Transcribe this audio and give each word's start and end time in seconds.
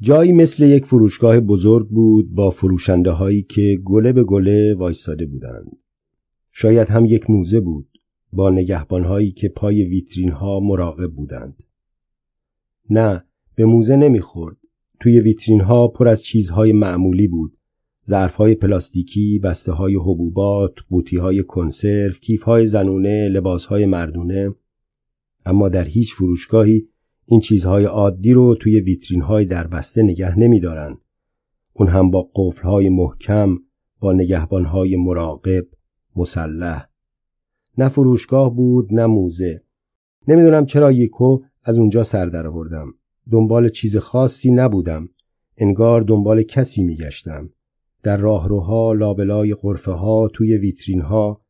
جایی 0.00 0.32
مثل 0.32 0.64
یک 0.64 0.84
فروشگاه 0.84 1.40
بزرگ 1.40 1.88
بود 1.88 2.34
با 2.34 2.50
فروشنده 2.50 3.10
هایی 3.10 3.42
که 3.42 3.80
گله 3.84 4.12
به 4.12 4.24
گله 4.24 4.74
وایستاده 4.74 5.26
بودند. 5.26 5.76
شاید 6.52 6.88
هم 6.88 7.04
یک 7.04 7.30
موزه 7.30 7.60
بود 7.60 7.88
با 8.32 8.50
نگهبان 8.50 9.04
هایی 9.04 9.32
که 9.32 9.48
پای 9.48 9.84
ویترین 9.84 10.30
ها 10.30 10.60
مراقب 10.60 11.12
بودند. 11.12 11.62
نه 12.90 13.24
به 13.54 13.64
موزه 13.64 13.96
نمی‌خورد. 13.96 14.56
توی 15.00 15.20
ویترین 15.20 15.60
ها 15.60 15.88
پر 15.88 16.08
از 16.08 16.22
چیزهای 16.22 16.72
معمولی 16.72 17.28
بود. 17.28 17.56
ظرف 18.08 18.34
های 18.34 18.54
پلاستیکی، 18.54 19.38
بسته 19.38 19.72
های 19.72 19.94
حبوبات، 19.94 20.74
قوطی 20.88 21.16
های 21.16 21.42
کنسرو، 21.42 22.12
کیف 22.12 22.42
های 22.42 22.66
زنونه، 22.66 23.28
لباس 23.28 23.66
های 23.66 23.86
مردونه. 23.86 24.54
اما 25.46 25.68
در 25.68 25.84
هیچ 25.84 26.14
فروشگاهی 26.14 26.88
این 27.28 27.40
چیزهای 27.40 27.84
عادی 27.84 28.32
رو 28.32 28.54
توی 28.54 28.80
ویترین 28.80 29.22
های 29.22 29.44
در 29.44 29.66
بسته 29.66 30.02
نگه 30.02 30.38
نمیدارن. 30.38 30.98
اون 31.72 31.88
هم 31.88 32.10
با 32.10 32.30
قفل 32.34 32.62
های 32.62 32.88
محکم، 32.88 33.58
با 34.00 34.12
نگهبان 34.12 34.64
های 34.64 34.96
مراقب، 34.96 35.66
مسلح. 36.16 36.88
نه 37.78 37.88
فروشگاه 37.88 38.54
بود 38.54 38.94
نه 38.94 39.06
موزه. 39.06 39.62
نمی‌دونم 40.28 40.66
چرا 40.66 40.92
یکو 40.92 41.38
از 41.64 41.78
اونجا 41.78 42.02
سر 42.02 42.26
در 42.26 42.46
آوردم. 42.46 42.94
دنبال 43.30 43.68
چیز 43.68 43.96
خاصی 43.96 44.50
نبودم. 44.50 45.08
انگار 45.56 46.00
دنبال 46.00 46.42
کسی 46.42 46.82
میگشتم. 46.82 47.50
در 48.02 48.16
راهروها، 48.16 48.92
لابلای 48.92 49.54
قرفه 49.54 49.92
ها، 49.92 50.28
توی 50.28 50.56
ویترین 50.56 51.00
ها 51.00 51.40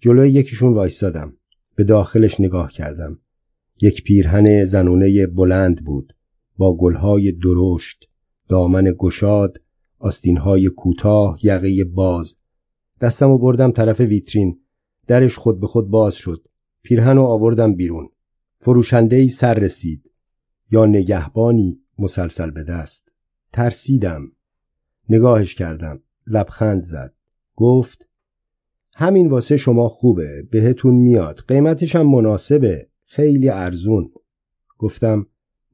جلوی 0.00 0.30
یکیشون 0.30 0.72
وایستادم. 0.72 1.36
به 1.76 1.84
داخلش 1.84 2.40
نگاه 2.40 2.72
کردم. 2.72 3.18
یک 3.82 4.02
پیرهن 4.04 4.64
زنونه 4.64 5.26
بلند 5.26 5.84
بود 5.84 6.16
با 6.56 6.76
گلهای 6.76 7.32
درشت 7.32 8.08
دامن 8.48 8.94
گشاد 8.98 9.60
آستینهای 9.98 10.68
کوتاه 10.68 11.38
یقه 11.42 11.84
باز. 11.84 12.36
دستم 13.00 13.30
و 13.30 13.38
بردم 13.38 13.72
طرف 13.72 14.00
ویترین 14.00 14.60
درش 15.06 15.36
خود 15.36 15.60
به 15.60 15.66
خود 15.66 15.88
باز 15.90 16.14
شد. 16.14 16.46
پیرهن 16.82 17.16
رو 17.16 17.22
آوردم 17.22 17.74
بیرون. 17.74 18.08
فروشنده 18.60 19.16
ای 19.16 19.28
سر 19.28 19.54
رسید. 19.54 20.10
یا 20.70 20.86
نگهبانی 20.86 21.80
مسلسل 21.98 22.50
به 22.50 22.62
دست. 22.62 23.08
ترسیدم. 23.52 24.32
نگاهش 25.08 25.54
کردم. 25.54 26.00
لبخند 26.26 26.84
زد. 26.84 27.14
گفت 27.56 28.06
همین 28.94 29.28
واسه 29.28 29.56
شما 29.56 29.88
خوبه. 29.88 30.42
بهتون 30.50 30.94
میاد. 30.94 31.44
قیمتش 31.48 31.96
هم 31.96 32.10
مناسبه. 32.10 32.91
خیلی 33.14 33.48
ارزون. 33.48 34.10
گفتم 34.78 35.26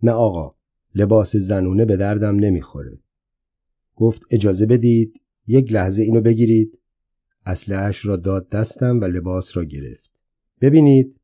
نه 0.03 0.12
آقا 0.12 0.55
لباس 0.94 1.36
زنونه 1.36 1.84
به 1.84 1.97
دردم 1.97 2.36
نمی‌خوره. 2.36 2.98
گفت 3.97 4.22
اجازه 4.30 4.67
بدید 4.67 5.20
یک 5.47 5.72
لحظه 5.72 6.03
اینو 6.03 6.20
بگیرید. 6.20 6.78
اسلحهاش 7.47 8.06
را 8.06 8.17
داد 8.17 8.48
دستم 8.48 9.00
و 9.00 9.05
لباس 9.05 9.56
را 9.56 9.64
گرفت. 9.64 10.12
ببینید. 10.61 11.20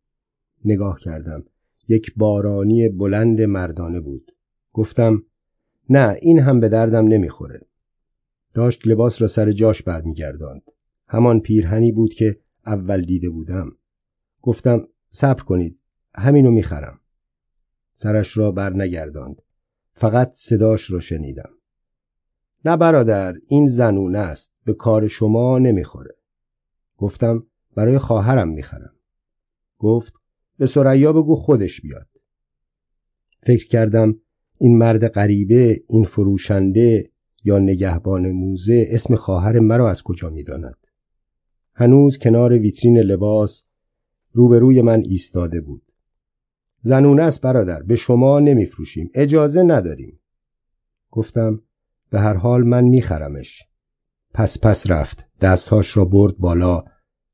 نگاه 0.65 1.01
کردم. 1.01 1.45
یک 1.89 2.15
بارانی 2.17 2.89
بلند 2.89 3.41
مردانه 3.41 4.01
بود. 4.01 4.33
گفتم 4.73 5.23
نه 5.89 6.17
این 6.23 6.39
هم 6.39 6.61
به 6.61 6.69
دردم 6.69 7.07
نمی‌خوره. 7.07 7.61
داشت 8.55 8.87
لباس 8.87 9.23
را 9.23 9.29
سر 9.29 9.53
جاش 9.53 9.83
برمیگرداند. 9.83 10.71
همان 11.09 11.41
پیرهنی 11.41 11.93
بود 11.93 12.15
که 12.15 12.41
اول 12.67 13.03
دیده 13.03 13.31
بودم. 13.31 13.77
گفتم 14.43 14.89
صبر 15.09 15.43
کنید. 15.43 15.79
همینو 16.15 16.51
می‌خرم. 16.51 17.01
سرش 17.95 18.37
را 18.37 18.53
بر 18.53 18.73
نگرداند 18.73 19.43
فقط 19.93 20.33
صداش 20.33 20.91
را 20.91 21.01
شنیدم. 21.01 21.51
نه 22.65 22.77
برادر 22.77 23.35
این 23.49 23.67
زنونه 23.67 24.19
است. 24.19 24.53
به 24.65 24.75
کار 24.75 25.09
شما 25.09 25.59
نمی‌خوره. 25.59 26.15
گفتم 26.97 27.47
برای 27.77 27.99
خواهرم 27.99 28.49
می‌خرم. 28.49 28.95
گفت 29.79 30.15
به 30.59 30.67
سریا 30.67 31.13
بگو 31.13 31.37
خودش 31.37 31.81
بیاد. 31.81 32.09
فکر 33.43 33.69
کردم 33.69 34.21
این 34.59 34.79
مرد 34.79 35.09
غریبه 35.09 35.85
این 35.89 36.05
فروشنده 36.05 37.11
یا 37.45 37.59
نگهبان 37.59 38.31
موزه 38.31 38.87
اسم 38.91 39.15
خواهر 39.15 39.59
مرا 39.59 39.91
از 39.91 40.03
کجا 40.03 40.31
می‌داند؟ 40.31 40.77
هنوز 41.75 42.19
کنار 42.19 42.53
ویترین 42.53 42.99
لباس 42.99 43.63
روبروی 44.33 44.83
من 44.83 45.01
ایستاده 45.01 45.61
بود. 45.61 45.83
زنونه 46.87 47.23
است 47.23 47.41
برادر 47.41 47.83
به 47.83 47.97
شما 47.97 48.41
نمیفروشیم. 48.41 49.11
اجازه 49.15 49.63
نداریم. 49.63 50.21
گفتم 51.11 51.63
به 52.11 52.21
هر 52.21 52.35
حال 52.35 52.63
من 52.63 52.85
میخرمش. 52.85 53.63
پس 54.35 54.61
پس 54.61 54.91
رفت. 54.91 55.27
دستهاش 55.41 55.97
را 55.97 56.05
برد 56.05 56.39
بالا. 56.39 56.85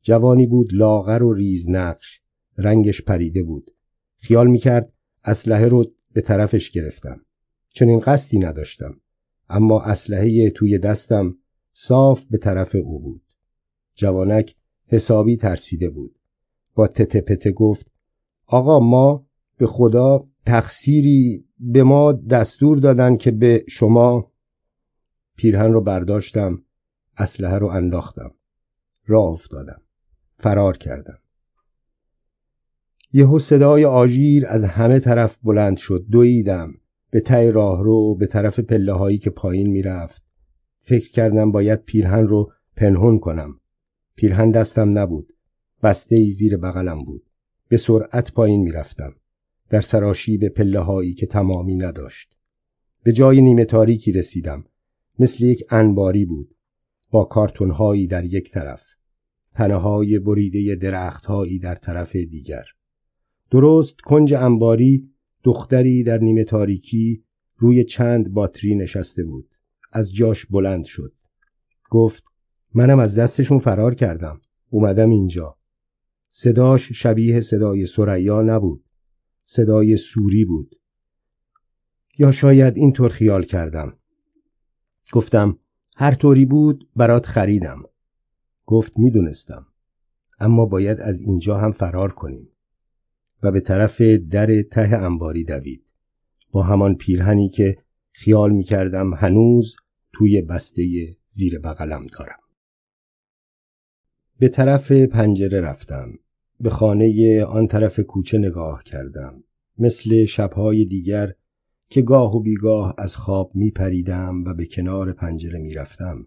جوانی 0.02 0.46
بود 0.46 0.68
لاغر 0.72 1.22
و 1.22 1.32
ریز 1.32 1.70
نقش. 1.70 2.20
رنگش 2.58 3.02
پریده 3.02 3.42
بود. 3.42 3.70
خیال 4.18 4.46
می‌کرد 4.46 4.92
اسلحه 5.24 5.68
رو 5.68 5.84
به 6.12 6.20
طرفش 6.20 6.70
گرفتم. 6.70 7.20
چنین 7.68 8.00
قصدی 8.00 8.38
نداشتم. 8.38 9.00
اما 9.48 9.82
اسلحه 9.82 10.50
توی 10.50 10.78
دستم 10.78 11.36
صاف 11.72 12.24
به 12.24 12.38
طرف 12.38 12.74
او 12.74 13.00
بود. 13.00 13.22
جوانک 13.94 14.56
حسابی 14.86 15.36
ترسیده 15.36 15.90
بود. 15.90 16.18
با 16.74 16.88
تته 16.88 17.20
پته 17.20 17.52
گفت 17.52 17.90
آقا 18.46 18.80
ما 18.80 19.29
به 19.60 19.66
خدا 19.66 20.24
تقصیری 20.46 21.44
به 21.58 21.82
ما 21.82 22.12
دستور 22.12 22.78
دادن 22.78 23.16
که 23.16 23.30
به 23.30 23.64
شما 23.68 24.32
پیرهن 25.36 25.72
رو 25.72 25.80
برداشتم 25.80 26.62
اسلحه 27.16 27.58
رو 27.58 27.66
انداختم. 27.66 28.30
راه 29.06 29.24
افتادم. 29.24 29.82
فرار 30.38 30.76
کردم. 30.76 31.18
یهو 33.12 33.38
صدای 33.38 33.84
آژیر 33.84 34.46
از 34.46 34.64
همه 34.64 34.98
طرف 34.98 35.38
بلند 35.42 35.76
شد. 35.76 36.06
دویدم. 36.10 36.74
به 37.10 37.20
ته 37.20 37.50
راه 37.50 37.82
رو 37.82 38.14
به 38.14 38.26
طرف 38.26 38.60
پله 38.60 38.92
هایی 38.92 39.18
که 39.18 39.30
پایین 39.30 39.70
می‌رفت. 39.70 40.22
فکر 40.78 41.10
کردم 41.10 41.52
باید 41.52 41.84
پیرهن 41.84 42.26
رو 42.26 42.52
پنهون 42.76 43.18
کنم. 43.18 43.60
پیرهن 44.16 44.50
دستم 44.50 44.98
نبود. 44.98 45.32
بسته 45.82 46.16
ای 46.16 46.30
زیر 46.30 46.56
بغلم 46.56 47.04
بود. 47.04 47.22
به 47.68 47.76
سرعت 47.76 48.32
پایین 48.32 48.62
می‌رفتم. 48.62 49.14
در 49.70 49.80
سراشیب 49.80 50.48
پله 50.48 50.80
هایی 50.80 51.14
که 51.14 51.26
تمامی 51.26 51.76
نداشت. 51.76 52.36
به 53.02 53.12
جای 53.12 53.40
نیمه 53.40 53.64
تاریکی 53.64 54.12
رسیدم. 54.12 54.64
مثل 55.18 55.44
یک 55.44 55.64
انباری 55.70 56.24
بود. 56.24 56.54
با 57.10 57.24
کارتون 57.24 57.70
هایی 57.70 58.06
در 58.06 58.24
یک 58.24 58.50
طرف. 58.50 58.82
تنه 59.54 59.74
های 59.74 60.18
بریده 60.18 60.74
درخت 60.76 61.26
هایی 61.26 61.58
در 61.58 61.74
طرف 61.74 62.16
دیگر. 62.16 62.64
درست 63.50 64.00
کنج 64.00 64.34
انباری 64.34 65.10
دختری 65.42 66.02
در 66.02 66.18
نیمه 66.18 66.44
تاریکی 66.44 67.24
روی 67.56 67.84
چند 67.84 68.32
باتری 68.32 68.74
نشسته 68.74 69.24
بود. 69.24 69.48
از 69.92 70.14
جاش 70.14 70.46
بلند 70.46 70.84
شد. 70.84 71.12
گفت 71.90 72.24
منم 72.74 72.98
از 72.98 73.18
دستشون 73.18 73.58
فرار 73.58 73.94
کردم. 73.94 74.40
اومدم 74.70 75.10
اینجا. 75.10 75.56
صداش 76.28 76.92
شبیه 76.92 77.40
صدای 77.40 77.86
سریا 77.86 78.42
نبود. 78.42 78.84
صدای 79.52 79.96
سوری 79.96 80.44
بود. 80.44 80.80
یا 82.18 82.32
شاید 82.32 82.76
اینطور 82.76 83.08
خیال 83.08 83.44
کردم. 83.44 83.98
گفتم 85.12 85.58
هر 85.96 86.14
طوری 86.14 86.44
بود 86.44 86.88
برات 86.96 87.26
خریدم. 87.26 87.82
گفت 88.66 88.98
می‌دونستم. 88.98 89.66
اما 90.38 90.66
باید 90.66 91.00
از 91.00 91.20
اینجا 91.20 91.58
هم 91.58 91.72
فرار 91.72 92.12
کنیم. 92.12 92.48
و 93.42 93.52
به 93.52 93.60
طرف 93.60 94.00
در 94.00 94.62
ته 94.62 94.96
انباری 94.96 95.44
دوید. 95.44 95.84
با 96.50 96.62
همان 96.62 96.94
پیرهنی 96.94 97.48
که 97.48 97.76
خیال 98.12 98.52
می‌کردم 98.52 99.14
هنوز 99.14 99.76
توی 100.12 100.42
بسته 100.42 101.16
زیر 101.28 101.58
بغلم 101.58 102.06
دارم. 102.06 102.40
به 104.38 104.48
طرف 104.48 104.92
پنجره 104.92 105.60
رفتم. 105.60 106.12
به 106.60 106.70
خانه 106.70 107.44
آن 107.44 107.66
طرف 107.66 108.00
کوچه 108.00 108.38
نگاه 108.38 108.82
کردم 108.84 109.44
مثل 109.78 110.24
شبهای 110.24 110.84
دیگر 110.84 111.32
که 111.88 112.02
گاه 112.02 112.36
و 112.36 112.40
بیگاه 112.40 112.94
از 112.98 113.16
خواب 113.16 113.50
می 113.54 113.70
پریدم 113.70 114.44
و 114.44 114.54
به 114.54 114.66
کنار 114.66 115.12
پنجره 115.12 115.58
می 115.58 115.74
رفتم. 115.74 116.26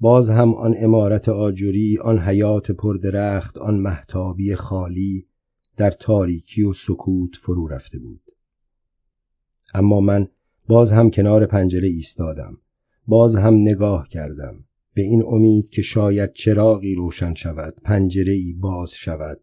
باز 0.00 0.30
هم 0.30 0.54
آن 0.54 0.74
امارت 0.78 1.28
آجوری، 1.28 1.98
آن 1.98 2.18
حیات 2.18 2.70
پردرخت، 2.70 3.58
آن 3.58 3.78
محتابی 3.78 4.54
خالی 4.54 5.26
در 5.76 5.90
تاریکی 5.90 6.62
و 6.62 6.72
سکوت 6.72 7.36
فرو 7.36 7.68
رفته 7.68 7.98
بود. 7.98 8.22
اما 9.74 10.00
من 10.00 10.28
باز 10.66 10.92
هم 10.92 11.10
کنار 11.10 11.46
پنجره 11.46 11.88
ایستادم. 11.88 12.58
باز 13.06 13.36
هم 13.36 13.54
نگاه 13.54 14.08
کردم. 14.08 14.65
به 14.96 15.02
این 15.02 15.24
امید 15.26 15.68
که 15.68 15.82
شاید 15.82 16.32
چراغی 16.32 16.94
روشن 16.94 17.34
شود 17.34 17.74
پنجره 17.84 18.32
ای 18.32 18.52
باز 18.52 18.90
شود. 18.90 19.40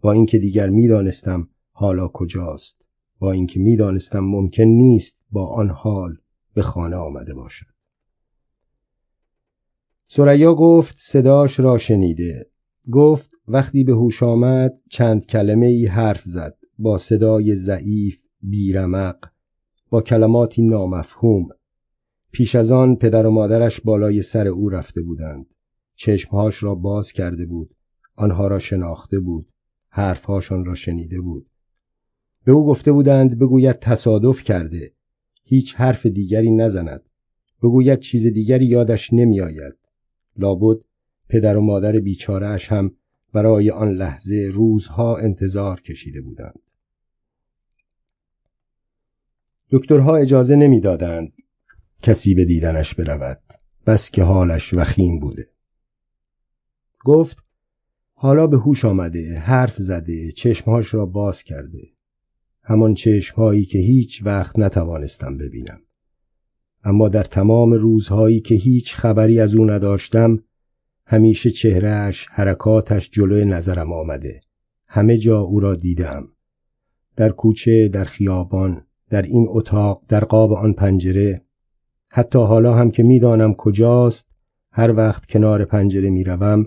با 0.00 0.12
اینکه 0.12 0.38
دیگر 0.38 0.70
می‌دانستم 0.70 1.48
حالا 1.72 2.08
کجاست. 2.08 2.86
با 3.18 3.32
اینکه 3.32 3.60
می‌دانستم 3.60 4.20
ممکن 4.20 4.62
نیست 4.62 5.18
با 5.30 5.46
آن 5.46 5.70
حال 5.70 6.16
به 6.54 6.62
خانه 6.62 6.96
آمده 6.96 7.34
باشد. 7.34 7.66
سریا 10.06 10.54
گفت 10.54 10.96
صداش 10.98 11.60
را 11.60 11.78
شنیده. 11.78 12.50
گفت 12.92 13.30
وقتی 13.48 13.84
به 13.84 13.92
هوش 13.92 14.22
آمد 14.22 14.72
چند 14.90 15.26
کلمه 15.26 15.66
ای 15.66 15.86
حرف 15.86 16.22
زد. 16.24 16.56
با 16.78 16.98
صدای 16.98 17.54
ضعیف 17.54 18.22
بیرمق 18.42 19.18
با 19.90 20.02
کلماتی 20.02 20.62
نامفهوم. 20.62 21.48
پیش 22.32 22.54
از 22.54 22.70
آن 22.70 22.96
پدر 22.96 23.26
و 23.26 23.30
مادرش 23.30 23.80
بالای 23.80 24.22
سر 24.22 24.48
او 24.48 24.68
رفته 24.68 25.02
بودند. 25.02 25.46
چشمهاش 25.94 26.62
را 26.62 26.74
باز 26.74 27.12
کرده 27.12 27.46
بود. 27.46 27.74
آنها 28.14 28.48
را 28.48 28.58
شناخته 28.58 29.18
بود. 29.18 29.48
حرفهاشان 29.88 30.64
را 30.64 30.74
شنیده 30.74 31.20
بود. 31.20 31.46
به 32.44 32.52
او 32.52 32.66
گفته 32.66 32.92
بودند 32.92 33.38
بگوید 33.38 33.78
تصادف 33.78 34.42
کرده. 34.42 34.92
هیچ 35.44 35.74
حرف 35.74 36.06
دیگری 36.06 36.50
نزند. 36.50 37.02
بگوید 37.62 38.00
چیز 38.00 38.26
دیگری 38.26 38.66
یادش 38.66 39.12
نمیآید. 39.12 39.74
لابد 40.36 40.80
پدر 41.28 41.56
و 41.56 41.60
مادر 41.60 41.92
بیچارهش 41.92 42.72
هم 42.72 42.94
برای 43.32 43.70
آن 43.70 43.92
لحظه 43.92 44.50
روزها 44.52 45.16
انتظار 45.16 45.80
کشیده 45.80 46.20
بودند. 46.20 46.60
دکترها 49.70 50.16
اجازه 50.16 50.56
نمی‌دادند. 50.56 51.32
کسی 52.02 52.34
به 52.34 52.44
دیدنش 52.44 52.94
برود. 52.94 53.40
بس 53.86 54.10
که 54.10 54.22
حالش 54.22 54.74
وخیم 54.74 55.18
بوده. 55.18 55.50
گفت 57.04 57.38
حالا 58.14 58.46
به 58.46 58.58
هوش 58.58 58.84
آمده 58.84 59.38
حرف 59.38 59.76
زده 59.76 60.32
چشمهاش 60.32 60.94
را 60.94 61.06
باز 61.06 61.42
کرده. 61.42 61.82
همان 62.62 62.94
چشمهایی 62.94 63.64
که 63.64 63.78
هیچ 63.78 64.22
وقت 64.24 64.58
نتوانستم 64.58 65.38
ببینم. 65.38 65.80
اما 66.84 67.08
در 67.08 67.24
تمام 67.24 67.72
روزهایی 67.72 68.40
که 68.40 68.54
هیچ 68.54 68.94
خبری 68.94 69.40
از 69.40 69.54
او 69.54 69.70
نداشتم 69.70 70.38
همیشه 71.06 71.50
چهرهش 71.50 72.26
حرکاتش 72.30 73.10
جلوی 73.10 73.44
نظرم 73.44 73.92
آمده. 73.92 74.40
همه 74.86 75.18
جا 75.18 75.40
او 75.40 75.60
را 75.60 75.74
دیدم. 75.74 76.28
در 77.16 77.30
کوچه 77.30 77.88
در 77.88 78.04
خیابان 78.04 78.86
در 79.10 79.22
این 79.22 79.46
اتاق 79.48 80.02
در 80.08 80.24
قاب 80.24 80.52
آن 80.52 80.72
پنجره 80.72 81.44
حتی 82.10 82.38
حالا 82.38 82.74
هم 82.74 82.90
که 82.90 83.02
می‌دانم 83.02 83.54
کجاست 83.54 84.28
هر 84.72 84.92
وقت 84.96 85.26
کنار 85.26 85.64
پنجره 85.64 86.10
می‌روم 86.10 86.66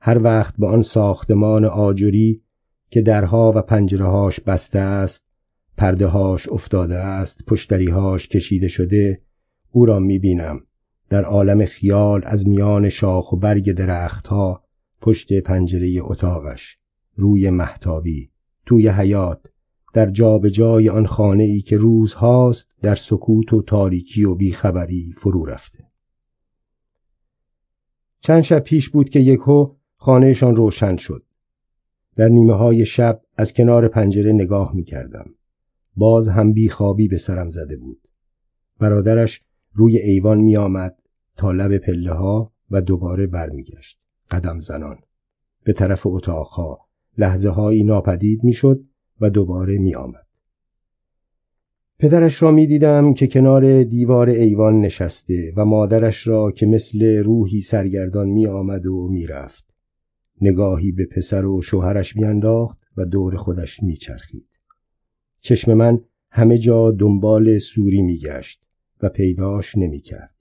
هر 0.00 0.22
وقت 0.22 0.54
به 0.58 0.66
آن 0.66 0.82
ساختمان 0.82 1.64
آجری 1.64 2.42
که 2.90 3.02
درها 3.02 3.52
و 3.56 3.62
پنجرهاش 3.62 4.40
بسته 4.40 4.78
است 4.78 5.24
پردههاش 5.76 6.48
افتاده 6.48 6.96
است 6.96 7.44
پشتریهاش 7.46 8.28
کشیده 8.28 8.68
شده 8.68 9.20
او 9.70 9.86
را 9.86 9.98
می‌بینم 9.98 10.60
در 11.08 11.24
عالم 11.24 11.64
خیال 11.64 12.22
از 12.24 12.48
میان 12.48 12.88
شاخ 12.88 13.32
و 13.32 13.36
برگ 13.36 13.72
درختها 13.72 14.64
پشت 15.00 15.40
پنجره 15.40 15.98
اتاقش 16.00 16.78
روی 17.16 17.50
محتابی 17.50 18.30
توی 18.66 18.88
حیات 18.88 19.46
در 19.94 20.10
جای 20.50 20.88
آن 20.88 21.06
خانه 21.06 21.44
ای 21.44 21.60
که 21.60 21.76
روزهاست 21.76 22.76
در 22.82 22.94
سکوت 22.94 23.52
و 23.52 23.62
تاریکی 23.62 24.24
و 24.24 24.34
بیخبری 24.34 25.12
فرو 25.16 25.44
رفته. 25.44 25.84
چند 28.20 28.42
شب 28.42 28.58
پیش 28.58 28.90
بود 28.90 29.08
که 29.08 29.20
یکهو 29.20 29.74
خانهشان 29.96 30.56
روشن 30.56 30.96
شد. 30.96 31.24
در 32.16 32.28
نیمه 32.28 32.54
های 32.54 32.86
شب 32.86 33.22
از 33.36 33.52
کنار 33.52 33.88
پنجره 33.88 34.32
نگاه 34.32 34.74
می 34.74 34.84
کردم. 34.84 35.34
باز 35.96 36.28
هم 36.28 36.52
بیخوابی 36.52 37.08
به 37.08 37.18
سرم 37.18 37.50
زده 37.50 37.76
بود. 37.76 38.08
برادرش 38.78 39.42
روی 39.72 39.98
ایوان 39.98 40.38
می 40.38 40.56
آمد 40.56 40.96
تا 41.36 41.52
لب 41.52 41.78
پله 41.78 42.12
ها 42.12 42.52
و 42.70 42.80
دوباره 42.80 43.26
برمیگشت. 43.26 43.98
قدم 44.30 44.60
زنان. 44.60 44.98
به 45.64 45.72
طرف 45.72 46.06
اتاقها 46.06 46.78
لحظه 47.18 47.48
هایی 47.48 47.84
ناپدید 47.84 48.44
می‌شد 48.44 48.84
و 49.20 49.30
دوباره 49.30 49.78
می 49.78 49.94
آمد. 49.94 50.26
پدرش 51.98 52.42
را 52.42 52.50
می 52.50 52.66
دیدم 52.66 53.14
که 53.14 53.26
کنار 53.26 53.82
دیوار 53.82 54.28
ایوان 54.28 54.80
نشسته 54.80 55.52
و 55.56 55.64
مادرش 55.64 56.26
را 56.26 56.50
که 56.50 56.66
مثل 56.66 57.16
روحی 57.16 57.60
سرگردان 57.60 58.28
می 58.28 58.46
آمد 58.46 58.86
و 58.86 59.08
می 59.08 59.26
رفت. 59.26 59.74
نگاهی 60.40 60.92
به 60.92 61.06
پسر 61.06 61.46
و 61.46 61.62
شوهرش 61.62 62.16
میانداخت 62.16 62.78
و 62.96 63.04
دور 63.04 63.36
خودش 63.36 63.82
میچرخید 63.82 64.48
چشم 65.40 65.74
من 65.74 66.00
همه 66.30 66.58
جا 66.58 66.90
دنبال 66.90 67.58
سوری 67.58 68.02
میگشت 68.02 68.62
و 69.02 69.08
پیداش 69.08 69.78
نمی‌کرد 69.78 70.34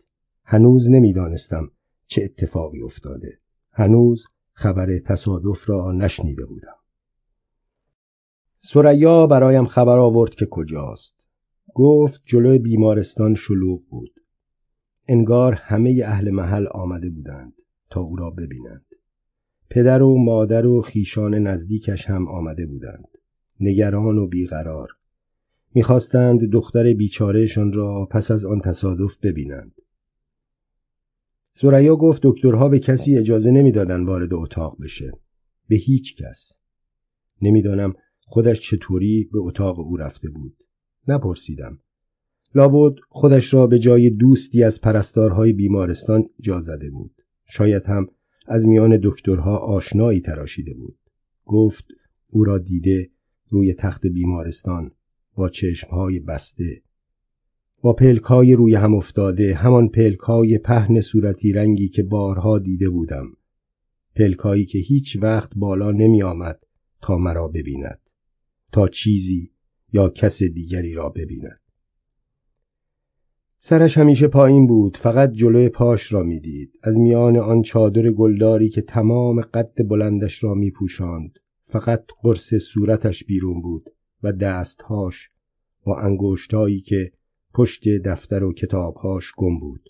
هنوز 0.46 0.90
نمی‌دانستم 0.90 1.72
چه 2.08 2.24
اتفاقی 2.24 2.82
افتاده 2.82 3.40
هنوز 3.72 4.26
خبر 4.54 5.00
تصادف 5.00 5.70
را 5.70 5.92
نشنیده 5.92 6.46
بودم 6.46 6.83
سریا 8.66 9.28
برایم 9.28 9.66
خبر 9.66 9.98
آورد 9.98 10.36
که 10.36 10.46
کجاست. 10.46 11.26
گفت 11.74 12.22
جلوی 12.26 12.60
بیمارستان 12.60 13.36
شلوغ 13.36 13.80
بود. 13.90 14.12
انگار 15.08 15.54
همه 15.54 16.02
اهل 16.06 16.30
محل 16.30 16.68
آمده 16.68 17.10
بودند 17.10 17.54
تا 17.90 18.02
او 18.02 18.16
را 18.16 18.30
ببینند. 18.32 18.86
پدر 19.70 20.02
و 20.02 20.18
مادر 20.18 20.66
و 20.66 20.82
خیشان 20.82 21.36
نزدیکش 21.36 22.10
هم 22.10 22.28
آمده 22.28 22.66
بودند. 22.66 23.08
نگران 23.60 24.18
و 24.18 24.28
بیقرار. 24.28 24.90
می‌خواستند 25.74 26.52
دختر 26.52 26.94
بیچارهشان 26.94 27.74
را 27.74 28.08
پس 28.12 28.32
از 28.32 28.46
آن 28.46 28.60
تصادف 28.60 29.18
ببینند. 29.24 29.72
سریا 31.54 31.96
گفت 31.96 32.22
دکترها 32.24 32.70
به 32.70 32.80
کسی 32.80 33.18
اجازه 33.18 33.52
نمی‌دادند 33.52 34.08
وارد 34.08 34.34
اتاق 34.34 34.78
بشه. 34.82 35.12
به 35.68 35.76
هیچ 35.76 36.16
کس. 36.22 36.60
نمی‌دانم 37.42 37.94
خودش 38.34 38.62
چطوری 38.62 39.30
به 39.34 39.40
اتاق 39.40 39.80
او 39.80 39.98
رفته 39.98 40.30
بود. 40.30 40.64
نپرسیدم. 41.08 41.80
لابد 42.56 42.96
خودش 43.10 43.54
را 43.54 43.68
به 43.68 43.80
جای 43.80 44.10
دوستی 44.10 44.64
از 44.64 44.82
پرستارهای 44.82 45.54
بیمارستان 45.54 46.30
جا 46.40 46.62
زده 46.62 46.90
بود. 46.90 47.12
شاید 47.46 47.84
هم 47.86 48.08
از 48.48 48.68
میان 48.68 49.00
دکترها 49.04 49.58
آشنایی 49.58 50.22
تراشیده 50.22 50.74
بود. 50.74 50.98
گفت 51.46 51.86
او 52.30 52.44
را 52.44 52.58
دیده 52.58 53.10
روی 53.50 53.74
تخت 53.74 54.08
بیمارستان 54.08 54.92
با 55.36 55.50
چشمهای 55.50 56.20
بسته. 56.20 56.82
با 57.82 57.94
پلکای 57.94 58.56
روی 58.56 58.76
هم 58.76 58.94
افتاده 58.94 59.56
همان 59.56 59.90
پلکای 59.90 60.58
پهن 60.58 61.02
صورتی 61.02 61.52
رنگی 61.52 61.90
که 61.90 62.04
بارها 62.04 62.60
دیده 62.60 62.90
بودم. 62.90 63.28
پلکایی 64.16 64.66
که 64.66 64.80
هیچ 64.80 65.18
وقت 65.22 65.52
بالا 65.56 65.92
نمی 65.92 66.24
آمد 66.24 66.64
تا 67.02 67.18
مرا 67.18 67.48
ببیند. 67.48 68.03
تا 68.74 68.88
چیزی 68.88 69.52
یا 69.94 70.10
کس 70.10 70.44
دیگری 70.44 70.94
را 70.94 71.10
ببیند. 71.10 71.60
سرش 73.60 73.98
همیشه 73.98 74.28
پایین 74.28 74.68
بود 74.68 74.98
فقط 74.98 75.32
جلوی 75.32 75.70
پاش 75.70 76.14
را 76.14 76.24
می‌دید. 76.24 76.80
از 76.84 77.00
میان 77.00 77.38
آن 77.38 77.62
چادر 77.62 78.12
گلداری 78.12 78.70
که 78.70 78.82
تمام 78.82 79.42
قد 79.42 79.88
بلندش 79.88 80.44
را 80.44 80.54
میپوشاند 80.54 81.40
فقط 81.64 82.06
قرص 82.22 82.54
صورتش 82.54 83.24
بیرون 83.24 83.62
بود 83.62 83.90
و 84.24 84.32
دستهاش 84.32 85.30
با 85.84 86.00
انگشتهایی 86.00 86.82
که 86.82 87.12
پشت 87.54 87.90
دفتر 87.90 88.44
و 88.44 88.54
کتابهاش 88.54 89.32
گم 89.38 89.60
بود. 89.60 89.90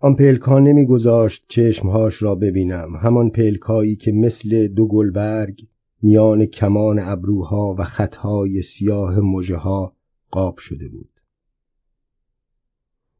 آن 0.00 0.16
پلکا 0.16 0.58
نمیگذاشت 0.58 1.44
چشمهاش 1.48 2.22
را 2.22 2.34
ببینم. 2.34 2.96
همان 2.96 3.30
پلکایی 3.30 3.96
که 3.96 4.12
مثل 4.12 4.66
دو 4.66 4.88
گلبرگ 4.88 5.66
میان 6.04 6.46
کمان 6.46 6.98
ابروها 6.98 7.74
و 7.78 7.84
خطهای 7.84 8.62
سیاه 8.62 9.20
مژه 9.20 9.56
ها 9.56 9.96
قاب 10.30 10.58
شده 10.58 10.88
بود. 10.88 11.20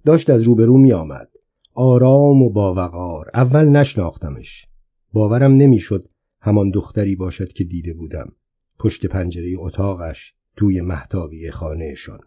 داشت 0.04 0.30
از 0.30 0.42
روبرو 0.42 0.78
می 0.78 0.92
آمد. 0.92 1.28
آرام 1.74 2.42
و 2.42 2.50
باوقار. 2.50 3.30
اول 3.34 3.68
نشناختمش. 3.68 4.66
باورم 5.12 5.52
نمی‌شد 5.52 6.08
همان 6.40 6.70
دختری 6.70 7.16
باشد 7.16 7.52
که 7.52 7.64
دیده 7.64 7.94
بودم. 7.94 8.32
پشت 8.78 9.06
پنجره 9.06 9.54
اتاقش 9.58 10.34
توی 10.56 10.80
محتابی 10.80 11.50
خانهشان. 11.50 12.20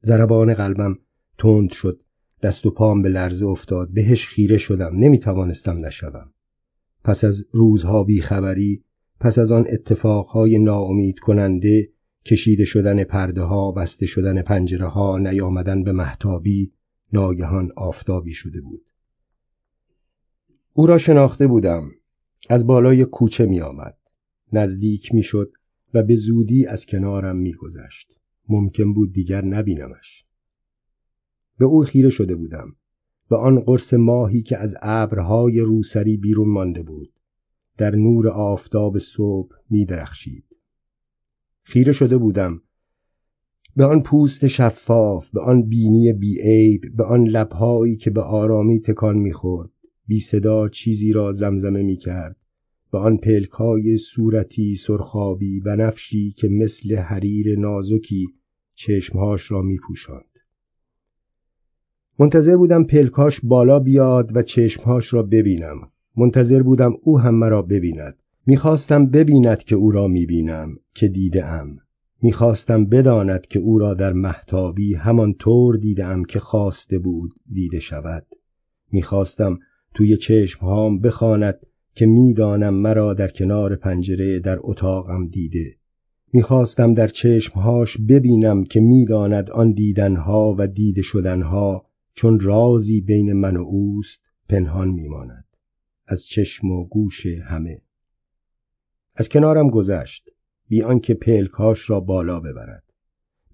زربان 0.00 0.54
قلبم 0.54 0.98
تند 1.38 1.72
شد. 1.72 2.02
دست 2.42 2.66
و 2.66 2.70
پام 2.70 3.02
به 3.02 3.08
لرزه 3.08 3.46
افتاد. 3.46 3.92
بهش 3.92 4.26
خیره 4.26 4.58
شدم. 4.58 4.96
نمی 4.96 5.18
توانستم 5.18 5.86
نشوم. 5.86 6.32
پس 7.04 7.24
از 7.24 7.44
روزها 7.52 8.04
بیخبری 8.04 8.84
پس 9.20 9.38
از 9.38 9.52
آن 9.52 9.66
اتفاقهای 9.68 10.58
ناامید 10.58 11.18
کننده 11.18 11.92
کشیده 12.24 12.64
شدن 12.64 13.04
پرده 13.04 13.42
ها 13.42 13.72
بسته 13.72 14.06
شدن 14.06 14.42
پنجره 14.42 14.86
ها 14.86 15.18
نیامدن 15.18 15.84
به 15.84 15.92
محتابی 15.92 16.72
ناگهان 17.12 17.72
آفتابی 17.76 18.32
شده 18.32 18.60
بود. 18.60 18.84
او 20.72 20.86
را 20.86 20.98
شناخته 20.98 21.46
بودم. 21.46 21.90
از 22.48 22.66
بالای 22.66 23.04
کوچه 23.04 23.46
می 23.46 23.60
آمد 23.60 23.98
نزدیک 24.52 25.14
می 25.14 25.22
شد 25.22 25.52
و 25.94 26.02
به 26.02 26.16
زودی 26.16 26.66
از 26.66 26.86
کنارم 26.86 27.36
میگذشت. 27.36 28.20
ممکن 28.48 28.94
بود 28.94 29.12
دیگر 29.12 29.44
نبینمش. 29.44 30.24
به 31.58 31.64
او 31.64 31.82
خیره 31.82 32.10
شده 32.10 32.34
بودم. 32.34 32.76
به 33.30 33.36
آن 33.36 33.60
قرص 33.60 33.94
ماهی 33.94 34.42
که 34.42 34.58
از 34.58 34.76
ابرهای 34.82 35.60
روسری 35.60 36.16
بیرون 36.16 36.48
مانده 36.48 36.82
بود. 36.82 37.19
در 37.80 37.96
نور 37.96 38.28
آفتاب 38.28 38.98
صبح 38.98 39.56
می 39.70 39.84
درخشید. 39.84 40.44
خیره 41.62 41.92
شده 41.92 42.18
بودم 42.18 42.62
به 43.76 43.84
آن 43.84 44.02
پوست 44.02 44.46
شفاف 44.46 45.30
به 45.30 45.40
آن 45.40 45.62
بینی 45.62 46.12
بیعیب 46.12 46.96
به 46.96 47.04
آن 47.04 47.24
لبهایی 47.24 47.96
که 47.96 48.10
به 48.10 48.20
آرامی 48.20 48.80
تکان 48.80 49.16
می‌خورد 49.16 49.70
بی 50.06 50.20
صدا 50.20 50.68
چیزی 50.68 51.12
را 51.12 51.32
زمزمه 51.32 51.82
می 51.82 51.96
کرد 51.96 52.36
به 52.92 52.98
آن 52.98 53.16
پلکای 53.16 53.98
صورتی 53.98 54.74
سرخابی 54.74 55.60
و 55.60 55.76
نفشی 55.76 56.32
که 56.32 56.48
مثل 56.48 56.96
حریر 56.96 57.58
نازکی 57.58 58.26
چشمهاش 58.74 59.50
را 59.50 59.62
می 59.62 59.78
پوشند. 59.78 60.38
منتظر 62.18 62.56
بودم 62.56 62.84
پلکاش 62.84 63.40
بالا 63.42 63.78
بیاد 63.78 64.36
و 64.36 64.42
چشمهاش 64.42 65.14
را 65.14 65.22
ببینم 65.22 65.90
منتظر 66.16 66.62
بودم 66.62 66.92
او 67.02 67.18
هم 67.18 67.34
مرا 67.34 67.62
ببیند. 67.62 68.14
می‌خواستم 68.46 69.06
ببیند 69.06 69.58
که 69.58 69.74
او 69.74 69.90
را 69.90 70.08
می‌بینم 70.08 70.76
که 70.94 71.08
دیده 71.08 71.44
ام 71.46 71.78
می‌خواستم 72.22 72.84
بداند 72.84 73.46
که 73.46 73.58
او 73.58 73.78
را 73.78 73.94
در 73.94 74.12
محتابی 74.12 74.94
همان 74.94 75.34
طور 75.34 75.76
دیدم 75.76 76.24
که 76.24 76.38
خواسته 76.38 76.98
بود 76.98 77.30
دیده 77.52 77.80
شود. 77.80 78.26
می‌خواستم 78.92 79.58
توی 79.94 80.16
چشمهام 80.16 81.00
بخواند 81.00 81.58
که 81.94 82.06
می‌دانم 82.06 82.74
مرا 82.74 83.14
در 83.14 83.28
کنار 83.28 83.76
پنجره 83.76 84.38
در 84.38 84.58
اتاقم 84.60 85.28
دیده. 85.28 85.76
می‌خواستم 86.32 86.94
در 86.94 87.08
چشمهاش 87.08 87.96
ببینم 88.08 88.64
که 88.64 88.80
می‌داند 88.80 89.50
آن 89.50 89.72
دیدنها 89.72 90.54
و 90.58 90.66
دیده 90.66 91.02
شدنها 91.02 91.86
چون 92.14 92.40
رازی 92.40 93.00
بین 93.00 93.32
من 93.32 93.56
و 93.56 93.62
اوست 93.62 94.22
پنهان 94.48 94.88
میماند. 94.88 95.44
از 96.10 96.24
چشم 96.24 96.70
و 96.70 96.84
گوش 96.84 97.26
همه. 97.26 97.82
از 99.16 99.28
کنارم 99.28 99.70
گذشت. 99.70 100.30
بی 100.68 100.82
آنکه 100.82 101.14
پلکاش 101.14 101.90
را 101.90 102.00
بالا 102.00 102.40
ببرد. 102.40 102.84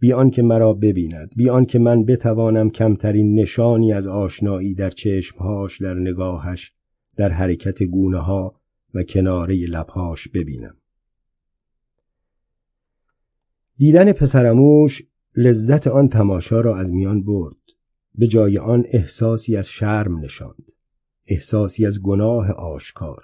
بی 0.01 0.13
آنکه 0.13 0.43
مرا 0.43 0.73
ببیند. 0.73 1.33
بی 1.37 1.49
آنکه 1.49 1.79
من 1.79 2.05
بتوانم 2.05 2.71
کمترین 2.71 3.41
نشانی 3.41 3.93
از 3.93 4.07
آشنایی 4.07 4.75
در 4.75 4.91
چشمهاش 4.91 5.83
در 5.83 5.95
نگاهش 5.95 6.73
در 7.17 7.29
حرکت 7.29 7.83
گونه 7.83 8.19
ها 8.19 8.61
و 8.95 9.03
کناره 9.03 9.67
لبهاش 9.67 10.29
ببینم. 10.29 10.77
دیدن 13.77 14.13
پسرموش 14.13 15.03
لذت 15.37 15.87
آن 15.87 16.09
تماشا 16.09 16.61
را 16.61 16.77
از 16.77 16.93
میان 16.93 17.23
برد. 17.23 17.57
به 18.15 18.27
جای 18.27 18.59
آن 18.59 18.85
احساسی 18.87 19.57
از 19.57 19.69
شرم 19.69 20.19
نشاند. 20.19 20.76
احساسی 21.27 21.87
از 21.87 22.03
گناه 22.03 22.51
آشکار. 22.51 23.23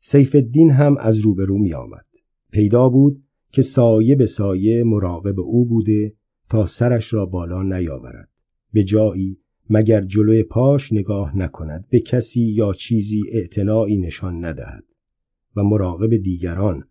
سیف 0.00 0.34
الدین 0.34 0.70
هم 0.70 0.96
از 0.96 1.18
روبرو 1.18 1.58
می 1.58 1.74
آمد 1.74 2.06
پیدا 2.52 2.88
بود 2.88 3.22
که 3.52 3.62
سایه 3.62 4.14
به 4.14 4.26
سایه 4.26 4.84
مراقب 4.84 5.40
او 5.40 5.66
بوده 5.66 6.14
تا 6.50 6.66
سرش 6.66 7.14
را 7.14 7.26
بالا 7.26 7.62
نیاورد. 7.62 8.28
به 8.72 8.84
جایی 8.84 9.38
مگر 9.70 10.00
جلوی 10.00 10.42
پاش 10.42 10.92
نگاه 10.92 11.38
نکند 11.38 11.88
به 11.90 12.00
کسی 12.00 12.42
یا 12.42 12.72
چیزی 12.72 13.22
اعتناعی 13.32 13.98
نشان 13.98 14.44
ندهد. 14.44 14.84
و 15.56 15.62
مراقب 15.62 16.16
دیگران 16.16 16.84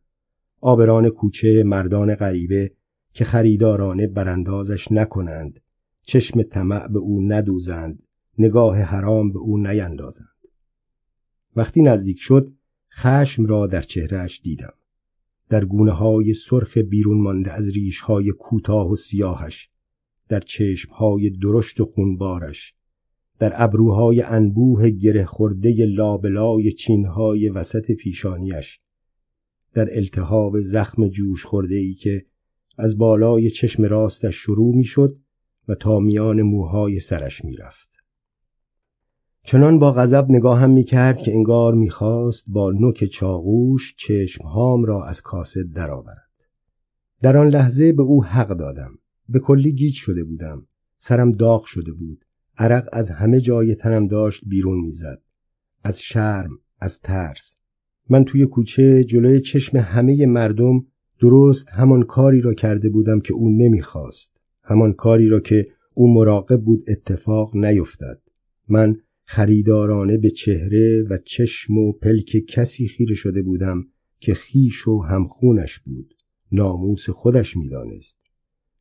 آبران 0.61 1.09
کوچه 1.09 1.63
مردان 1.63 2.15
غریبه 2.15 2.71
که 3.13 3.25
خریدارانه 3.25 4.07
براندازش 4.07 4.91
نکنند 4.91 5.59
چشم 6.01 6.43
طمع 6.43 6.87
به 6.87 6.99
او 6.99 7.21
ندوزند 7.21 8.02
نگاه 8.37 8.77
حرام 8.77 9.31
به 9.31 9.39
او 9.39 9.57
نیندازند 9.57 10.27
وقتی 11.55 11.81
نزدیک 11.81 12.19
شد 12.19 12.53
خشم 12.93 13.45
را 13.45 13.67
در 13.67 13.81
چهرهش 13.81 14.41
دیدم 14.43 14.73
در 15.49 15.65
گونه 15.65 15.91
های 15.91 16.33
سرخ 16.33 16.77
بیرون 16.77 17.21
مانده 17.21 17.51
از 17.51 17.69
ریش 17.69 17.99
های 17.99 18.31
کوتاه 18.31 18.91
و 18.91 18.95
سیاهش 18.95 19.69
در 20.29 20.39
چشم 20.39 20.91
های 20.93 21.29
درشت 21.29 21.81
و 21.81 21.85
خونبارش 21.85 22.73
در 23.39 23.53
ابروهای 23.55 24.21
انبوه 24.21 24.89
گره 24.89 25.25
خورده 25.25 25.85
لابلای 25.85 26.71
چینهای 26.71 27.49
وسط 27.49 27.91
پیشانیش 27.91 28.79
در 29.73 29.97
التهاب 29.97 30.61
زخم 30.61 31.07
جوش 31.07 31.45
خورده 31.45 31.75
ای 31.75 31.93
که 31.93 32.25
از 32.77 32.97
بالای 32.97 33.49
چشم 33.49 33.83
راستش 33.83 34.35
شروع 34.35 34.75
می 34.75 34.83
شد 34.83 35.17
و 35.67 35.75
تا 35.75 35.99
میان 35.99 36.41
موهای 36.41 36.99
سرش 36.99 37.45
می 37.45 37.55
رفت. 37.55 37.92
چنان 39.45 39.79
با 39.79 39.91
غضب 39.91 40.25
نگاهم 40.29 40.69
می 40.69 40.83
کرد 40.83 41.17
که 41.17 41.33
انگار 41.33 41.73
می 41.73 41.89
خواست 41.89 42.45
با 42.47 42.71
نوک 42.71 43.05
چاقوش 43.05 43.95
چشمهام 43.97 44.85
را 44.85 45.05
از 45.05 45.21
کاسه 45.21 45.63
درآورد. 45.63 46.29
در 47.21 47.37
آن 47.37 47.47
لحظه 47.47 47.93
به 47.93 48.03
او 48.03 48.23
حق 48.23 48.47
دادم. 48.47 48.91
به 49.29 49.39
کلی 49.39 49.71
گیج 49.71 49.93
شده 49.93 50.23
بودم. 50.23 50.67
سرم 50.97 51.31
داغ 51.31 51.65
شده 51.65 51.91
بود. 51.91 52.25
عرق 52.57 52.89
از 52.91 53.09
همه 53.09 53.39
جای 53.39 53.75
تنم 53.75 54.07
داشت 54.07 54.41
بیرون 54.47 54.79
می‌زد. 54.79 55.21
از 55.83 56.01
شرم، 56.01 56.51
از 56.79 56.99
ترس. 56.99 57.55
من 58.09 58.25
توی 58.25 58.45
کوچه 58.45 59.03
جلوی 59.03 59.39
چشم 59.39 59.77
همه 59.77 60.25
مردم 60.25 60.85
درست 61.19 61.69
همان 61.69 62.03
کاری 62.03 62.41
را 62.41 62.53
کرده 62.53 62.89
بودم 62.89 63.19
که 63.19 63.33
او 63.33 63.49
نمی‌خواست. 63.49 64.41
همان 64.63 64.93
کاری 64.93 65.27
را 65.27 65.39
که 65.39 65.67
او 65.93 66.13
مراقب 66.13 66.61
بود 66.61 66.83
اتفاق 66.87 67.55
نیفتد. 67.55 68.21
من 68.67 68.97
خریدارانه 69.25 70.17
به 70.17 70.29
چهره 70.29 71.03
و 71.09 71.17
چشم 71.17 71.77
و 71.77 71.93
پلک 71.93 72.37
کسی 72.47 72.87
خیره 72.87 73.15
شده 73.15 73.41
بودم 73.41 73.87
که 74.19 74.33
خیش 74.33 74.87
و 74.87 75.01
همخونش 75.01 75.79
بود. 75.79 76.13
ناموس 76.51 77.09
خودش 77.09 77.57
می‌دانست 77.57 78.19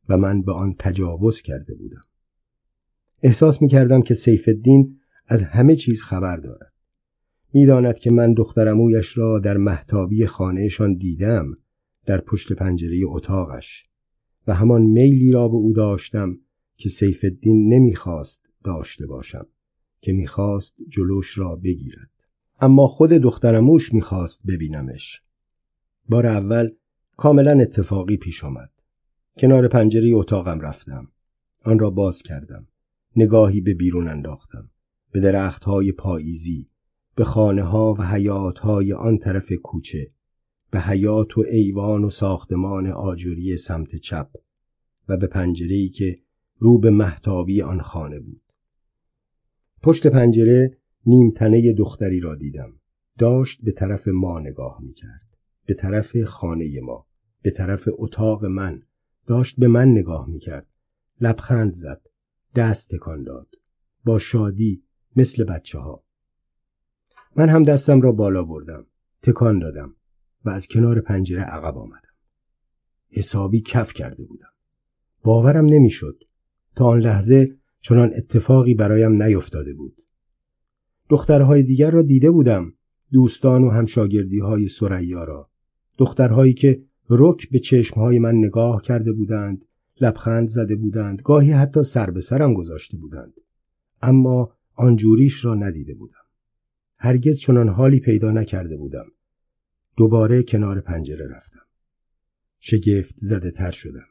و 0.09 0.17
من 0.17 0.41
به 0.41 0.51
آن 0.51 0.75
تجاوز 0.79 1.41
کرده 1.41 1.75
بودم. 1.75 2.01
احساس 3.23 3.61
می 3.61 3.67
کردم 3.67 4.01
که 4.01 4.13
سیف 4.13 4.47
الدین 4.47 4.99
از 5.27 5.43
همه 5.43 5.75
چیز 5.75 6.01
خبر 6.01 6.37
دارد. 6.37 6.73
می‌داند 7.53 7.99
که 7.99 8.11
من 8.11 8.33
دخترمویش 8.33 9.17
را 9.17 9.39
در 9.39 9.57
محتابی 9.57 10.25
خانهشان 10.25 10.95
دیدم 10.95 11.57
در 12.05 12.21
پشت 12.21 12.53
پنجره 12.53 13.01
اتاقش 13.05 13.85
و 14.47 14.53
همان 14.53 14.81
میلی 14.81 15.31
را 15.31 15.47
به 15.47 15.55
او 15.55 15.73
داشتم 15.73 16.37
که 16.77 16.89
سیف 16.89 17.19
الدین 17.23 17.73
نمی‌خواست 17.73 18.49
داشته 18.63 19.07
باشم. 19.07 19.47
که 20.03 20.13
می‌خواست 20.13 20.75
جلوش 20.89 21.37
را 21.37 21.55
بگیرد. 21.55 22.09
اما 22.59 22.87
خود 22.87 23.09
دخترموش 23.09 23.93
می‌خواست 23.93 24.41
ببینمش. 24.47 25.21
بار 26.09 26.27
اول 26.27 26.71
کاملا 27.17 27.59
اتفاقی 27.59 28.17
پیش 28.17 28.43
آمد. 28.43 28.69
کنار 29.37 29.67
پنجره 29.67 30.11
اتاقم 30.13 30.59
رفتم. 30.59 31.07
آن 31.61 31.79
را 31.79 31.89
باز 31.89 32.21
کردم. 32.21 32.67
نگاهی 33.15 33.61
به 33.61 33.73
بیرون 33.73 34.07
انداختم. 34.07 34.69
به 35.11 35.19
درخت 35.19 35.63
های 35.63 35.91
پاییزی 35.91 36.69
به 37.15 37.23
خانه 37.23 37.63
ها 37.63 37.93
و 37.93 38.01
حیات 38.01 38.59
های 38.59 38.93
آن 38.93 39.17
طرف 39.17 39.51
کوچه 39.63 40.11
به 40.71 40.79
حیات 40.79 41.37
و 41.37 41.43
ایوان 41.51 42.03
و 42.03 42.09
ساختمان 42.09 42.87
آجوری 42.87 43.57
سمت 43.57 43.95
چپ 43.95 44.29
و 45.07 45.17
به 45.17 45.27
پنجره 45.27 45.89
که 45.89 46.19
رو 46.57 46.77
به 46.77 46.89
محتابی 46.89 47.61
آن 47.61 47.81
خانه 47.81 48.19
بود. 48.19 48.42
پشت 49.83 50.07
پنجره 50.07 50.77
نیم 51.05 51.31
تنه 51.31 51.73
دختری 51.73 52.19
را 52.19 52.35
دیدم. 52.35 52.73
داشت 53.17 53.61
به 53.63 53.71
طرف 53.71 54.07
ما 54.07 54.39
نگاه 54.39 54.79
می 54.81 54.93
کرد 54.93 55.37
به 55.65 55.73
طرف 55.73 56.23
خانه 56.23 56.81
ما. 56.81 57.07
به 57.41 57.51
طرف 57.51 57.89
اتاق 57.91 58.45
من. 58.45 58.81
داشت 59.27 59.59
به 59.59 59.67
من 59.67 59.91
نگاه 59.91 60.29
می 60.29 60.39
کرد 60.39 60.67
لبخند 61.21 61.73
زد. 61.73 62.01
دست 62.55 62.95
تکان 62.95 63.23
داد. 63.23 63.47
با 64.05 64.19
شادی 64.19 64.83
مثل 65.15 65.43
بچه 65.43 65.79
ها 65.79 66.03
من 67.35 67.49
هم 67.49 67.63
دستم 67.63 68.01
را 68.01 68.11
بالا 68.11 68.43
بردم. 68.43 68.85
تکان 69.21 69.59
دادم 69.59 69.95
و 70.45 70.49
از 70.49 70.67
کنار 70.67 71.01
پنجره 71.01 71.41
عقب 71.41 71.77
آمدم. 71.77 72.13
حسابی 73.09 73.61
کف 73.61 73.93
کرده 73.93 74.23
بودم. 74.25 74.53
باورم 75.23 75.65
نمی‌شد 75.65 76.23
تا 76.75 76.85
آن 76.85 76.99
لحظه 76.99 77.57
چنان 77.83 78.11
اتفاقی 78.15 78.73
برایم 78.73 79.23
نیفتاده 79.23 79.73
بود. 79.73 80.03
دخترهای 81.09 81.63
دیگر 81.63 81.91
را 81.91 82.01
دیده 82.01 82.31
بودم 82.31 82.73
دوستان 83.11 83.63
و 83.63 83.69
همشاگردی 83.69 84.39
های 84.39 84.67
سریا 84.67 85.23
را. 85.23 85.49
دخترهایی 85.97 86.53
که 86.53 86.83
رک 87.09 87.49
به 87.49 87.59
چشمهای 87.59 88.19
من 88.19 88.35
نگاه 88.35 88.81
کرده 88.81 89.11
بودند 89.11 89.65
لبخند 90.01 90.47
زده 90.47 90.75
بودند 90.75 91.21
گاهی 91.21 91.51
حتی 91.51 91.83
سر 91.83 92.09
به 92.09 92.21
سرم 92.21 92.53
گذاشته 92.53 92.97
بودند. 92.97 93.33
اما 94.01 94.53
آنجوریش 94.75 95.45
را 95.45 95.55
ندیده 95.55 95.93
بودم. 95.93 96.25
هرگز 96.97 97.39
چنان 97.39 97.69
حالی 97.69 97.99
پیدا 97.99 98.31
نکرده 98.31 98.77
بودم. 98.77 99.05
دوباره 99.97 100.43
کنار 100.43 100.81
پنجره 100.81 101.27
رفتم. 101.27 101.65
شگفت 102.59 103.15
زده 103.17 103.51
تر 103.51 103.71
شدم. 103.71 104.07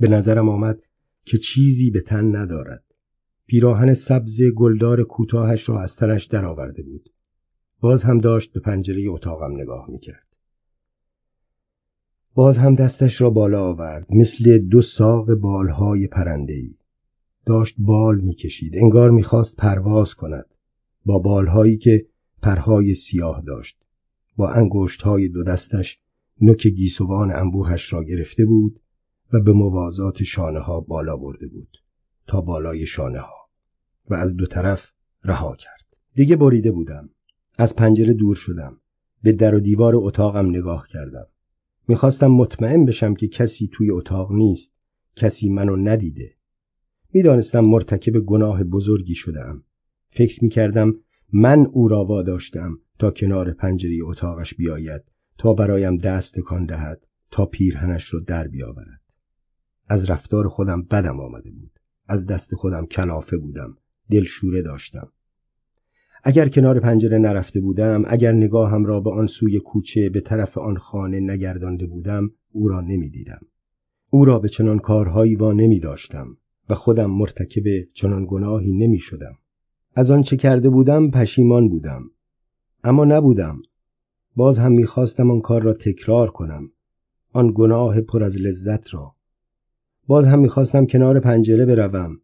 به 0.00 0.08
نظرم 0.08 0.48
آمد 0.48 0.82
که 1.24 1.38
چیزی 1.38 1.90
به 1.90 2.00
تن 2.00 2.36
ندارد. 2.36 2.84
پیراهن 3.46 3.94
سبز 3.94 4.42
گلدار 4.42 5.02
کوتاهش 5.02 5.68
را 5.68 5.80
از 5.80 5.96
تنش 5.96 6.24
درآورده 6.24 6.82
بود. 6.82 7.08
باز 7.80 8.02
هم 8.02 8.18
داشت 8.18 8.52
به 8.52 8.60
پنجره 8.60 9.08
اتاقم 9.08 9.60
نگاه 9.60 9.90
می‌کرد. 9.90 10.26
باز 12.34 12.58
هم 12.58 12.74
دستش 12.74 13.20
را 13.20 13.30
بالا 13.30 13.64
آورد 13.64 14.06
مثل 14.10 14.58
دو 14.58 14.82
ساق 14.82 15.34
بالهای 15.34 16.06
پرندهی 16.06 16.78
داشت 17.46 17.74
بال 17.78 18.20
می‌کشید 18.20 18.76
انگار 18.76 19.10
می‌خواست 19.10 19.56
پرواز 19.56 20.14
کند. 20.14 20.46
با 21.04 21.18
بالهایی 21.18 21.76
که 21.76 22.06
پرهای 22.42 22.94
سیاه 22.94 23.42
داشت. 23.46 23.78
با 24.36 24.50
انگشتهای 24.50 25.28
دو 25.28 25.44
دستش 25.44 25.98
نوک 26.40 26.66
گیسوان 26.66 27.30
انبوهش 27.30 27.92
را 27.92 28.04
گرفته 28.04 28.44
بود 28.44 28.80
و 29.32 29.40
به 29.40 29.52
موازات 29.52 30.22
شانه 30.22 30.58
ها 30.58 30.80
بالا 30.80 31.16
برده 31.16 31.48
بود 31.48 31.78
تا 32.26 32.40
بالای 32.40 32.86
شانه 32.86 33.20
ها 33.20 33.48
و 34.10 34.14
از 34.14 34.36
دو 34.36 34.46
طرف 34.46 34.92
رها 35.24 35.56
کرد. 35.56 35.96
دیگه 36.14 36.36
بریده 36.36 36.72
بودم. 36.72 37.10
از 37.58 37.76
پنجره 37.76 38.12
دور 38.12 38.36
شدم. 38.36 38.80
به 39.22 39.32
در 39.32 39.54
و 39.54 39.60
دیوار 39.60 39.92
اتاقم 39.96 40.48
نگاه 40.48 40.86
کردم. 40.88 41.26
می‌خواستم 41.88 42.26
مطمئن 42.26 42.84
بشم 42.86 43.14
که 43.14 43.28
کسی 43.28 43.70
توی 43.72 43.90
اتاق 43.90 44.32
نیست 44.32 44.72
کسی 45.16 45.48
منو 45.48 45.76
ندیده. 45.76 46.34
می‌دانستم 47.12 47.60
مرتکب 47.60 48.20
گناه 48.20 48.64
بزرگی 48.64 49.14
شدم 49.14 49.64
فکر 50.10 50.44
می‌کردم 50.44 50.94
من 51.32 51.66
او 51.72 51.88
را 51.88 52.04
واداشتم 52.04 52.78
تا 52.98 53.10
کنار 53.10 53.52
پنجره 53.52 53.98
اتاقش 54.02 54.54
بیاید 54.54 55.02
تا 55.38 55.54
برایم 55.54 55.96
دست 55.96 56.34
تکان 56.34 56.66
دهد 56.66 57.06
تا 57.30 57.46
پیرهنش 57.46 58.14
را 58.14 58.20
در 58.20 58.48
بیاورد. 58.48 59.01
از 59.92 60.10
رفتار 60.10 60.48
خودم 60.48 60.82
بدم 60.82 61.20
آمده 61.20 61.50
بود. 61.50 61.70
از 62.08 62.26
دست 62.26 62.54
خودم 62.54 62.86
کلافه 62.86 63.36
بودم. 63.36 63.76
دلشوره 64.10 64.62
داشتم. 64.62 65.12
اگر 66.24 66.48
کنار 66.48 66.80
پنجره 66.80 67.18
نرفته 67.18 67.60
بودم 67.60 68.04
اگر 68.06 68.32
نگاهم 68.32 68.84
را 68.84 69.00
به 69.00 69.10
آن 69.10 69.26
سوی 69.26 69.60
کوچه 69.60 70.10
به 70.10 70.20
طرف 70.20 70.58
آن 70.58 70.76
خانه 70.76 71.20
نگردانده 71.20 71.86
بودم 71.86 72.30
او 72.52 72.68
را 72.68 72.80
نمی‌دیدم. 72.80 73.40
او 74.10 74.24
را 74.24 74.38
به 74.38 74.48
چنان 74.48 74.78
کارهایی 74.78 75.36
وا 75.36 75.52
نمی 75.52 75.80
داشتم 75.80 76.36
و 76.68 76.74
خودم 76.74 77.10
مرتکب 77.10 77.64
چنان 77.94 78.26
گناهی 78.28 78.72
نمی 78.72 78.98
شدم. 78.98 79.38
از 79.94 80.10
آن 80.10 80.22
چه 80.22 80.36
کرده 80.36 80.70
بودم 80.70 81.10
پشیمان 81.10 81.68
بودم. 81.68 82.02
اما 82.84 83.04
نبودم. 83.04 83.62
باز 84.36 84.58
هم 84.58 84.72
می‌خواستم 84.72 85.30
آن 85.30 85.40
کار 85.40 85.62
را 85.62 85.72
تکرار 85.72 86.30
کنم. 86.30 86.70
آن 87.32 87.52
گناه 87.54 88.00
پر 88.00 88.22
از 88.22 88.40
لذت 88.40 88.94
را. 88.94 89.14
باز 90.06 90.26
هم 90.26 90.38
می‌خواستم 90.38 90.86
کنار 90.86 91.20
پنجره 91.20 91.66
بروم. 91.66 92.20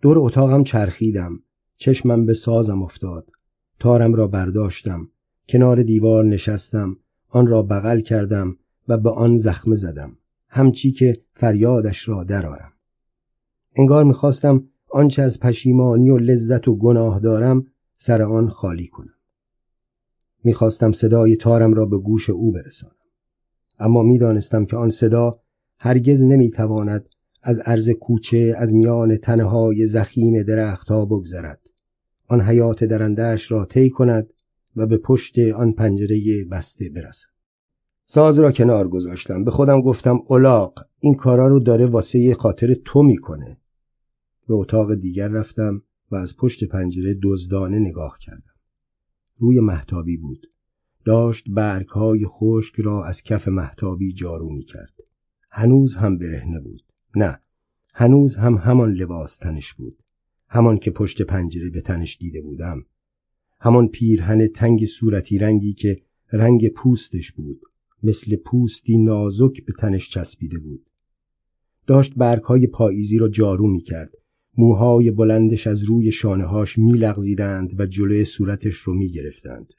دور 0.00 0.18
اتاقم 0.18 0.62
چرخیدم. 0.62 1.40
چشمم 1.76 2.26
به 2.26 2.34
سازم 2.34 2.82
افتاد. 2.82 3.30
تارم 3.78 4.14
را 4.14 4.28
برداشتم. 4.28 5.08
کنار 5.48 5.82
دیوار 5.82 6.24
نشستم. 6.24 6.96
آن 7.28 7.46
را 7.46 7.62
بغل 7.62 8.00
کردم 8.00 8.56
و 8.88 8.98
به 8.98 9.10
آن 9.10 9.36
زخمه 9.36 9.76
زدم. 9.76 10.16
همچی 10.48 10.92
که 10.92 11.22
فریادش 11.32 12.08
را 12.08 12.24
درآرم. 12.24 12.72
انگار 13.76 14.04
می‌خواستم 14.04 14.68
آنچه 14.90 15.22
از 15.22 15.40
پشیمانی 15.40 16.10
و 16.10 16.18
لذت 16.18 16.68
و 16.68 16.76
گناه 16.76 17.20
دارم 17.20 17.66
سر 17.96 18.22
آن 18.22 18.48
خالی 18.48 18.86
کنم. 18.86 19.14
می‌خواستم 20.44 20.92
صدای 20.92 21.36
تارم 21.36 21.74
را 21.74 21.86
به 21.86 21.98
گوش 21.98 22.30
او 22.30 22.52
برسانم. 22.52 22.94
اما 23.78 24.02
می‌دانستم 24.02 24.64
که 24.64 24.76
آن 24.76 24.90
صدا 24.90 25.32
هرگز 25.84 26.22
نمی‌تواند 26.24 27.08
از 27.42 27.58
عرض 27.58 27.90
کوچه 27.90 28.54
از 28.58 28.74
میان 28.74 29.16
تنهای 29.16 29.86
زخیم 29.86 30.42
درختها 30.42 31.04
بگذرد. 31.04 31.60
آن 32.28 32.40
حیات 32.40 32.84
درندهش 32.84 33.52
را 33.52 33.64
طی 33.64 33.90
کند 33.90 34.32
و 34.76 34.86
به 34.86 34.98
پشت 34.98 35.38
آن 35.38 35.72
پنجره 35.72 36.44
بسته 36.44 36.90
برسد. 36.90 37.28
ساز 38.04 38.38
را 38.38 38.52
کنار 38.52 38.88
گذاشتم. 38.88 39.44
به 39.44 39.50
خودم 39.50 39.80
گفتم 39.80 40.20
اولاق 40.26 40.78
این 41.00 41.14
کارا 41.14 41.48
رو 41.48 41.60
داره 41.60 41.86
واسه 41.86 42.34
خاطر 42.34 42.74
تو 42.84 43.02
می‌کنه. 43.02 43.56
به 44.48 44.54
اتاق 44.54 44.94
دیگر 44.94 45.28
رفتم 45.28 45.82
و 46.10 46.16
از 46.16 46.36
پشت 46.36 46.64
پنجره 46.64 47.18
دزدانه 47.22 47.78
نگاه 47.78 48.18
کردم. 48.20 48.54
روی 49.38 49.60
محتابی 49.60 50.16
بود. 50.16 50.46
داشت 51.04 51.44
برگهای 51.50 52.24
خشک 52.26 52.80
را 52.80 53.04
از 53.04 53.22
کف 53.22 53.48
محتابی 53.48 54.12
جارو 54.12 54.50
می 54.50 54.64
کرد. 54.64 55.01
هنوز 55.54 55.96
هم 55.96 56.18
برهنه 56.18 56.60
بود. 56.60 56.82
نه 57.16 57.40
هنوز 57.94 58.36
هم 58.36 58.54
همان 58.54 58.92
لباس 58.92 59.36
تنش 59.36 59.72
بود. 59.72 60.02
همان 60.48 60.78
که 60.78 60.90
پشت 60.90 61.22
پنجره 61.22 61.70
به 61.70 61.80
تنش 61.80 62.16
دیده 62.18 62.40
بودم. 62.40 62.84
همان 63.60 63.88
پیرهن 63.88 64.46
تنگ 64.46 64.86
صورتی 64.86 65.38
رنگی 65.38 65.72
که 65.72 66.02
رنگ 66.32 66.68
پوستش 66.68 67.32
بود. 67.32 67.60
مثل 68.02 68.36
پوستی 68.36 68.98
نازک 68.98 69.64
به 69.64 69.72
تنش 69.78 70.10
چسبیده 70.10 70.58
بود. 70.58 70.90
داشت 71.86 72.14
برگهای 72.14 72.66
پاییزی 72.66 73.18
را 73.18 73.28
جارو 73.28 73.66
می 73.66 73.80
کرد 73.80 74.12
موهای 74.56 75.10
بلندش 75.10 75.66
از 75.66 75.82
روی 75.82 76.12
شانههاش 76.12 76.78
میلغزیدند 76.78 77.80
و 77.80 77.86
جلوی 77.86 78.24
صورتش 78.24 78.74
رو 78.74 78.94
می‌گرفتند. 78.94 79.72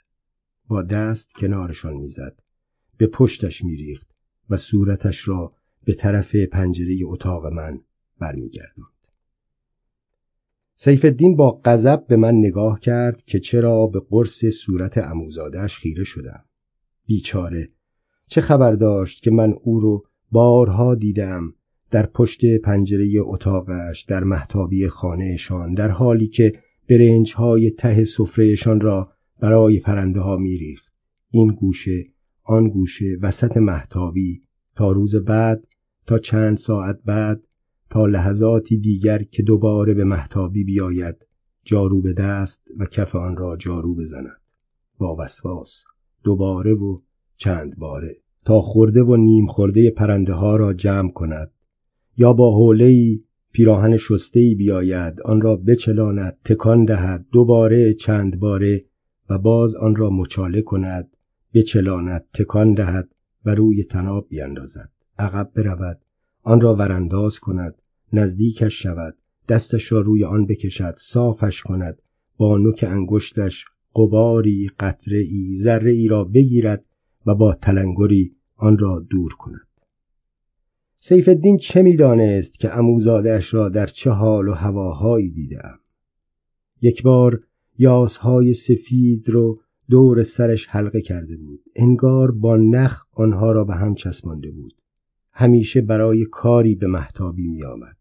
با 0.68 0.82
دست 0.82 1.34
کنارشان 1.34 1.94
می‌زد. 1.94 2.40
به 2.98 3.08
پشتش 3.08 3.64
میریخت 3.64 4.16
و 4.50 4.58
صورتش 4.58 5.28
را 5.28 5.56
به 5.86 5.93
طرف 5.93 6.36
پنجره 6.36 6.98
اتاق 7.04 7.46
من 7.46 7.80
برمیگرداند. 8.19 8.88
سیف 10.76 11.06
الدین 11.06 11.36
با 11.36 11.62
غضب 11.65 12.08
به 12.08 12.15
من 12.15 12.36
نگاه 12.36 12.80
کرد 12.80 13.24
که 13.24 13.39
چرا 13.39 13.88
به 13.88 14.00
قرص 14.10 14.46
صورت 14.46 14.98
عموزادش 14.98 15.78
خیره 15.78 16.04
شدم. 16.04 16.43
بیچاره 17.06 17.69
چه 18.28 18.41
خبر 18.41 18.74
داشت 18.74 19.24
که 19.24 19.32
من 19.32 19.54
او 19.63 19.80
رو 19.80 20.06
بارها 20.32 20.96
دیدم 20.96 21.54
در 21.91 22.06
پشت 22.06 22.46
پنجره 22.46 23.12
اتاقش 23.19 24.02
در 24.02 24.24
محتابی 24.24 24.88
خانهشان 24.88 25.74
در 25.74 25.89
حالی 25.89 26.28
که 26.28 26.54
برنج 26.89 27.34
های 27.34 27.72
ته 27.72 28.04
سفرهشان 28.04 28.82
را 28.82 29.12
برای 29.39 29.80
پرنده 29.80 30.19
ها 30.19 30.38
میریخت. 30.38 30.93
این 31.32 31.48
گوشه 31.48 32.04
آن 32.43 32.69
گوشه 32.69 33.17
وسط 33.22 33.58
محتابی 33.58 34.41
تا 34.76 34.91
روز 34.91 35.15
بعد 35.15 35.67
تا 36.08 36.18
چند 36.18 36.58
ساعت 36.58 37.00
بعد 37.06 37.44
تا 37.89 38.06
لحظاتی 38.06 38.78
دیگر 38.78 39.24
که 39.24 39.44
دوباره 39.44 39.94
به 39.94 40.04
محتابی 40.04 40.63
بیاید 40.63 41.16
جارو 41.63 42.02
به 42.02 42.13
دست 42.13 42.68
و 42.78 42.86
کف 42.86 43.16
آن 43.16 43.38
را 43.38 43.58
جارو 43.58 43.96
بزند. 43.96 44.42
با 44.98 45.16
وسواس 45.20 45.84
دوباره 46.24 46.74
و 46.74 47.02
چند 47.38 47.78
باره 47.78 48.18
تا 48.46 48.62
خورده 48.62 49.04
و 49.04 49.16
نیم 49.16 49.48
خورده 49.48 49.92
پرنده 49.92 50.34
ها 50.34 50.56
را 50.56 50.74
جمع 50.74 51.12
کند. 51.12 51.52
یا 52.18 52.34
با 52.34 52.56
حوله 52.56 53.20
پیراهن 53.52 53.98
شسته 53.98 54.56
بیاید 54.58 55.22
آن 55.22 55.42
را 55.42 55.56
بچلاند 55.56 56.38
تکان 56.46 56.86
دهد 56.86 57.26
دوباره 57.32 57.94
چند 57.94 58.39
باره 58.39 58.86
و 59.30 59.38
باز 59.38 59.76
آن 59.76 59.96
را 59.96 60.10
مچاله 60.10 60.62
کند 60.62 61.18
بچلاند 61.54 62.26
تکان 62.34 62.74
دهد 62.74 63.10
و 63.46 63.56
روی 63.56 63.84
تناب 63.84 64.28
بیاندازد 64.30 64.92
عقب 65.19 65.52
برود. 65.56 65.99
آن 66.43 66.62
را 66.62 66.76
ورانداز 66.76 67.39
کند 67.39 67.76
نزدیکش 68.13 68.84
شود. 68.84 69.17
دستش 69.49 69.91
را 69.91 70.02
روی 70.02 70.23
آن 70.23 70.45
بکشد 70.45 70.95
صافش 70.97 71.62
کند. 71.62 72.02
با 72.38 72.58
نوک 72.58 72.86
انگشتش 72.89 73.65
قباری 73.95 74.71
قطره 74.80 75.17
ای 75.17 75.58
ذره 75.58 75.91
ای 75.91 76.08
را 76.08 76.23
بگیرد 76.23 76.86
و 77.26 77.36
با 77.36 77.54
تلنگری 77.54 78.36
آن 78.56 78.78
را 78.78 79.06
دور 79.10 79.34
کند. 79.34 79.67
سیف 80.95 81.28
الدین 81.28 81.58
چه 81.58 81.82
می‌دانست 81.82 82.60
که 82.60 82.78
اموزادش 82.78 83.54
را 83.54 83.69
در 83.69 83.86
چه 83.86 84.12
حال 84.12 84.47
و 84.47 84.54
هواهایی 84.54 85.32
دیدم 85.32 85.80
یک 86.82 87.04
بار 87.04 87.39
یاسهای 87.78 88.54
سفید 88.54 89.30
رو 89.30 89.62
دور 89.89 90.23
سرش 90.23 90.67
حلقه 90.67 91.02
کرده 91.02 91.38
بود. 91.38 91.60
انگار 91.76 92.32
با 92.32 92.58
نخ 92.58 93.06
آنها 93.12 93.52
را 93.52 93.63
به 93.63 93.73
هم 93.73 93.95
چسبانده 93.95 94.52
بود. 94.52 94.73
همیشه 95.34 95.82
برای 95.82 96.26
کاری 96.26 96.76
به 96.76 96.88
محتابی 96.88 97.48
می 97.48 97.63
آمد. 97.63 97.98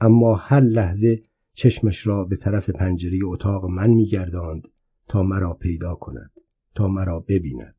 اما 0.00 0.34
هر 0.34 0.60
لحظه 0.60 1.22
چشمش 1.52 2.06
را 2.06 2.24
به 2.24 2.36
طرف 2.36 2.70
پنجره 2.70 3.18
اتاق 3.24 3.64
من 3.64 3.90
میگرداند 3.90 4.62
تا 5.08 5.22
مرا 5.22 5.54
پیدا 5.54 5.94
کند 5.94 6.30
تا 6.74 6.88
مرا 6.88 7.20
ببیند. 7.20 7.74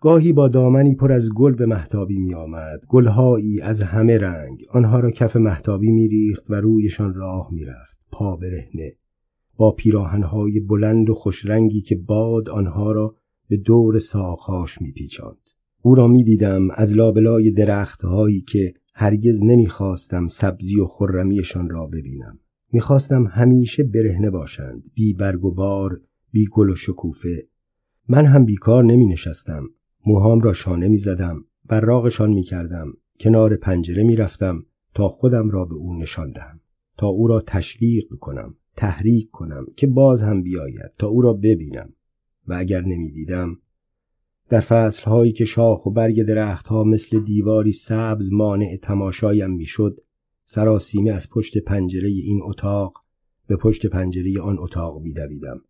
گاهی 0.00 0.32
با 0.32 0.48
دامنی 0.48 0.94
پر 0.94 1.12
از 1.12 1.32
گل 1.32 1.54
به 1.54 1.66
محتابی 1.66 2.18
می 2.18 2.34
آمد 2.34 2.80
گلهایی 2.88 3.60
از 3.60 3.82
همه 3.82 4.18
رنگ. 4.18 4.64
آنها 4.70 5.00
را 5.00 5.10
کف 5.10 5.36
محتابی 5.36 5.90
می 5.90 6.08
ریخت 6.08 6.50
و 6.50 6.54
رویشان 6.54 7.14
راه 7.14 7.48
می 7.52 7.64
رفت 7.64 7.98
پا 8.12 8.36
برهنه. 8.36 8.96
با 9.56 9.72
پیراهنهای 9.72 10.60
بلند 10.60 11.10
و 11.10 11.14
خوشرنگی 11.14 11.80
که 11.80 11.96
باد 11.96 12.48
آنها 12.48 12.92
را 12.92 13.14
به 13.48 13.56
دور 13.56 13.98
ساقهاش 13.98 14.80
می 14.82 14.92
پیچاند. 14.92 15.47
او 15.82 15.94
را 15.94 16.06
می 16.06 16.24
دیدم 16.24 16.70
از 16.70 16.96
لابلای 16.96 17.50
درخت 17.50 18.04
هایی 18.04 18.40
که 18.40 18.74
هرگز 18.94 19.42
نمی‌خواستم 19.42 20.26
سبزی 20.26 20.80
و 20.80 20.84
خرمیشان 20.84 21.70
را 21.70 21.86
ببینم. 21.86 22.38
می‌خواستم 22.72 23.26
همیشه 23.26 23.82
برهنه 23.82 24.30
باشند 24.30 24.82
بی 24.94 25.12
برگ 25.12 25.44
و 25.44 25.54
بار 25.54 26.00
بی 26.32 26.46
گل 26.52 26.70
و 26.70 26.76
شکوفه. 26.76 27.48
من 28.08 28.26
هم 28.26 28.44
بیکار 28.44 28.84
نمی 28.84 29.06
نشستم 29.06 29.68
موهام 30.06 30.40
را 30.40 30.52
شانه 30.52 30.88
می 30.88 30.98
زدم 30.98 31.44
براغشان 31.68 32.30
می 32.30 32.42
کردم 32.42 32.92
کنار 33.20 33.56
پنجره 33.56 34.02
می 34.02 34.16
رفتم 34.16 34.64
تا 34.94 35.08
خودم 35.08 35.48
را 35.48 35.64
به 35.64 35.74
او 35.74 35.98
نشان 35.98 36.30
دهم. 36.30 36.60
تا 36.98 37.06
او 37.06 37.26
را 37.26 37.40
تشویق 37.40 38.04
کنم 38.20 38.54
تحریک 38.76 39.30
کنم 39.30 39.66
که 39.76 39.86
باز 39.86 40.22
هم 40.22 40.42
بیاید 40.42 40.92
تا 40.98 41.06
او 41.06 41.22
را 41.22 41.32
ببینم. 41.32 41.92
و 42.46 42.54
اگر 42.58 42.80
نمی‌دیدم 42.80 43.56
در 44.48 44.60
فصلهایی 44.60 45.32
که 45.32 45.44
شاخ 45.44 45.86
و 45.86 45.90
برگ 45.90 46.22
درختها 46.22 46.84
مثل 46.84 47.20
دیواری 47.20 47.72
سبز 47.72 48.32
مانع 48.32 48.76
تماشایم 48.82 49.50
می‌شد 49.50 50.00
سراسیمه 50.44 51.10
از 51.10 51.30
پشت 51.30 51.58
پنجره 51.58 52.08
این 52.08 52.40
اتاق 52.42 53.04
به 53.46 53.56
پشت 53.56 53.86
پنجره 53.86 54.40
آن 54.40 54.58
اتاق 54.58 55.02
میدویدم. 55.02 55.60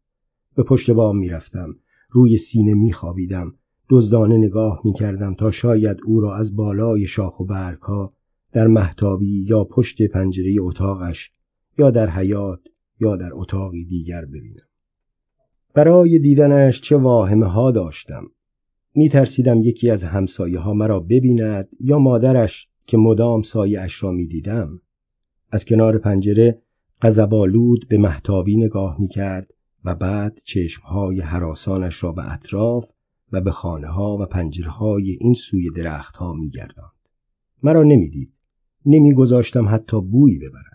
به 0.55 0.63
پشت 0.63 0.91
بام 0.91 1.19
می‌رفتم 1.19 1.77
روی 2.11 2.37
سینه 2.37 2.75
میخوابیدم 2.75 3.55
دزدانه 3.91 4.37
نگاه 4.37 4.81
می‌کردم 4.85 5.35
تا 5.35 5.51
شاید 5.51 5.97
او 6.05 6.21
را 6.21 6.37
از 6.37 6.57
بالای 6.57 7.07
شاخ 7.07 7.41
و 7.41 7.45
برگها 7.45 8.15
در 8.53 8.67
محتابی 8.67 9.45
یا 9.49 9.65
پشت 9.65 10.03
پنجره 10.03 10.57
اتاقش 10.61 11.33
یا 11.79 11.91
در 11.91 12.11
حیات 12.11 12.61
یا 13.01 13.17
در 13.17 13.31
اتاقی 13.33 13.85
دیگر 13.85 14.25
ببینم. 14.25 14.69
برای 15.75 16.19
دیدنش 16.19 16.81
چه 16.81 16.97
واهمه 16.97 17.47
ها 17.47 17.71
داشتم. 17.71 18.31
می 18.99 19.09
ترسیدم 19.09 19.63
یکی 19.63 19.91
از 19.91 20.05
همسایه 20.05 20.59
ها 20.59 20.75
مرا 20.75 21.01
ببیند 21.01 21.69
یا 21.81 21.99
مادرش 21.99 22.69
که 22.87 22.97
مدام 22.97 23.43
سایه 23.43 23.81
اش 23.81 24.03
را 24.03 24.11
می 24.11 24.27
دیدم. 24.27 24.81
از 25.51 25.65
کنار 25.65 25.99
پنجره 25.99 26.63
قذبالود 27.03 27.89
به 27.89 27.99
محتابی 27.99 28.57
نگاه 28.57 29.01
می 29.01 29.09
کرد 29.09 29.51
و 29.85 29.95
بعد 29.95 30.39
چشمهای 30.45 31.21
حراسانش 31.21 32.03
را 32.03 32.13
به 32.13 32.33
اطراف 32.33 32.91
و 33.33 33.41
به 33.41 33.51
خانه 33.51 33.89
ها 33.89 34.17
و 34.21 34.27
پنجره 34.27 34.71
های 34.71 35.17
این 35.21 35.35
سوی 35.35 35.71
درخت 35.77 36.17
ها 36.17 36.33
می 36.33 36.51
گرداند. 36.51 37.09
مرا 37.63 37.83
نمی‌دید. 37.83 38.33
نمیگذاشتم 38.87 39.69
حتی 39.69 40.01
بویی 40.01 40.39
ببرد. 40.39 40.68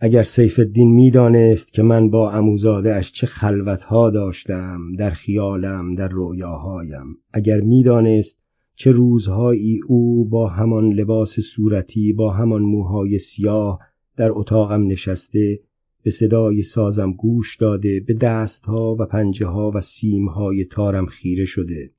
اگر 0.00 0.22
سیف 0.22 0.58
الدین 0.58 0.94
می‌دانست 0.94 1.72
که 1.72 1.82
من 1.82 2.10
با 2.10 2.30
اموزاده 2.30 2.94
اش 2.94 3.12
چه 3.12 3.26
خلوتها 3.26 4.10
داشتم 4.10 4.80
در 4.98 5.10
خیالم 5.10 5.94
در 5.94 6.08
رویاهایم 6.08 7.16
اگر 7.32 7.60
می‌دانست 7.60 8.38
چه 8.76 8.90
روزهایی 8.90 9.80
او 9.88 10.24
با 10.24 10.48
همان 10.48 10.92
لباس 10.92 11.40
صورتی 11.40 12.12
با 12.12 12.30
همان 12.30 12.62
موهای 12.62 13.18
سیاه 13.18 13.78
در 14.16 14.32
اتاقم 14.32 14.86
نشسته 14.86 15.60
به 16.02 16.10
صدای 16.10 16.62
سازم 16.62 17.12
گوش 17.12 17.56
داده 17.56 18.00
به 18.00 18.14
دستها 18.14 18.96
و 19.00 19.06
پنجه 19.06 19.46
ها 19.46 19.70
و 19.74 19.80
سیمهای 19.80 20.64
تارم 20.64 21.06
خیره 21.06 21.44
شده. 21.44 21.90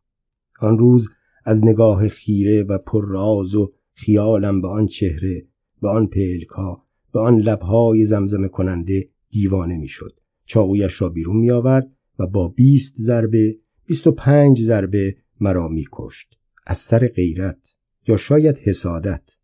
آن 0.60 0.78
روز 0.78 1.10
از 1.46 1.66
نگاه 1.66 2.08
خیره 2.08 2.64
و 2.64 2.78
پرراز 2.78 3.56
و 3.56 3.74
خیالم 3.94 4.62
به 4.62 4.68
آن 4.68 4.88
چهره 4.88 5.46
به 5.82 5.90
آن 5.90 6.08
پلکا 6.08 6.85
به 7.16 7.22
آن 7.22 7.38
لبهای 7.38 8.06
زمزمه 8.06 8.48
کننده 8.48 9.10
دیوانه 9.30 9.78
می‌شد. 9.78 10.20
چاقویش 10.46 11.02
را 11.02 11.10
بیرون 11.10 11.38
می 11.38 11.52
آورد 11.52 11.92
و 12.20 12.28
با 12.28 12.48
بیست 12.48 12.96
ضربه 12.98 13.58
بیست 13.86 14.08
و 14.08 14.12
پنج 14.12 14.62
ضربه 14.62 15.16
مرا 15.40 15.68
می 15.68 15.86
کشت 15.92 16.38
از 16.66 16.78
سر 16.78 17.08
غیرت 17.08 17.76
یا 18.08 18.18
شاید 18.18 18.58
حسادت 18.58 19.38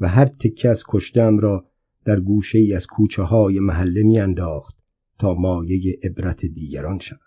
و 0.00 0.08
هر 0.08 0.24
تکه 0.24 0.68
از 0.68 0.84
کشتم 0.88 1.38
را 1.38 1.66
در 2.04 2.20
گوشه 2.20 2.58
ای 2.58 2.74
از 2.74 2.86
کوچه 2.86 3.22
های 3.22 3.58
محله 3.58 4.02
می 4.02 4.18
انداخت 4.18 4.76
تا 5.18 5.34
مایه 5.34 5.98
عبرت 6.02 6.46
دیگران 6.46 6.98
شود. 6.98 7.20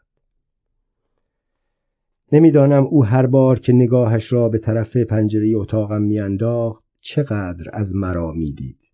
نمی‌دانم 2.32 2.84
او 2.84 3.06
هر 3.06 3.26
بار 3.26 3.60
که 3.60 3.74
نگاهش 3.74 4.34
را 4.34 4.50
به 4.50 4.58
طرف 4.58 4.98
پنجره 4.98 5.52
اتاقم 5.56 6.02
میانداخت 6.02 6.86
چقدر 7.00 7.70
از 7.74 7.96
مرا 7.96 8.32
می‌دید. 8.32 8.91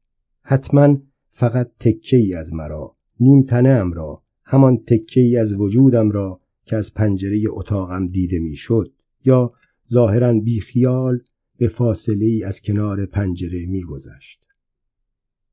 حتما 0.49 0.97
فقط 1.29 1.71
تکه 1.79 2.17
ای 2.17 2.33
از 2.33 2.53
مرا 2.53 2.95
نیم 3.19 3.43
تنه 3.43 3.93
را 3.93 4.23
همان 4.43 4.77
تکه 4.77 5.21
ای 5.21 5.37
از 5.37 5.53
وجودم 5.53 6.11
را 6.11 6.41
که 6.65 6.75
از 6.75 6.93
پنجره 6.93 7.43
اتاقم 7.49 8.07
دیده 8.07 8.39
می‌شد 8.39 8.93
یا 9.25 9.53
ظاهرا 9.91 10.33
بیخیال 10.33 11.19
به 11.57 11.67
فاصله 11.67 12.25
ای 12.25 12.43
از 12.43 12.61
کنار 12.61 13.05
پنجره 13.05 13.65
میگذشت. 13.65 14.47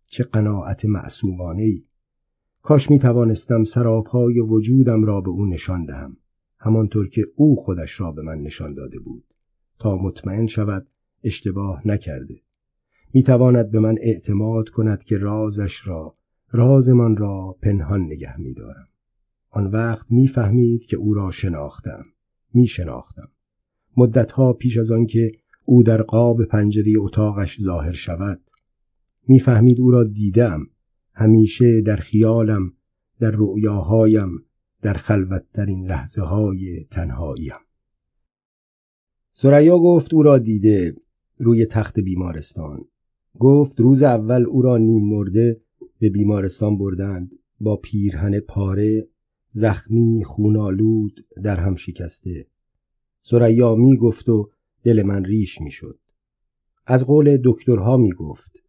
چه 0.06 0.24
قناعت 0.24 0.84
معصومانه 0.84 1.62
ای 1.62 1.84
کاش 2.62 2.90
می 2.90 2.98
توانستم 2.98 3.64
سراپای 3.64 4.40
وجودم 4.40 5.04
را 5.04 5.20
به 5.20 5.30
او 5.30 5.46
نشان 5.46 5.84
دهم 5.84 6.16
همانطور 6.58 7.08
که 7.08 7.26
او 7.36 7.56
خودش 7.56 8.00
را 8.00 8.12
به 8.12 8.22
من 8.22 8.38
نشان 8.38 8.74
داده 8.74 8.98
بود. 8.98 9.24
تا 9.78 9.96
مطمئن 9.96 10.46
شود 10.46 10.86
اشتباه 11.24 11.88
نکرده. 11.88 12.40
می 13.14 13.22
تواند 13.22 13.70
به 13.70 13.80
من 13.80 13.98
اعتماد 14.00 14.68
کند 14.68 15.04
که 15.04 15.18
رازش 15.18 15.86
را 15.86 16.16
رازمان 16.50 17.16
را 17.16 17.56
پنهان 17.62 18.00
نگه 18.00 18.40
می 18.40 18.54
دارم. 18.54 18.88
آن 19.50 19.66
وقت 19.66 20.06
می‌فهمید 20.10 20.86
که 20.86 20.96
او 20.96 21.14
را 21.14 21.30
شناختم 21.30 22.04
می 22.54 22.66
شناختم 22.66 23.28
مدتها 23.96 24.52
پیش 24.52 24.78
از 24.78 24.90
آنکه 24.90 25.32
او 25.64 25.82
در 25.82 26.02
قاب 26.02 26.44
پنجره 26.44 26.92
اتاقش 26.98 27.60
ظاهر 27.60 27.92
شود 27.92 28.40
می‌فهمید 29.28 29.80
او 29.80 29.90
را 29.90 30.04
دیدم. 30.04 30.66
همیشه 31.14 31.80
در 31.80 31.96
خیالم 31.96 32.72
در 33.20 33.30
رؤیاهایم 33.30 34.30
در 34.82 34.94
خلوتترین 34.94 35.86
لحظه 35.86 36.22
های 36.22 36.86
تنهاییم. 36.90 37.54
سریا 39.32 39.78
گفت 39.78 40.14
او 40.14 40.22
را 40.22 40.38
دیده 40.38 40.96
روی 41.38 41.66
تخت 41.66 42.00
بیمارستان. 42.00 42.84
گفت 43.38 43.80
روز 43.80 44.02
اول 44.02 44.44
او 44.44 44.62
را 44.62 44.76
نیم 44.76 45.04
مرده 45.04 45.60
به 45.98 46.10
بیمارستان 46.10 46.78
بردند. 46.78 47.38
با 47.60 47.76
پیرهن 47.76 48.40
پاره 48.40 49.08
زخمی 49.52 50.24
خونالود 50.24 51.26
در 51.42 51.56
هم 51.56 51.76
شکسته. 51.76 52.46
سریا 53.22 53.74
می 53.74 53.96
گفت 53.96 54.28
و 54.28 54.50
دل 54.82 55.02
من 55.02 55.24
ریش 55.24 55.60
می 55.60 55.70
شد. 55.70 55.98
از 56.86 57.06
قول 57.06 57.38
دکترها 57.44 57.96
می 57.96 58.12
گفت 58.12 58.62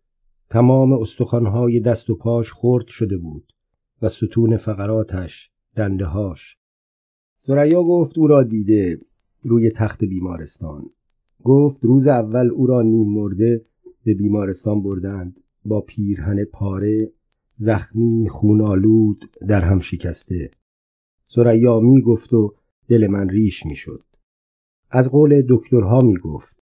تمام 0.50 0.94
استخوانهای 0.94 1.80
دست 1.80 2.10
و 2.10 2.16
پاش 2.16 2.54
خرد 2.54 2.88
شده 2.88 3.18
بود 3.18 3.54
و 4.02 4.10
ستون 4.10 4.58
فقراتش 4.58 5.52
دندههاش 5.76 6.58
سریا 7.42 7.84
گفت 7.84 8.18
او 8.18 8.28
را 8.28 8.44
دیده 8.44 9.02
روی 9.44 9.72
تخت 9.72 10.04
بیمارستان. 10.04 10.90
گفت 11.44 11.86
روز 11.86 12.08
اول 12.08 12.50
او 12.52 12.68
را 12.68 12.82
نیم 12.82 13.14
مرده 13.14 13.66
به 14.06 14.14
بیمارستان 14.14 14.84
بردند. 14.84 15.40
با 15.66 15.82
پیرهن 15.82 16.46
پاره 16.46 17.12
زخمی 17.56 18.30
خونالود 18.30 19.32
در 19.48 19.62
هم 19.62 19.80
شکسته. 19.80 20.52
سریا 21.28 21.80
می 21.80 22.02
گفت 22.02 22.34
و 22.34 22.54
دل 22.88 23.08
من 23.08 23.30
ریش 23.30 23.66
می 23.66 23.76
شد. 23.76 24.04
از 24.90 25.10
قول 25.10 25.44
دکترها 25.50 26.00
می 26.00 26.18
گفت 26.18 26.56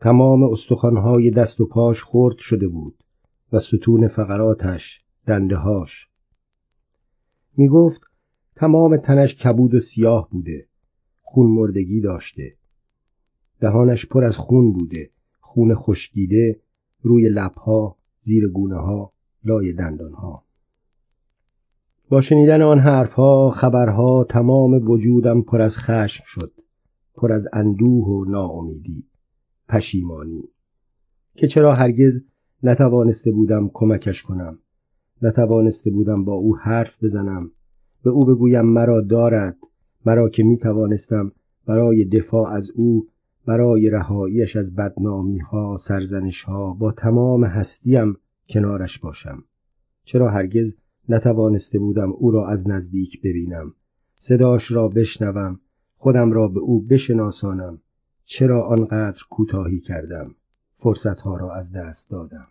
تمام 0.00 0.42
استخوانهای 0.42 1.30
دست 1.30 1.60
و 1.60 1.66
پاش 1.66 2.04
خرد 2.04 2.38
شده 2.38 2.68
بود 2.68 3.04
و 3.52 3.58
ستون 3.58 4.08
فقراتش 4.08 5.00
دندههاش 5.26 6.08
می 7.56 7.68
گفت 7.68 8.00
تمام 8.56 8.96
تنش 8.96 9.34
کبود 9.34 9.74
و 9.74 9.80
سیاه 9.80 10.28
بوده. 10.30 10.66
خون 11.20 11.46
مردگی 11.46 12.00
داشته. 12.00 12.56
دهانش 13.60 14.06
پر 14.06 14.24
از 14.24 14.36
خون 14.36 14.72
بوده. 14.72 15.10
خون 15.40 15.74
خشکیده. 15.74 16.60
روی 17.02 17.28
لبها 17.28 17.96
زیر 18.20 18.48
گونه 18.48 18.76
ها 18.76 19.12
لای 19.44 19.72
دندان 19.72 20.12
ها 20.12 20.44
با 22.08 22.20
شنیدن 22.20 22.62
آن 22.62 22.78
حرفها 22.78 23.50
خبرها 23.50 24.24
تمام 24.24 24.90
وجودم 24.90 25.42
پر 25.42 25.62
از 25.62 25.78
خشم 25.78 26.24
شد 26.26 26.52
پر 27.14 27.32
از 27.32 27.48
اندوه 27.52 28.06
و 28.06 28.24
ناامیدی 28.24 29.04
پشیمانی. 29.68 30.42
که 31.36 31.46
چرا 31.46 31.74
هرگز 31.74 32.24
نتوانسته 32.62 33.32
بودم 33.32 33.70
کمکش 33.74 34.22
کنم 34.22 34.58
نتوانسته 35.22 35.90
بودم 35.90 36.24
با 36.24 36.32
او 36.32 36.56
حرف 36.56 37.04
بزنم 37.04 37.50
به 38.02 38.10
او 38.10 38.24
بگویم 38.24 38.64
مرا 38.64 39.00
دارد 39.00 39.56
مرا 40.06 40.28
که 40.28 40.42
می 40.42 40.58
توانستم 40.58 41.32
برای 41.66 42.04
دفاع 42.04 42.50
از 42.50 42.70
او 42.70 43.06
برای 43.46 43.90
رهاییش 43.90 44.56
از 44.56 44.74
بدنامی 44.74 45.38
ها 45.38 45.76
سرزنش 45.76 46.42
ها 46.42 46.74
با 46.74 46.92
تمام 46.92 47.44
هستیم 47.44 48.16
کنارش 48.48 48.98
باشم. 48.98 49.44
چرا 50.04 50.30
هرگز 50.30 50.76
نتوانسته 51.08 51.78
بودم 51.78 52.12
او 52.12 52.30
را 52.30 52.48
از 52.48 52.68
نزدیک 52.68 53.20
ببینم. 53.20 53.74
صداش 54.14 54.72
را 54.72 54.88
بشنوم 54.88 55.60
خودم 55.96 56.32
را 56.32 56.48
به 56.48 56.60
او 56.60 56.80
بشناسانم. 56.80 57.78
چرا 58.24 58.66
آنقدر 58.66 59.22
کوتاهی 59.30 59.80
کردم؟ 59.80 60.34
فرصتها 60.76 61.36
را 61.36 61.54
از 61.54 61.72
دست 61.72 62.10
دادم. 62.10 62.46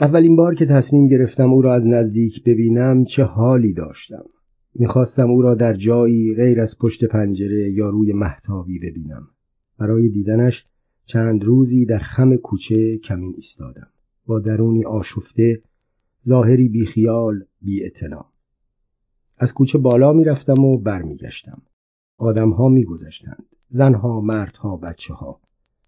اولین 0.00 0.36
بار 0.36 0.54
که 0.54 0.66
تصمیم 0.66 1.08
گرفتم 1.08 1.52
او 1.52 1.62
را 1.62 1.74
از 1.74 1.88
نزدیک 1.88 2.44
ببینم 2.44 3.04
چه 3.04 3.24
حالی 3.24 3.72
داشتم. 3.72 4.24
می‌خواستم 4.74 5.30
او 5.30 5.42
را 5.42 5.54
در 5.54 5.74
جایی 5.74 6.34
غیر 6.34 6.60
از 6.60 6.78
پشت 6.78 7.04
پنجره 7.04 7.70
یا 7.72 7.88
روی 7.88 8.12
محتابی 8.12 8.78
ببینم. 8.78 9.28
برای 9.78 10.08
دیدنش 10.08 10.66
چند 11.04 11.44
روزی 11.44 11.84
در 11.84 11.98
خم 11.98 12.36
کوچه 12.36 12.98
کمین 12.98 13.32
ایستادم. 13.34 13.86
با 14.26 14.40
درونی 14.40 14.84
آشفته 14.84 15.62
ظاهری 16.28 16.68
بیخیال 16.68 17.44
بی 17.62 17.86
اتنا. 17.86 18.26
از 19.38 19.54
کوچه 19.54 19.78
بالا 19.78 20.12
می‌رفتم 20.12 20.64
و 20.64 20.78
برمیگشتم. 20.78 21.62
آدمها 22.18 22.68
میگذشتند. 22.68 23.46
زنها 23.68 24.20
مردها 24.20 24.76
بچه 24.76 25.14
ها 25.14 25.40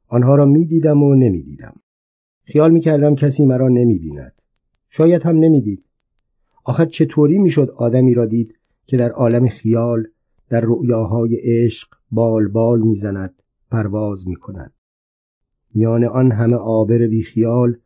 آنها 0.08 0.34
را 0.34 0.46
می‌دیدم 0.46 1.02
و 1.02 1.14
نمی‌دیدم. 1.14 1.74
خیال 2.44 2.70
می‌کردم 2.70 3.14
کسی 3.14 3.44
مرا 3.44 3.68
نمی‌بیند. 3.68 4.32
شاید 4.88 5.22
هم 5.22 5.36
نمی‌دید. 5.36 5.84
آخر 6.64 6.84
چطوری 6.84 7.38
می‌شد 7.38 7.70
آدمی 7.76 8.14
را 8.14 8.26
دید؟ 8.26 8.58
که 8.86 8.96
در 8.96 9.10
عالم 9.10 9.48
خیال 9.48 10.06
در 10.48 10.60
رؤیاهای 10.60 11.36
عشق 11.42 11.88
بال 12.10 12.48
بال 12.48 12.80
می‌زند 12.80 13.42
پرواز 13.70 14.28
می‌کند. 14.28 14.72
میان 15.74 16.04
آن 16.04 16.32
همه 16.32 16.56
آبر 16.56 17.06
بیخیال 17.06 17.76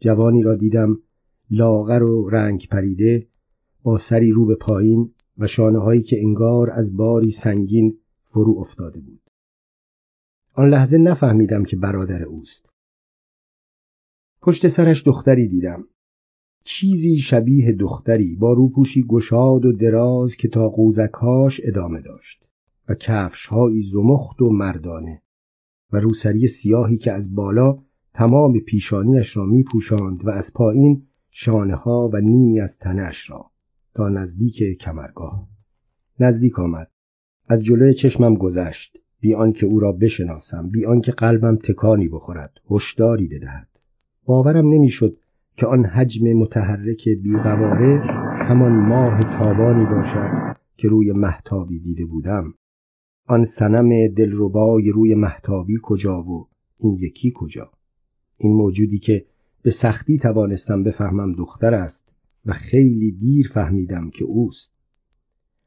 جوانی 0.00 0.42
را 0.42 0.54
دیدم 0.54 0.98
لاغر 1.50 2.02
و 2.02 2.28
رنگ 2.28 2.68
پریده 2.70 3.26
با 3.82 3.98
سری 3.98 4.30
رو 4.30 4.46
به 4.46 4.54
پایین 4.54 5.14
و 5.38 5.46
شانه 5.46 5.78
هایی 5.78 6.02
که 6.02 6.20
انگار 6.20 6.70
از 6.70 6.96
باری 6.96 7.30
سنگین 7.30 7.98
فرو 8.24 8.58
افتاده 8.58 9.00
بود. 9.00 9.20
آن 10.54 10.68
لحظه 10.68 10.98
نفهمیدم 10.98 11.64
که 11.64 11.76
برادر 11.76 12.22
اوست. 12.22 12.70
پشت 14.42 14.68
سرش 14.68 15.06
دختری 15.06 15.48
دیدم. 15.48 15.84
چیزی 16.70 17.18
شبیه 17.18 17.72
دختری 17.72 18.36
با 18.36 18.52
روپوشی 18.52 19.02
گشاد 19.02 19.66
و 19.66 19.72
دراز 19.72 20.36
که 20.36 20.48
تا 20.48 20.68
قوزکهاش 20.68 21.60
ادامه 21.64 22.00
داشت 22.00 22.44
و 22.88 22.94
کفشهایی 22.94 23.80
زمخت 23.80 24.42
و 24.42 24.50
مردانه 24.50 25.22
و 25.92 26.00
روسری 26.00 26.46
سیاهی 26.46 26.96
که 26.96 27.12
از 27.12 27.34
بالا 27.34 27.78
تمام 28.14 28.60
پیشانیش 28.60 29.36
را 29.36 29.44
می 29.44 29.62
پوشاند 29.62 30.24
و 30.24 30.30
از 30.30 30.52
پایین 30.54 31.06
شانه 31.30 31.74
ها 31.74 32.10
و 32.12 32.16
نیمی 32.16 32.60
از 32.60 32.78
تنش 32.78 33.30
را 33.30 33.50
تا 33.94 34.08
نزدیک 34.08 34.62
کمرگاه. 34.80 35.48
نزدیک 36.20 36.58
آمد. 36.58 36.90
از 37.48 37.64
جلوی 37.64 37.94
چشمم 37.94 38.34
گذشت. 38.34 38.96
بی 39.20 39.34
آنکه 39.34 39.66
او 39.66 39.80
را 39.80 39.92
بشناسم 39.92 40.68
بی 40.68 40.86
آنکه 40.86 41.12
قلبم 41.12 41.56
تکانی 41.56 42.08
بخورد 42.08 42.60
هشداری 42.70 43.28
بدهد. 43.28 43.68
باورم 44.24 44.68
نمی‌شد 44.68 45.16
که 45.58 45.66
آن 45.66 45.84
حجم 45.84 46.32
متحرک 46.32 47.08
بیقواره 47.08 48.00
همان 48.48 48.72
ماه 48.72 49.20
تابانی 49.20 49.84
باشد 49.84 50.56
که 50.76 50.88
روی 50.88 51.12
محتابی 51.12 51.80
دیده 51.80 52.04
بودم. 52.04 52.54
آن 53.26 53.44
سنم 53.44 54.14
دلربای 54.14 54.90
روی 54.90 55.14
محتابی 55.14 55.78
کجا 55.82 56.22
و 56.22 56.48
این 56.78 56.98
یکی 57.00 57.32
کجا؟ 57.36 57.70
این 58.36 58.52
موجودی 58.52 58.98
که 58.98 59.26
به 59.62 59.70
سختی 59.70 60.18
توانستم 60.18 60.82
بفهمم 60.82 61.32
دختر 61.32 61.74
است 61.74 62.12
و 62.46 62.52
خیلی 62.52 63.12
دیر 63.12 63.50
فهمیدم 63.54 64.10
که 64.10 64.24
اوست. 64.24 64.74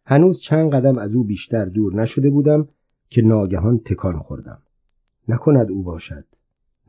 هنوز 0.06 0.40
چند 0.40 0.72
قدم 0.72 0.98
از 0.98 1.16
او 1.16 1.24
بیشتر 1.24 1.66
دور 1.66 1.96
نشده 1.96 2.30
بودم 2.30 2.68
که 3.10 3.22
ناگهان 3.22 3.78
تکان 3.78 4.20
خوردم. 4.20 4.62
نکند 5.28 5.72
او 5.72 5.84
باشد. 5.84 6.26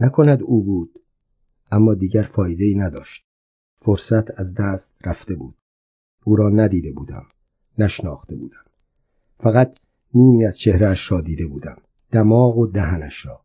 نکند 0.01 0.43
او 0.43 0.63
بود. 0.63 1.02
اما 1.73 1.95
دیگر 1.95 2.23
فایده 2.23 2.65
ای 2.65 2.75
نداشت. 2.75 3.25
فرصت 3.79 4.39
از 4.41 4.55
دست 4.55 4.97
رفته 5.05 5.35
بود. 5.35 5.55
او 6.25 6.37
را 6.37 6.49
ندیده 6.49 6.93
بودم. 6.93 7.27
نشناخته 7.79 8.37
بودم. 8.37 8.65
فقط 9.39 9.79
نیمی 10.15 10.45
از 10.47 10.59
چهرهش 10.59 11.13
را 11.13 11.21
دیده 11.21 11.47
بودم. 11.47 11.77
دماغ 12.11 12.59
و 12.59 12.67
دهنش 12.67 13.27
را 13.27 13.41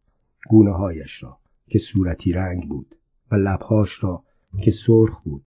گونه 0.50 0.72
هایش 0.72 1.24
را 1.24 1.40
که 1.70 1.80
صورتی 1.80 2.32
رنگ 2.32 2.68
بود 2.68 2.96
و 3.32 3.36
لبهاش 3.36 4.04
را 4.04 4.24
که 4.63 4.72
سرخ 4.72 5.22
بود. 5.22 5.44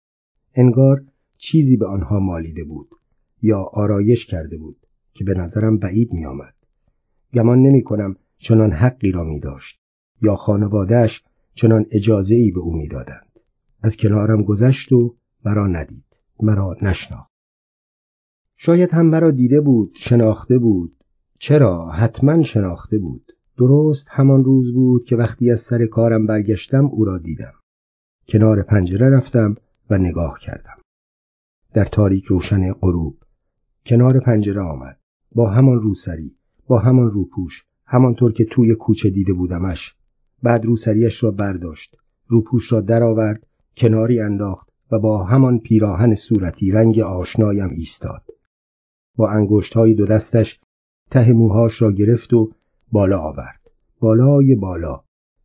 انگار 0.54 1.04
چیزی 1.36 1.76
به 1.76 1.86
آنها 1.86 2.18
مالیده 2.18 2.64
بود 2.64 2.88
یا 3.42 3.62
آرایش 3.62 4.26
کرده 4.26 4.56
بود 4.56 4.86
که 5.14 5.24
به 5.24 5.34
نظرم 5.34 5.78
بعید 5.78 6.12
می 6.12 6.26
آمد. 6.26 6.54
گمان 7.34 7.62
نمی 7.62 7.82
کنم 7.82 8.16
چنان 8.38 8.72
حقی 8.72 9.10
را 9.10 9.24
می 9.24 9.40
داشت 9.40 9.80
یا 10.22 10.34
خانوادهش 10.34 11.24
چنان 11.56 11.86
اجازه 11.90 12.34
ای 12.34 12.50
به 12.50 12.60
او 12.60 12.76
می‌دادند. 12.76 13.40
از 13.82 13.96
کنارم 13.96 14.42
گذشت 14.42 14.92
و 14.92 15.16
مرا 15.44 15.66
ندید. 15.66 16.04
مرا 16.42 16.76
نشناخت. 16.82 17.30
شاید 18.56 18.90
هم 18.90 19.06
مرا 19.06 19.30
دیده 19.30 19.60
بود، 19.60 19.92
شناخته 19.96 20.58
بود. 20.58 20.96
چرا؟ 21.38 21.90
حتما 21.90 22.42
شناخته 22.42 22.98
بود. 22.98 23.32
درست 23.58 24.08
همان 24.10 24.44
روز 24.44 24.72
بود 24.72 25.04
که 25.04 25.16
وقتی 25.16 25.50
از 25.50 25.60
سر 25.60 25.86
کارم 25.86 26.26
برگشتم 26.26 26.86
او 26.86 27.04
را 27.04 27.18
دیدم. 27.18 27.54
کنار 28.28 28.62
پنجره 28.62 29.10
رفتم 29.10 29.56
و 29.90 29.98
نگاه 29.98 30.38
کردم. 30.40 30.76
در 31.74 31.84
تاریک 31.84 32.24
روشن 32.24 32.72
غروب 32.72 33.18
کنار 33.86 34.20
پنجره 34.20 34.60
آمد 34.60 35.00
با 35.34 35.50
همان 35.50 35.80
روسری 35.80 36.36
با 36.66 36.78
همان 36.78 37.10
روپوش 37.10 37.64
همانطور 37.86 38.32
که 38.32 38.44
توی 38.44 38.74
کوچه 38.74 39.10
دیده 39.10 39.32
بودمش 39.32 39.95
بعد 40.46 40.64
روسریش 40.64 41.24
را 41.24 41.30
برداشت. 41.30 41.96
روپوش 42.26 42.72
را 42.72 42.80
درآورد 42.80 43.46
کناری 43.76 44.20
انداخت 44.20 44.68
و 44.90 44.98
با 44.98 45.24
همان 45.24 45.58
پیراهن 45.58 46.14
صورتی 46.14 46.70
رنگ 46.70 47.00
آشنایم 47.00 47.70
ایستاد. 47.70 48.22
با 49.16 49.30
انگشت 49.30 49.74
های 49.74 49.94
دو 49.94 50.04
دستش 50.04 50.60
ته 51.10 51.32
موهاش 51.32 51.82
را 51.82 51.92
گرفت 51.92 52.34
و 52.34 52.52
بالا 52.92 53.18
آورد. 53.18 53.70
بالای 54.00 54.54
بالا 54.54 55.00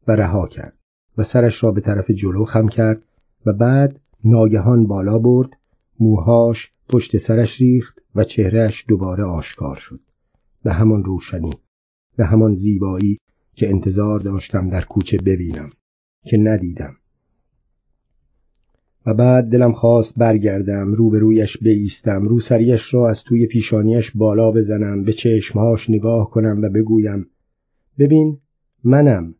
و 0.07 0.11
رها 0.11 0.47
کرد 0.47 0.77
و 1.17 1.23
سرش 1.23 1.63
را 1.63 1.71
به 1.71 1.81
طرف 1.81 2.11
جلو 2.11 2.45
خم 2.45 2.67
کرد 2.67 3.03
و 3.45 3.53
بعد 3.53 3.99
ناگهان 4.23 4.87
بالا 4.87 5.17
برد 5.19 5.49
موهاش 5.99 6.71
پشت 6.89 7.17
سرش 7.17 7.61
ریخت 7.61 7.99
و 8.15 8.23
چهرهش 8.23 8.85
دوباره 8.87 9.23
آشکار 9.23 9.75
شد. 9.75 9.99
به 10.63 10.73
همان 10.73 11.03
روشنی 11.03 11.51
به 12.17 12.25
همان 12.25 12.53
زیبایی 12.53 13.17
که 13.53 13.69
انتظار 13.69 14.19
داشتم 14.19 14.69
در 14.69 14.81
کوچه 14.81 15.17
ببینم 15.17 15.69
که 16.25 16.37
ندیدم. 16.37 16.95
و 19.05 19.13
بعد 19.13 19.45
دلم 19.45 19.73
خواست 19.73 20.19
برگردم 20.19 20.93
روبرویش 20.93 21.57
بیستم 21.57 22.27
رو 22.27 22.39
سریش 22.39 22.93
را 22.93 23.09
از 23.09 23.23
توی 23.23 23.47
پیشانیش 23.47 24.11
بالا 24.15 24.51
بزنم 24.51 25.03
به 25.03 25.13
چشمهاش 25.13 25.89
نگاه 25.89 26.29
کنم 26.29 26.59
و 26.61 26.69
بگویم 26.69 27.29
ببین 27.99 28.37
منم 28.83 29.35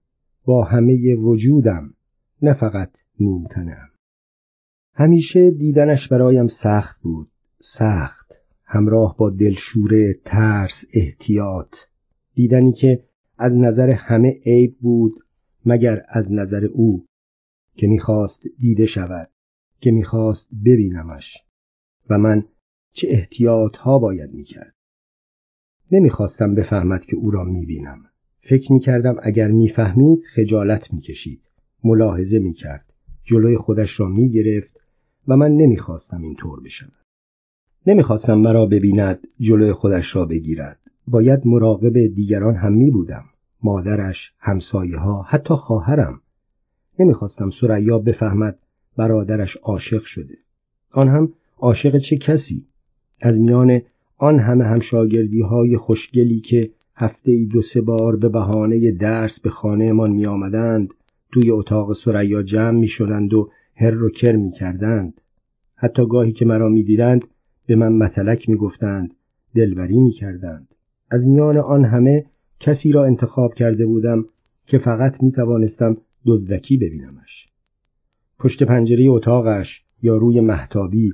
با 0.46 0.64
همه 0.64 1.16
وجودم 1.16 1.94
نه 2.42 2.54
فقط 2.54 2.92
نیمتنم. 3.20 3.88
همیشه 4.94 5.52
دیدنش 5.52 6.08
برایم 6.08 6.48
سخت 6.48 7.02
بود 7.02 7.28
سخت. 7.60 8.34
همراه 8.66 9.18
با 9.18 9.30
دلشوره 9.30 10.14
ترس 10.26 10.86
احتیاط. 10.94 11.76
دیدنی 12.34 12.74
که 12.74 13.04
از 13.44 13.58
نظر 13.58 13.90
همه 13.90 14.40
عیب 14.46 14.78
بود 14.80 15.24
مگر 15.66 16.06
از 16.10 16.34
نظر 16.34 16.66
او 16.66 17.06
که 17.76 17.88
می‌خواست 17.88 18.44
دیده 18.60 18.86
شود 18.86 19.30
که 19.80 19.92
می‌خواست 19.92 20.50
ببینمش. 20.66 21.38
و 22.10 22.18
من 22.18 22.46
چه 22.94 23.08
احتیاط 23.12 23.78
ها 23.78 24.00
باید 24.00 24.34
می‌کرد؟ 24.34 24.76
نمی‌خواستم 25.92 26.56
بفهمد 26.56 27.06
که 27.06 27.16
او 27.16 27.32
را 27.32 27.44
می‌بینم. 27.44 28.06
فکر 28.42 28.72
می‌کردم 28.72 29.16
اگر 29.24 29.52
می‌فهمید 29.52 30.24
خجالت 30.36 30.94
می‌کشید. 30.94 31.42
ملاحظه 31.84 32.40
می‌کرد. 32.40 32.94
جلوی 33.24 33.58
خودش 33.58 34.00
را 34.00 34.08
می‌گرفت 34.08 34.80
و 35.28 35.38
من 35.38 35.52
نمی‌خواستم 35.52 36.22
این 36.22 36.36
طور 36.36 36.64
بشود. 36.64 37.06
نمی‌خواستم 37.88 38.34
مرا 38.34 38.66
ببیند 38.66 39.28
جلوی 39.40 39.74
خودش 39.74 40.16
را 40.16 40.26
بگیرد. 40.26 40.81
باید 41.12 41.48
مراقب 41.48 42.08
دیگران 42.08 42.56
هم 42.56 42.74
می 42.74 42.92
بودم. 42.92 43.24
مادرش 43.64 44.34
همسایه 44.40 44.98
ها 44.98 45.22
حتی 45.22 45.54
خواهرم. 45.54 46.22
نمی‌خواستم 47.00 47.50
سریا 47.50 48.00
بفهمد 48.00 48.60
برادرش 48.98 49.58
عاشق 49.58 50.04
شده. 50.04 50.38
آن 50.92 51.08
هم 51.08 51.34
عاشق 51.60 51.98
چه 51.98 52.18
کسی؟ 52.18 52.66
از 53.22 53.42
میان 53.42 53.82
آن 54.18 54.40
همه 54.40 54.64
همشاگردی 54.64 55.42
های 55.42 55.78
خوشگلی 55.78 56.40
که 56.40 56.70
هفته 56.96 57.32
ای 57.32 57.46
دو 57.46 57.62
سه 57.62 57.82
بار 57.82 58.16
به 58.16 58.30
بهانه 58.30 58.92
درس 58.92 59.40
به 59.40 59.50
خانهمان 59.50 60.12
می 60.12 60.26
آمدند 60.26 60.94
توی 61.32 61.52
اتاق 61.52 61.94
سریا 61.94 62.44
جمع 62.44 62.80
می 62.80 62.88
شدند 62.88 63.34
و 63.34 63.50
هر 63.76 64.04
و 64.04 64.10
کر 64.10 64.36
می 64.36 64.52
کردند 64.52 65.22
حتی 65.76 66.06
گاهی 66.06 66.32
که 66.32 66.46
مرا 66.46 66.70
می 66.70 66.84
دیدند 66.84 67.26
به 67.66 67.76
من 67.76 67.94
متلک 67.94 68.50
می 68.50 68.56
گفتند 68.56 69.14
دلبری 69.56 70.00
می 70.00 70.12
کردند 70.12 70.68
از 71.12 71.28
میان 71.28 71.58
آن 71.58 71.86
همه 71.86 72.26
کسی 72.60 72.92
را 72.92 73.06
انتخاب 73.06 73.54
کرده 73.54 73.86
بودم 73.86 74.26
که 74.66 74.78
فقط 74.78 75.24
می 75.24 75.32
توانستم 75.32 75.98
دزدکی 76.26 76.78
ببینمش 76.78 77.48
پشت 78.40 78.64
پنجره 78.64 79.10
اتاقش 79.10 79.86
یا 80.02 80.18
روی 80.18 80.40
محتابی 80.40 81.14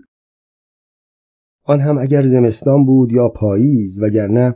آن 1.63 1.79
هم 1.79 1.97
اگر 1.97 2.23
زمستان 2.23 2.85
بود 2.85 3.11
یا 3.11 3.29
پاییز 3.29 4.01
وگرنه 4.01 4.53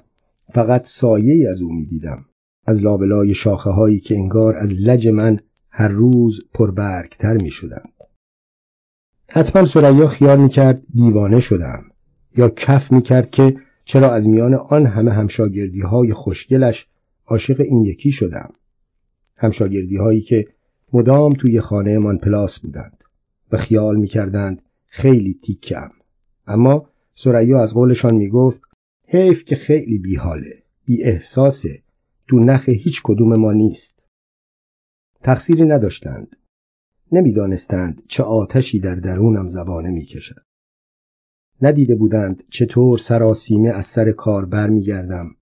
فقط 0.53 0.85
سایه 0.85 1.49
از 1.49 1.61
او 1.61 1.73
می 1.73 1.85
دیدم. 1.85 2.25
از 2.65 2.83
لابلای 2.83 3.33
شاخه 3.33 3.69
هایی 3.69 3.99
که 3.99 4.15
انگار 4.15 4.55
از 4.55 4.79
لج 4.79 5.07
من 5.07 5.39
هر 5.69 5.87
روز 5.87 6.39
پربرگتر 6.53 7.37
می 7.37 7.51
شدن. 7.51 7.83
حتما 9.27 9.65
سریا 9.65 10.07
خیال 10.07 10.41
می 10.41 10.49
کرد 10.49 10.83
دیوانه 10.93 11.39
شدم 11.39 11.83
یا 12.37 12.49
کف 12.49 12.91
می 12.91 13.01
کرد 13.01 13.29
که 13.29 13.55
چرا 13.91 14.11
از 14.11 14.29
میان 14.29 14.53
آن 14.53 14.85
همه 14.85 15.11
همشاگردی 15.11 15.81
های 15.81 16.13
خوشگلش 16.13 16.87
عاشق 17.25 17.61
این 17.61 17.85
یکی 17.85 18.11
شدم. 18.11 18.53
همشاگردی 19.35 19.97
هایی 19.97 20.21
که 20.21 20.47
مدام 20.93 21.33
توی 21.33 21.61
خانه 21.61 21.99
من 21.99 22.17
پلاس 22.17 22.59
بودند 22.59 23.03
و 23.51 23.57
خیال 23.57 23.95
می 23.95 24.07
کردند 24.07 24.61
خیلی 24.85 25.39
تیکم. 25.43 25.91
اما 26.47 26.89
سریا 27.13 27.61
از 27.61 27.73
قولشان 27.73 28.15
می 28.15 28.29
گفت 28.29 28.61
حیف 29.07 29.45
که 29.45 29.55
خیلی 29.55 29.97
بیحاله 29.97 30.63
بی 30.85 31.03
احساسه 31.03 31.81
تو 32.27 32.39
نخ 32.39 32.69
هیچ 32.69 33.01
کدوم 33.03 33.39
ما 33.39 33.53
نیست 33.53 34.03
تقصیری 35.23 35.63
نداشتند 35.63 36.35
نمی‌دانستند 37.11 38.03
چه 38.07 38.23
آتشی 38.23 38.79
در 38.79 38.95
درونم 38.95 39.49
زبانه 39.49 39.89
می‌کشد 39.89 40.50
ندیده 41.61 41.95
بودند 41.95 42.43
چطور 42.49 42.97
سراسیمه 42.97 43.69
از 43.69 43.85
سر 43.85 44.11
کار 44.11 44.45
برمیگردم. 44.45 45.35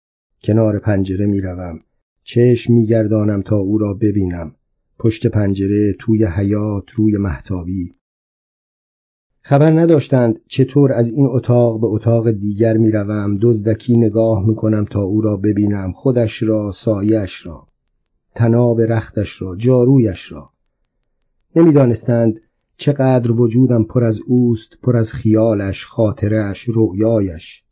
کنار 0.43 0.79
پنجره 0.79 1.25
می‌روم. 1.25 1.79
چشم 2.23 2.73
میگردانم 2.73 3.41
تا 3.41 3.57
او 3.57 3.77
را 3.77 3.93
ببینم. 3.93 4.55
پشت 4.99 5.27
پنجره 5.27 5.95
توی 5.99 6.25
حیات 6.25 6.83
روی 6.95 7.17
محتابی 7.17 7.93
خبر 9.41 9.71
نداشتند 9.71 10.39
چطور 10.47 10.93
از 10.93 11.11
این 11.11 11.25
اتاق 11.25 11.81
به 11.81 11.87
اتاق 11.87 12.31
دیگر 12.31 12.77
می‌روم. 12.77 13.37
دزدکی 13.41 13.97
نگاه 13.97 14.47
می‌کنم 14.47 14.85
تا 14.85 15.01
او 15.01 15.21
را 15.21 15.37
ببینم. 15.37 15.91
خودش 15.91 16.43
را 16.43 16.71
سایش 16.71 17.45
را. 17.45 17.67
تناب 18.35 18.81
رختش 18.81 19.41
را 19.41 19.55
جارویش 19.55 20.31
را. 20.31 20.49
نمی‌دانستند 21.55 22.41
چقدر 22.79 23.31
وجودم 23.31 23.83
پر 23.83 24.03
از 24.03 24.19
اوست 24.27 24.77
پر 24.83 24.97
از 24.97 25.13
خیالش 25.13 25.85
خاطرش 25.85 26.65
رؤیایش. 26.75 27.63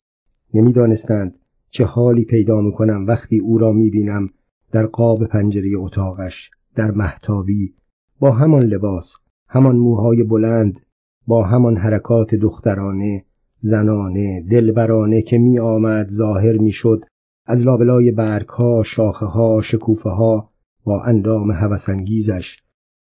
نمی‌دانستند 0.54 1.38
چه 1.70 1.84
حالی 1.84 2.24
پیدا 2.24 2.60
می‌کنم 2.60 3.06
وقتی 3.06 3.38
او 3.38 3.58
را 3.58 3.72
می‌بینم 3.72 4.30
در 4.72 4.86
قاب 4.86 5.26
پنجره 5.26 5.70
اتاقش 5.76 6.50
در 6.74 6.90
محتابی 6.90 7.74
با 8.20 8.30
همان 8.30 8.62
لباس 8.62 9.14
همان 9.48 9.76
موهای 9.76 10.22
بلند 10.22 10.80
با 11.26 11.44
همان 11.44 11.76
حرکات 11.76 12.34
دخترانه 12.34 13.24
زنانه 13.58 14.42
دلبرانه 14.50 15.22
که 15.22 15.38
می 15.38 15.58
آمد 15.58 16.08
ظاهر 16.08 16.58
می 16.58 16.72
شد 16.72 17.04
از 17.46 17.66
لابلای 17.66 18.10
برگها 18.10 18.82
شاخه 18.82 19.26
ها 19.26 19.60
شکوفه 19.60 20.10
ها 20.10 20.50
با 20.84 21.02
اندام 21.02 21.50
هوسانگیزش 21.50 22.56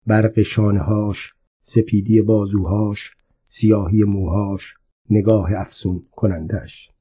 برق 0.05 0.41
شانهاش 0.41 1.36
سپیدی 1.69 2.21
بازوهاش 2.21 3.11
سیاهی 3.47 4.03
موهاش 4.03 4.73
نگاه 5.09 5.49
افسون 5.55 6.03
کنندش 6.15 6.91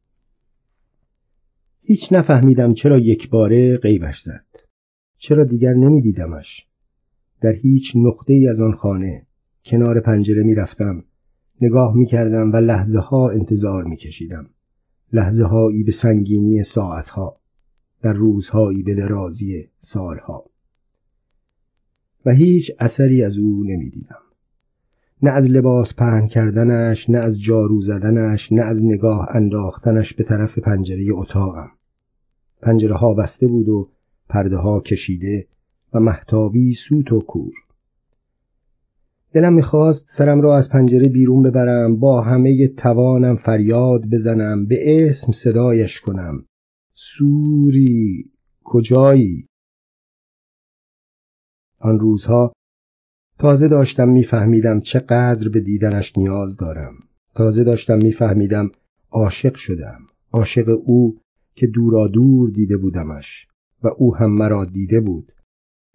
هیچ 1.83 2.13
نفهمیدم 2.13 2.75
چرا 2.75 2.99
یک 2.99 3.31
باره 3.31 3.77
غیبش 3.77 4.21
زد 4.21 4.47
چرا 5.19 5.45
دیگر 5.45 5.73
نمیدیدمش 5.73 6.67
در 7.41 7.53
هیچ 7.53 7.93
نقطه 7.97 8.33
ای 8.33 8.49
از 8.49 8.63
آن 8.63 8.73
خانه 8.73 9.27
کنار 9.65 10.01
پنجره 10.01 10.43
می 10.43 10.55
رفتم 10.55 11.05
نگاه 11.61 11.97
می 11.97 12.07
کردم 12.07 12.53
و 12.53 12.57
لحظه 12.57 12.99
ها 12.99 13.31
انتظار 13.31 13.85
می 13.85 13.97
کشیدم. 13.97 14.51
لحظه 15.13 15.45
هایی 15.45 15.83
به 15.83 15.93
سنگینی 15.93 16.63
ساعت 16.63 17.09
ها 17.09 17.41
در 18.03 18.13
روزهایی 18.13 18.83
به 18.83 18.95
درازی 18.95 19.69
سالها 19.79 20.45
و 22.25 22.31
هیچ 22.31 22.73
اثری 22.79 23.23
از 23.23 23.39
او 23.39 23.65
نمی 23.65 23.91
دیدم. 23.91 24.26
نه 25.23 25.31
از 25.31 25.51
لباس 25.51 25.95
پهن 25.95 26.27
کردنش 26.27 27.11
نه 27.11 27.19
از 27.19 27.41
جارو 27.41 27.81
زدنش 27.81 28.53
نه 28.53 28.63
از 28.63 28.85
نگاه 28.85 29.29
انداختنش 29.31 30.15
به 30.15 30.25
طرف 30.25 30.59
پنجره 30.59 31.07
اتاقم. 31.13 31.71
پنجره 32.63 32.95
ها 32.95 33.15
بسته 33.15 33.47
بود 33.47 33.69
و 33.69 33.91
پرده 34.29 34.57
ها 34.57 34.81
کشیده 34.81 35.47
و 35.93 36.01
محتابی 36.01 36.73
سوت 36.73 37.13
و 37.13 37.21
کور. 37.21 37.53
دلم 39.33 39.53
می‌خواست 39.53 40.05
سرم 40.09 40.41
را 40.41 40.57
از 40.57 40.71
پنجره 40.71 41.09
بیرون 41.09 41.43
ببرم 41.43 41.97
با 41.97 42.23
همه 42.23 42.69
توانم 42.69 43.37
فریاد 43.37 44.07
بزنم 44.13 44.67
به 44.67 45.07
اسم 45.07 45.33
صدایش 45.33 46.01
کنم. 46.01 46.45
سوری 46.95 48.31
کجایی؟ 48.65 49.47
آن 51.79 51.99
روزها 51.99 52.53
تازه 53.39 53.69
داشتم 53.69 54.09
میفهمیدم 54.09 54.81
چقدر 54.81 55.49
به 55.49 55.61
دیدنش 55.61 56.19
نیاز 56.19 56.57
دارم. 56.57 56.95
تازه 57.35 57.65
داشتم 57.65 57.99
میفهمیدم 58.03 58.71
عاشق 59.11 59.55
شدم. 59.55 60.01
عاشق 60.33 60.81
او 60.85 61.19
که 61.55 61.67
دورا 61.67 62.09
دور 62.09 62.51
دیده 62.51 62.77
بودمش 62.77 63.47
و 63.83 63.89
او 63.89 64.17
هم 64.17 64.31
مرا 64.31 64.65
دیده 64.65 65.01
بود. 65.01 65.33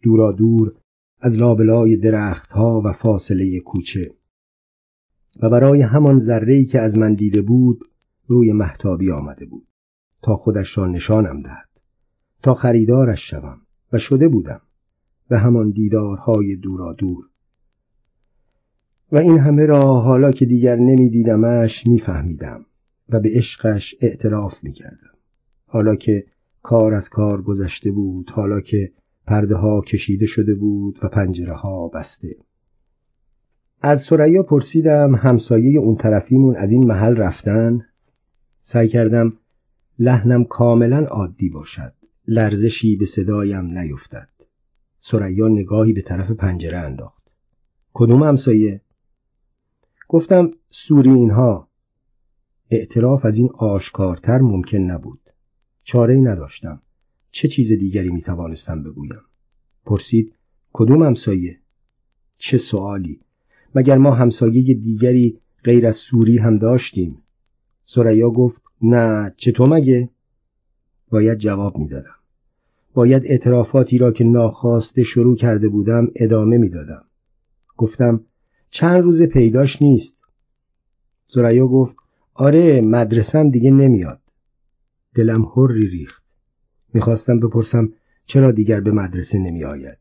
دورا 0.02 0.32
دور 0.32 0.74
از 1.20 1.38
لابلای 1.38 1.98
درختها 1.98 2.82
و 2.86 2.92
فاصله 2.92 3.60
کوچه. 3.60 4.12
و 5.42 5.50
برای 5.50 5.82
همان 5.82 6.18
ذره‌ای 6.18 6.66
که 6.66 6.80
از 6.80 7.00
من 7.00 7.14
دیده 7.14 7.42
بود 7.42 7.80
روی 8.28 8.52
محتابی 8.52 9.12
آمده 9.12 9.46
بود. 9.46 9.68
تا 10.24 10.36
خودش 10.36 10.78
را 10.78 10.88
نشانم 10.88 11.42
دهد. 11.42 11.70
تا 12.44 12.54
خریدارش 12.54 13.30
شوم 13.30 13.62
و 13.94 13.98
شده 13.98 14.28
بودم. 14.28 14.62
به 15.30 15.40
همان 15.40 15.70
دیدارهای 15.70 16.56
دورا 16.56 16.94
دور 16.94 17.31
و 19.12 19.18
این 19.18 19.40
همه 19.40 19.66
را 19.66 19.82
حالا 19.82 20.32
که 20.32 20.46
دیگر 20.46 20.76
نمیدیدمش 20.76 21.88
میفهمیدم 21.88 22.66
و 23.10 23.20
به 23.20 23.30
عشقش 23.30 23.96
اعتراف 24.02 24.64
می‌کردم. 24.64 25.12
حالا 25.66 25.96
که 25.96 26.26
کار 26.62 26.94
از 26.94 27.10
کار 27.10 27.42
گذشته 27.42 27.92
بود 27.92 28.30
حالا 28.30 28.62
که 28.62 28.92
پرده 29.28 29.56
ها 29.56 29.82
کشیده 29.82 30.26
شده 30.26 30.56
بود 30.56 31.00
و 31.04 31.08
پنجره 31.08 31.54
ها 31.54 31.88
بسته. 31.88 32.36
از 33.82 34.02
سریا 34.02 34.44
پرسیدم 34.44 35.16
همسایه 35.16 35.80
اون 35.80 35.96
طرفیمون 35.96 36.56
از 36.56 36.72
این 36.72 36.88
محل 36.88 37.16
رفتن؟ 37.16 37.86
سعی 38.62 38.88
کردم 38.88 39.34
لحنم 40.00 40.44
کاملا 40.44 41.06
عادی 41.06 41.50
باشد. 41.50 41.94
لرزشی 42.28 42.96
به 42.96 43.06
صدایم 43.06 43.78
نیفتد. 43.80 44.30
سریا 45.00 45.48
نگاهی 45.48 45.94
به 45.94 46.02
طرف 46.02 46.32
پنجره 46.32 46.78
انداخت. 46.78 47.24
کدوم 47.94 48.24
همسایه؟ 48.24 48.82
گفتم 50.12 50.52
سوری 50.70 51.10
اینها. 51.10 51.68
اعتراف 52.70 53.26
از 53.26 53.38
این 53.38 53.50
آشکارتر 53.58 54.38
ممکن 54.38 54.78
نبود. 54.78 55.20
چاره 55.84 56.14
ای 56.14 56.22
نداشتم. 56.22 56.82
چه 57.32 57.48
چیز 57.48 57.74
دیگری 57.74 58.10
می 58.10 58.22
توانستم 58.22 58.84
بگویم؟ 58.84 59.22
پرسید 59.86 60.34
کدوم 60.74 61.04
همسایه؟ 61.04 61.60
چه 62.38 62.58
سوالی؟ 62.58 63.20
مگر 63.76 63.98
ما 63.98 64.16
همسایه 64.16 64.74
دیگری 64.74 65.40
غیر 65.64 65.88
از 65.88 65.96
سوری 65.96 66.38
هم 66.38 66.58
داشتیم؟ 66.58 67.18
سریا 67.86 68.30
گفت 68.30 68.62
نه 68.82 69.34
چطور 69.38 69.70
مگه؟ 69.70 70.10
باید 71.10 71.38
جواب 71.38 71.78
می‌دادم. 71.78 72.16
باید 72.94 73.26
اعترافاتی 73.26 73.98
را 73.98 74.12
که 74.12 74.24
ناخواسته 74.24 75.04
شروع 75.04 75.36
کرده 75.36 75.70
بودم 75.70 76.08
ادامه 76.16 76.58
می‌دادم. 76.58 77.06
گفتم 77.78 78.26
چند 78.72 79.04
روز 79.04 79.24
پیداش 79.24 79.82
نیست. 79.82 80.18
سریا 81.26 81.68
گفت 81.68 81.96
آره 82.34 82.82
مدرسم 82.82 83.50
دیگه 83.50 83.72
نمیاد. 83.72 84.22
دلم 85.16 85.52
هری 85.56 85.88
ریخت. 85.88 86.24
می‌خواستم 86.94 87.40
بپرسم 87.40 87.90
چرا 88.26 88.52
دیگر 88.52 88.80
به 88.80 88.92
مدرسه 88.92 89.40
نمی 89.40 89.64
آید 89.64 89.98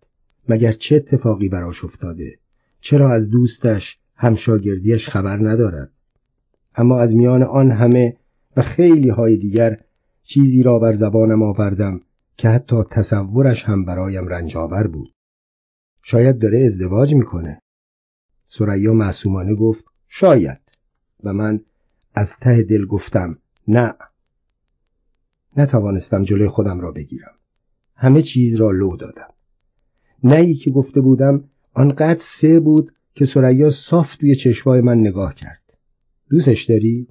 مگر 0.49 0.73
چه 0.73 0.97
اتفاقی 0.97 1.49
براش 1.49 1.85
افتاده؟ 1.85 2.39
چرا 2.81 3.12
از 3.12 3.31
دوستش 3.31 3.99
همشاگردیش 4.16 5.09
خبر 5.09 5.37
ندارد؟ 5.37 5.91
اما 6.75 7.01
از 7.01 7.16
میان 7.16 7.43
آن 7.43 7.71
همه 7.71 8.16
و 8.57 8.62
خیلی 8.62 9.09
های 9.09 9.37
دیگر 9.37 9.81
چیزی 10.23 10.62
را 10.62 10.79
بر 10.79 10.93
زبانم 10.93 11.43
آوردم 11.43 12.01
که 12.37 12.49
حتی 12.49 12.77
تصورش 12.91 13.64
هم 13.64 13.85
برایم 13.85 14.29
رنجاور 14.29 14.87
بود. 14.87 15.12
شاید 16.03 16.39
داره 16.39 16.64
ازدواج 16.64 17.14
می‌کنه. 17.14 17.61
سریا 18.53 18.93
معصومانه 18.93 19.55
گفت 19.55 19.85
شاید. 20.09 20.61
و 21.25 21.33
من 21.33 21.61
از 22.15 22.37
ته 22.37 22.63
دل 22.63 22.87
گفتم 22.87 23.39
نه. 23.69 23.95
نتوانستم 25.57 26.25
جلوی 26.25 26.49
خودم 26.49 26.81
را 26.81 26.93
بگیرم. 26.93 27.35
همه 27.97 28.23
چیز 28.23 28.55
را 28.55 28.71
لو 28.71 28.97
دادم. 28.97 29.29
نه 30.25 30.55
که 30.55 30.71
گفته 30.71 31.01
بودم 31.01 31.45
آنقدر 31.75 32.21
سه 32.21 32.61
بود 32.61 32.93
که 33.15 33.25
سریا 33.25 33.71
صاف 33.71 34.17
توی 34.17 34.37
چشمای 34.37 34.81
من 34.81 34.99
نگاه 34.99 35.35
کرد. 35.35 35.79
دوستش 36.31 36.65
داری؟ 36.65 37.09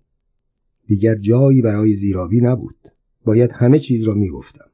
دیگر 0.88 1.16
جایی 1.16 1.62
برای 1.62 1.96
زیرابی 1.96 2.42
نبود. 2.42 2.76
باید 3.26 3.52
همه 3.52 3.80
چیز 3.80 4.04
را 4.04 4.14
می‌گفتم. 4.14 4.70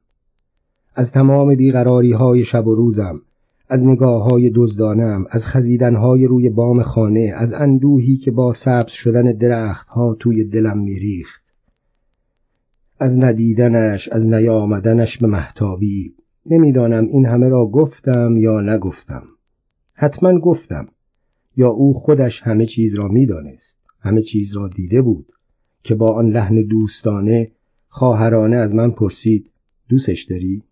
از 0.96 1.12
تمام 1.12 1.56
بیقراری 1.56 2.12
های 2.12 2.44
شب 2.46 2.68
و 2.68 2.76
روزم 2.76 3.22
از 3.70 3.88
نگاه 3.88 4.24
های 4.24 4.52
دزدانم 4.56 5.26
از 5.30 5.48
خزیدن 5.48 5.96
های 5.96 6.26
روی 6.26 6.50
بام 6.50 6.82
خانه 6.82 7.34
از 7.38 7.54
اندوهی 7.54 8.18
که 8.18 8.32
با 8.32 8.52
سبز 8.52 8.92
شدن 8.92 9.32
درخت 9.32 9.88
ها 9.88 10.16
توی 10.20 10.44
دلم 10.44 10.78
میریخت. 10.78 11.44
از 13.00 13.18
ندیدنش 13.18 14.10
از 14.10 14.28
نیامدنش 14.28 15.18
به 15.18 15.28
محتابی 15.28 16.16
نمی‌دانم 16.46 17.08
این 17.08 17.26
همه 17.26 17.50
را 17.50 17.66
گفتم 17.66 18.38
یا 18.38 18.62
نگفتم. 18.62 19.24
حتما 19.94 20.40
گفتم. 20.40 20.88
یا 21.58 21.70
او 21.70 21.94
خودش 21.94 22.42
همه 22.42 22.66
چیز 22.66 22.96
را 22.96 23.08
می‌دانست 23.08 23.80
همه 24.00 24.22
چیز 24.22 24.56
را 24.56 24.68
دیده 24.68 25.02
بود 25.02 25.32
که 25.84 25.96
با 25.96 26.08
آن 26.08 26.30
لحن 26.30 26.62
دوستانه 26.62 27.52
خواهرانه 27.88 28.56
از 28.56 28.76
من 28.76 28.92
پرسید 28.92 29.52
دوستش 29.90 30.24
داری؟ 30.24 30.64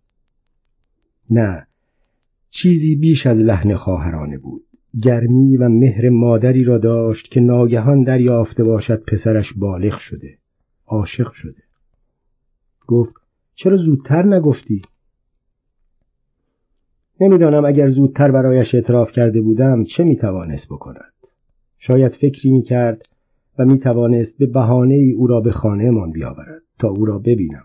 نه. 1.30 1.66
چیزی 2.56 2.96
بیش 2.96 3.26
از 3.26 3.42
لحن 3.42 3.74
خواهرانه 3.74 4.38
بود. 4.38 4.64
گرمی 5.02 5.56
و 5.56 5.68
مهر 5.68 6.08
مادری 6.08 6.64
را 6.64 6.78
داشت 6.78 7.30
که 7.30 7.40
ناگهان 7.40 8.02
دریافته 8.02 8.64
باشد 8.64 9.04
پسرش 9.04 9.52
بالغ 9.52 9.98
شده 9.98 10.38
عاشق 10.86 11.32
شده. 11.32 11.62
گفت 12.86 13.14
چرا 13.54 13.76
زودتر 13.76 14.22
نگفتی؟ 14.26 14.82
نمی‌دانم 17.20 17.64
اگر 17.64 17.88
زودتر 17.88 18.30
برایش 18.30 18.74
اعتراف 18.74 19.12
کرده 19.12 19.40
بودم 19.40 19.84
چه 19.84 20.04
می‌توانست 20.04 20.68
بکند. 20.68 21.12
شاید 21.78 22.12
فکری 22.12 22.50
می‌کرد 22.50 23.06
و 23.58 23.64
می‌توانست 23.64 24.38
به 24.38 24.46
بهانه 24.46 24.94
ای 24.94 25.12
او 25.12 25.26
را 25.26 25.40
به 25.40 25.52
خانهمان 25.52 26.10
بیاورد 26.10 26.62
تا 26.78 26.88
او 26.88 27.04
را 27.04 27.18
ببینم. 27.18 27.64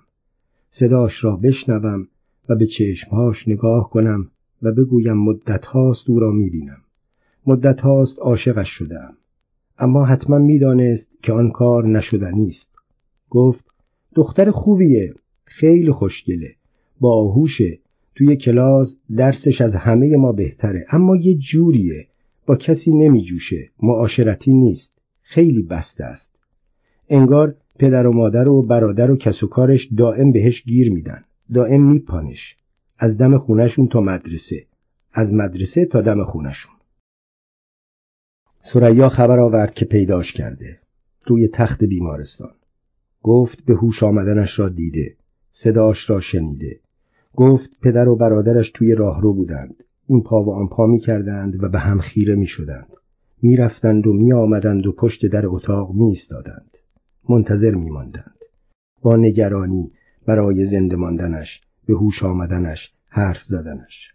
صداش 0.70 1.24
را 1.24 1.36
بشنوم 1.36 2.08
و 2.50 2.56
به 2.56 2.66
چشمهاش 2.66 3.48
نگاه 3.48 3.90
کنم 3.90 4.32
و 4.64 4.72
بگویم 4.72 5.18
مدت 5.18 5.66
هاست 5.66 6.10
او 6.10 6.20
را 6.20 6.32
می‌بینم. 6.32 6.82
مدت 7.46 7.82
هاست 7.82 8.20
عاشقش 8.20 8.70
شدم 8.70 9.14
اما 9.80 10.06
حتما 10.06 10.38
می‌دانست 10.38 11.12
که 11.24 11.34
آن 11.34 11.52
کار 11.52 11.88
نشدنی 11.88 12.48
است. 12.48 12.76
گفت 13.30 13.66
دختر 14.16 14.52
خوبیه 14.52 15.14
خیلی 15.46 15.92
خوشگله. 15.92 16.56
باهوشه 17.00 17.80
توی 18.16 18.36
کلاس 18.36 19.00
درسش 19.16 19.62
از 19.62 19.76
همه 19.76 20.18
ما 20.18 20.32
بهتره. 20.32 20.86
اما 20.90 21.16
یه 21.16 21.36
جوریه. 21.36 22.08
با 22.46 22.56
کسی 22.56 22.92
نمیجوشه. 22.92 23.70
معاشرتی 23.84 24.54
نیست. 24.54 25.02
خیلی 25.22 25.62
بسته 25.62 26.04
است. 26.04 26.40
انگار 27.10 27.56
پدر 27.80 28.08
و 28.08 28.14
مادر 28.14 28.50
و 28.50 28.62
برادر 28.62 29.12
و 29.12 29.16
کس 29.16 29.44
و 29.44 29.48
کارش 29.48 29.90
دائم 29.98 30.32
بهش 30.32 30.64
گیر 30.64 30.92
میدن. 30.92 31.24
دائم 31.54 31.90
میپانش. 31.90 32.56
از 33.02 33.18
دم 33.18 33.38
خونشون 33.38 33.88
تا 33.88 34.02
مدرسه. 34.02 34.66
از 35.14 35.34
مدرسه 35.34 35.86
تا 35.86 36.02
دم 36.02 36.24
خونشون 36.24 36.72
سریا 38.62 39.10
خبر 39.10 39.40
آورد 39.40 39.74
که 39.74 39.86
پیداش 39.86 40.34
کرده. 40.34 40.80
روی 41.26 41.48
تخت 41.48 41.84
بیمارستان. 41.84 42.52
گفت 43.24 43.66
به 43.66 43.74
هوش 43.76 44.04
آمدنش 44.04 44.60
را 44.60 44.70
دیده. 44.70 45.16
صداش 45.52 46.10
را 46.10 46.20
شنیده. 46.20 46.80
گفت 47.36 47.80
پدر 47.82 48.08
و 48.08 48.16
برادرش 48.16 48.72
توی 48.72 48.96
راهرو 48.96 49.34
بودند. 49.34 49.84
این 50.08 50.24
پا 50.24 50.44
و 50.44 50.54
آن 50.54 50.68
پا 50.68 50.86
می 50.86 51.00
کردند 51.00 51.64
و 51.64 51.70
به 51.70 51.80
هم 51.80 52.00
خیره 52.00 52.36
می 52.36 52.48
شدند. 52.48 52.94
می 53.42 53.56
رفتند 53.56 54.08
و 54.08 54.14
می 54.14 54.34
آمدند 54.34 54.88
و 54.88 54.92
پشت 54.92 55.26
در 55.26 55.48
اتاق 55.48 55.94
می 55.94 56.12
استادند. 56.12 56.78
منتظر 57.30 57.76
می 57.76 57.90
ماندند. 57.90 58.40
با 59.02 59.16
نگرانی 59.16 59.92
برای 60.26 60.66
زنده 60.66 60.96
ماندنش 60.96 61.62
به 61.90 61.96
هوش 61.96 62.24
آمدنش 62.24 62.94
حرف 63.08 63.44
زدنش. 63.44 64.14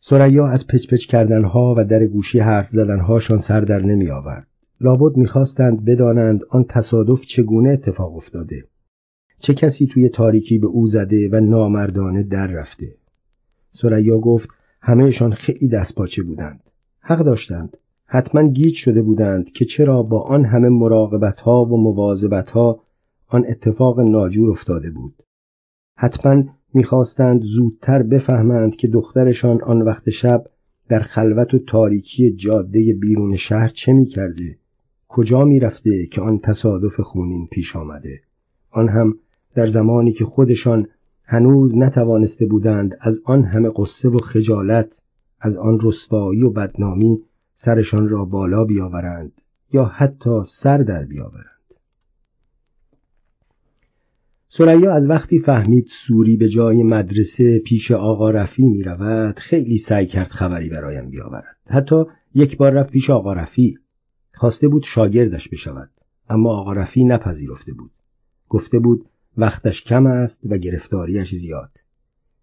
سریا 0.00 0.46
از 0.46 0.66
پچ 0.66 0.94
پچ 0.94 1.06
کردنها 1.06 1.74
و 1.78 1.84
در 1.84 2.06
گوشی 2.06 2.38
حرف 2.38 2.70
زدنهاشان 2.70 3.38
سر 3.38 3.60
در 3.60 3.82
نمی 3.82 4.10
آورد. 4.10 4.46
لابد 4.80 5.16
می‌خواستند 5.16 5.84
بدانند 5.84 6.40
آن 6.50 6.64
تصادف 6.68 7.24
چگونه 7.24 7.70
اتفاق 7.70 8.16
افتاده. 8.16 8.64
چه 9.38 9.54
کسی 9.54 9.86
توی 9.86 10.08
تاریکی 10.08 10.58
به 10.58 10.66
او 10.66 10.86
زده 10.86 11.28
و 11.32 11.40
نامردانه 11.40 12.22
در 12.22 12.46
رفته؟ 12.46 12.94
سریا 13.72 14.18
گفت 14.18 14.48
همهشان 14.80 15.32
خیلی 15.32 15.68
دستپاچه 15.68 16.22
بودند. 16.22 16.60
حق 17.00 17.18
داشتند. 17.18 17.76
حتما 18.06 18.48
گیج 18.48 18.74
شده 18.74 19.02
بودند 19.02 19.52
که 19.52 19.64
چرا 19.64 20.02
با 20.02 20.20
آن 20.20 20.44
همه 20.44 20.68
مراقبت 20.68 21.40
ها 21.40 21.64
و 21.64 21.82
مواظبت 21.82 22.50
ها 22.50 22.80
آن 23.26 23.44
اتفاق 23.48 24.00
ناجور 24.00 24.50
افتاده 24.50 24.90
بود. 24.90 25.14
حتما 25.96 26.44
می‌خواستند 26.74 27.42
زودتر 27.42 28.02
بفهمند 28.02 28.76
که 28.76 28.88
دخترشان 28.88 29.62
آن 29.62 29.82
وقت 29.82 30.10
شب 30.10 30.44
در 30.88 31.00
خلوت 31.00 31.54
و 31.54 31.58
تاریکی 31.58 32.30
جاده 32.30 32.92
بیرون 32.92 33.36
شهر 33.36 33.68
چه 33.68 33.92
می‌کرده؟ 33.92 34.58
کجا 35.08 35.44
می‌رفته 35.44 36.06
که 36.06 36.20
آن 36.20 36.38
تصادف 36.38 37.00
خونین 37.00 37.46
پیش 37.46 37.76
آمده؟ 37.76 38.20
آن 38.70 38.88
هم 38.88 39.14
در 39.54 39.66
زمانی 39.66 40.12
که 40.12 40.24
خودشان 40.24 40.88
هنوز 41.24 41.76
نتوانسته 41.76 42.46
بودند 42.46 42.98
از 43.00 43.20
آن 43.24 43.44
همه 43.44 43.70
قصه 43.76 44.08
و 44.08 44.18
خجالت 44.18 45.02
از 45.40 45.56
آن 45.56 45.78
رسوایی 45.82 46.42
و 46.42 46.50
بدنامی 46.50 47.22
سرشان 47.54 48.08
را 48.08 48.24
بالا 48.24 48.64
بیاورند 48.64 49.32
یا 49.72 49.84
حتی 49.84 50.42
سر 50.44 50.78
در 50.78 51.04
بیاورند. 51.04 51.57
سریا 54.50 54.92
از 54.92 55.10
وقتی 55.10 55.38
فهمید 55.38 55.86
سوری 55.86 56.36
به 56.36 56.48
جای 56.48 56.82
مدرسه 56.82 57.58
پیش 57.58 57.90
آقا 57.90 58.30
رفی 58.30 58.64
می 58.64 58.82
رود 58.82 59.38
خیلی 59.38 59.78
سعی 59.78 60.06
کرد 60.06 60.28
خبری 60.28 60.68
برایم 60.68 61.10
بیاورد. 61.10 61.56
حتی 61.66 62.04
یک 62.34 62.56
بار 62.56 62.72
رفت 62.72 62.90
پیش 62.90 63.10
آقا 63.10 63.32
رفی. 63.32 63.78
خواسته 64.34 64.68
بود 64.68 64.82
شاگردش 64.82 65.48
بشود 65.48 65.90
اما 66.30 66.50
آقا 66.50 66.72
رفی 66.72 67.04
نپذیرفته 67.04 67.72
بود. 67.72 67.90
گفته 68.48 68.78
بود 68.78 69.08
وقتش 69.36 69.84
کم 69.84 70.06
است 70.06 70.42
و 70.50 70.58
گرفتاریش 70.58 71.34
زیاد. 71.34 71.70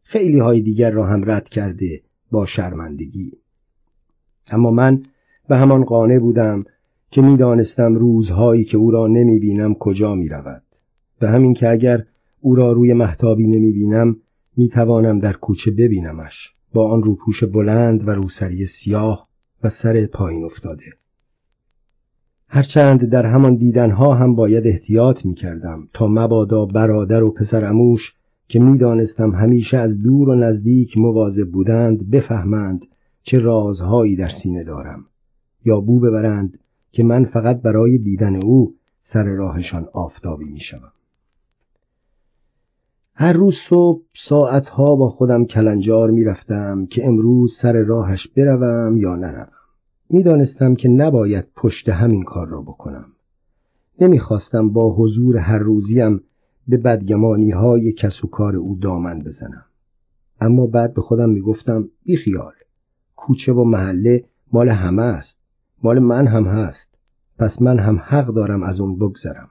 خیلی 0.03 0.39
های 0.39 0.61
دیگر 0.61 0.91
را 0.91 1.05
هم 1.05 1.31
رد 1.31 1.49
کرده 1.49 2.01
با 2.31 2.45
شرمندگی. 2.45 3.31
اما 4.51 4.71
من 4.71 5.03
به 5.49 5.57
همان 5.57 5.83
قانع 5.83 6.19
بودم 6.19 6.63
که 7.11 7.21
می‌دانستم 7.21 7.95
روزهایی 7.95 8.63
که 8.63 8.77
او 8.77 8.91
را 8.91 9.07
نمی 9.07 9.39
بینم 9.39 9.73
کجا 9.73 10.15
می 10.15 10.29
رود 10.29 10.64
به 11.19 11.29
همین 11.29 11.53
که 11.53 11.69
اگر 11.69 12.05
او 12.41 12.55
را 12.55 12.71
روی 12.71 12.93
محتابی 12.93 13.47
نمی 13.47 13.71
بینم 13.71 14.17
می 14.57 14.69
توانم 14.69 15.19
در 15.19 15.33
کوچه 15.33 15.71
ببینمش 15.71 16.53
با 16.73 16.91
آن 16.91 17.03
روپوش 17.03 17.43
بلند 17.43 18.07
و 18.07 18.11
روسری 18.11 18.65
سیاه 18.65 19.27
و 19.63 19.69
سر 19.69 20.05
پایین 20.05 20.43
افتاده 20.43 20.85
هرچند 22.47 23.09
در 23.09 23.25
همان 23.25 23.55
دیدنها 23.55 24.13
هم 24.13 24.35
باید 24.35 24.67
احتیاط 24.67 25.25
می 25.25 25.33
کردم 25.33 25.87
تا 25.93 26.07
مبادا 26.07 26.65
برادر 26.65 27.23
و 27.23 27.31
پسر 27.31 27.65
اموش 27.65 28.13
که 28.47 28.59
می‌دانستم 28.59 29.35
همیشه 29.35 29.77
از 29.77 30.01
دور 30.03 30.29
و 30.29 30.35
نزدیک 30.35 30.97
مواظب 30.97 31.51
بودند 31.51 32.11
بفهمند 32.11 32.85
چه 33.21 33.39
رازهایی 33.39 34.15
در 34.15 34.25
سینه 34.25 34.63
دارم 34.63 35.05
یا 35.65 35.79
بو 35.79 35.99
ببرند 35.99 36.59
که 36.91 37.03
من 37.03 37.25
فقط 37.25 37.61
برای 37.61 37.97
دیدن 37.97 38.35
او 38.35 38.75
سر 39.01 39.23
راهشان 39.23 39.87
آفتابی 39.93 40.45
می 40.45 40.59
شوم. 40.59 40.91
هر 43.17 43.33
روز 43.33 43.55
صبح 43.55 44.01
ساعتها 44.13 44.95
با 44.95 45.09
خودم 45.09 45.45
کلنجار 45.45 46.11
می 46.11 46.23
رفتم 46.23 46.85
که 46.85 47.07
امروز 47.07 47.53
سر 47.55 47.73
راهش 47.73 48.27
بروم 48.27 48.97
یا 48.97 49.15
نروم. 49.15 49.47
می‌دانستم 50.09 50.75
که 50.75 50.89
نباید 50.89 51.45
پشت 51.55 51.89
همین 51.89 52.23
کار 52.23 52.47
را 52.47 52.61
بکنم. 52.61 53.05
نمی‌خواستم 54.01 54.69
با 54.69 54.95
حضور 54.95 55.37
هر 55.37 55.57
روزیم 55.57 56.21
به 56.67 56.77
بدگمانی 56.77 57.51
های 57.51 57.91
کس 57.91 58.23
و 58.23 58.27
کار 58.27 58.55
او 58.55 58.77
دامن 58.81 59.19
بزنم. 59.19 59.65
اما 60.41 60.67
بعد 60.67 60.93
به 60.93 61.01
خودم 61.01 61.29
می‌گفتم 61.29 61.89
بی 62.03 62.15
خیال. 62.15 62.53
کوچه 63.15 63.53
و 63.53 63.63
محله 63.63 64.23
مال 64.51 64.69
همه 64.69 65.03
است. 65.03 65.39
مال 65.83 65.99
من 65.99 66.27
هم 66.27 66.45
هست. 66.45 66.97
پس 67.39 67.61
من 67.61 67.79
هم 67.79 67.99
حق 68.03 68.27
دارم 68.27 68.63
از 68.63 68.81
اون 68.81 68.95
بگذرم. 68.95 69.49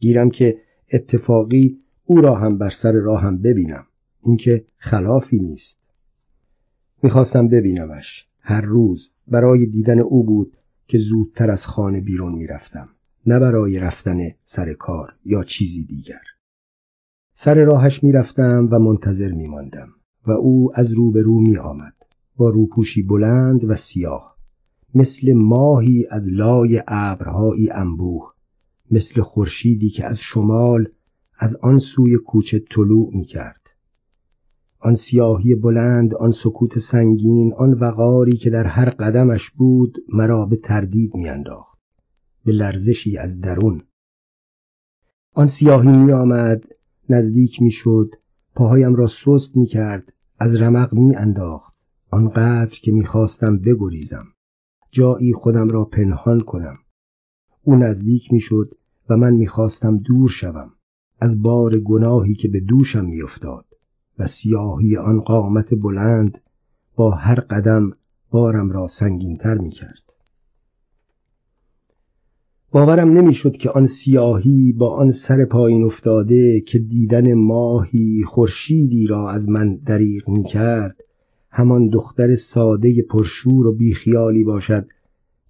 گیرم 0.00 0.30
که 0.30 0.58
اتفاقی 0.92 1.78
او 2.06 2.20
را 2.20 2.34
هم 2.34 2.58
بر 2.58 2.70
سر 2.70 2.92
راهم 2.92 3.38
ببینم. 3.38 3.86
اینکه 4.22 4.64
خلافی 4.76 5.38
نیست. 5.38 5.80
می‌خواستم 7.02 7.48
ببینمش. 7.48 8.26
هر 8.40 8.60
روز 8.60 9.12
برای 9.28 9.66
دیدن 9.66 9.98
او 9.98 10.24
بود 10.24 10.56
که 10.88 10.98
زودتر 10.98 11.50
از 11.50 11.66
خانه 11.66 12.00
بیرون 12.00 12.32
می‌رفتم 12.32 12.88
نه 13.26 13.38
برای 13.38 13.78
رفتن 13.78 14.18
سر 14.44 14.72
کار 14.72 15.14
یا 15.24 15.42
چیزی 15.42 15.84
دیگر 15.84 16.20
سر 17.32 17.54
راهش 17.54 18.04
می‌رفتم 18.04 18.68
و 18.70 18.78
منتظر 18.78 19.32
میماندم 19.32 19.88
و 20.26 20.30
او 20.30 20.72
از 20.74 20.92
روبرو 20.92 21.40
می 21.40 21.56
آمد 21.56 21.94
با 22.36 22.50
روپوشی 22.50 23.02
بلند 23.02 23.64
و 23.64 23.74
سیاه 23.74 24.36
مثل 24.94 25.32
ماهی 25.32 26.06
از 26.10 26.28
لای 26.28 26.82
ابرهایی 26.88 27.70
انبوه 27.70 28.32
مثل 28.90 29.22
خورشیدی 29.22 29.90
که 29.90 30.06
از 30.06 30.20
شمال 30.20 30.88
از 31.38 31.56
آن 31.56 31.78
سوی 31.78 32.16
کوچه 32.16 32.58
طلوع 32.58 33.10
می 33.16 33.24
کرد. 33.24 33.70
آن 34.78 34.94
سیاهی 34.94 35.54
بلند 35.54 36.14
آن 36.14 36.30
سکوت 36.30 36.78
سنگین 36.78 37.54
آن 37.54 37.72
وقاری 37.72 38.36
که 38.36 38.50
در 38.50 38.64
هر 38.64 38.90
قدمش 38.90 39.50
بود 39.50 39.98
مرا 40.12 40.46
به 40.46 40.56
تردید 40.56 41.14
میانداخت 41.14 41.78
به 42.44 42.52
لرزشی 42.52 43.18
از 43.18 43.40
درون. 43.40 43.80
آن 45.34 45.46
سیاهی 45.46 45.98
می 45.98 46.12
آمد 46.12 46.64
نزدیک 47.08 47.62
می 47.62 47.70
شد 47.70 48.14
پاهایم 48.54 48.94
را 48.94 49.06
سست 49.06 49.56
می 49.56 49.66
کرد 49.66 50.12
از 50.38 50.62
رمق 50.62 50.94
می 50.94 51.16
انداخت 51.16 51.76
آنقدر 52.10 52.80
که 52.82 52.92
می‌خواستم 52.92 53.58
بگریزم 53.58 54.26
جایی 54.90 55.32
خودم 55.32 55.68
را 55.68 55.84
پنهان 55.84 56.40
کنم. 56.40 56.78
او 57.62 57.76
نزدیک 57.76 58.32
می 58.32 58.40
شد 58.40 58.74
و 59.08 59.16
من 59.16 59.34
می‌خواستم 59.34 59.96
دور 59.96 60.28
شوم. 60.28 60.72
از 61.20 61.42
بار 61.42 61.78
گناهی 61.78 62.34
که 62.34 62.48
به 62.48 62.60
دوشم 62.60 63.04
میافتاد 63.04 63.64
و 64.18 64.26
سیاهی 64.26 64.96
آن 64.96 65.20
قامت 65.20 65.74
بلند 65.74 66.38
با 66.96 67.10
هر 67.10 67.40
قدم 67.40 67.92
بارم 68.30 68.70
را 68.70 68.86
سنگینتر 68.86 69.58
می 69.58 69.70
کرد. 69.70 70.02
باورم 72.70 73.10
نمی‌شد 73.10 73.52
که 73.52 73.70
آن 73.70 73.86
سیاهی 73.86 74.72
با 74.72 74.90
آن 74.90 75.10
سر 75.10 75.44
پایین 75.44 75.84
افتاده 75.84 76.60
که 76.60 76.78
دیدن 76.78 77.34
ماهی 77.34 78.22
خورشیدی 78.26 79.06
را 79.06 79.30
از 79.30 79.48
من 79.48 79.76
دریغ 79.76 80.28
می 80.28 80.44
کرد 80.44 80.96
همان 81.50 81.88
دختر 81.88 82.34
ساده 82.34 83.02
پرشور 83.02 83.66
و 83.66 83.72
بیخیالی 83.72 84.44
باشد 84.44 84.86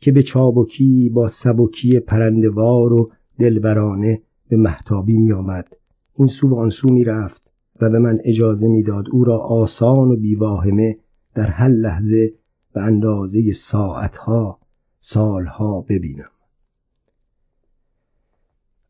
که 0.01 0.13
به 0.13 0.23
چابکی 0.23 1.11
با 1.15 1.29
سبکی 1.29 2.01
پرندوار 2.01 2.93
و 2.93 3.13
دلبرانه 3.39 4.23
به 4.49 4.57
محتابی 4.57 5.17
می 5.17 5.33
آمد 5.33 5.77
این 6.15 6.29
سو 6.29 6.49
و 6.49 6.55
آن 6.55 6.71
سو 6.71 6.95
می 6.95 7.05
رفت 7.05 7.51
و 7.81 7.91
به 7.91 7.99
من 7.99 8.19
اجازه 8.25 8.69
می‌داد 8.69 9.05
او 9.11 9.25
را 9.25 9.39
آسان 9.39 10.11
و 10.11 10.17
بیواهمه 10.17 10.99
در 11.35 11.47
هر 11.47 11.69
لحظه 11.69 12.35
به 12.73 12.81
اندازه 12.81 13.53
ساعتها 13.53 14.59
سالها 15.01 15.81
ببینم. 15.81 16.31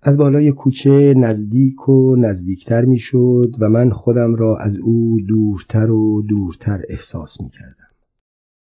از 0.02 0.16
بالای 0.16 0.52
کوچه 0.52 1.14
نزدیک 1.16 1.88
و 1.88 2.16
نزدیکتر 2.16 2.84
می‌شد 2.84 3.54
و 3.58 3.68
من 3.68 3.90
خودم 3.90 4.34
را 4.34 4.58
از 4.58 4.78
او 4.78 5.20
دورتر 5.28 5.90
و 5.90 6.22
دورتر 6.22 6.82
احساس 6.88 7.40
می 7.40 7.50
کردم. 7.50 7.90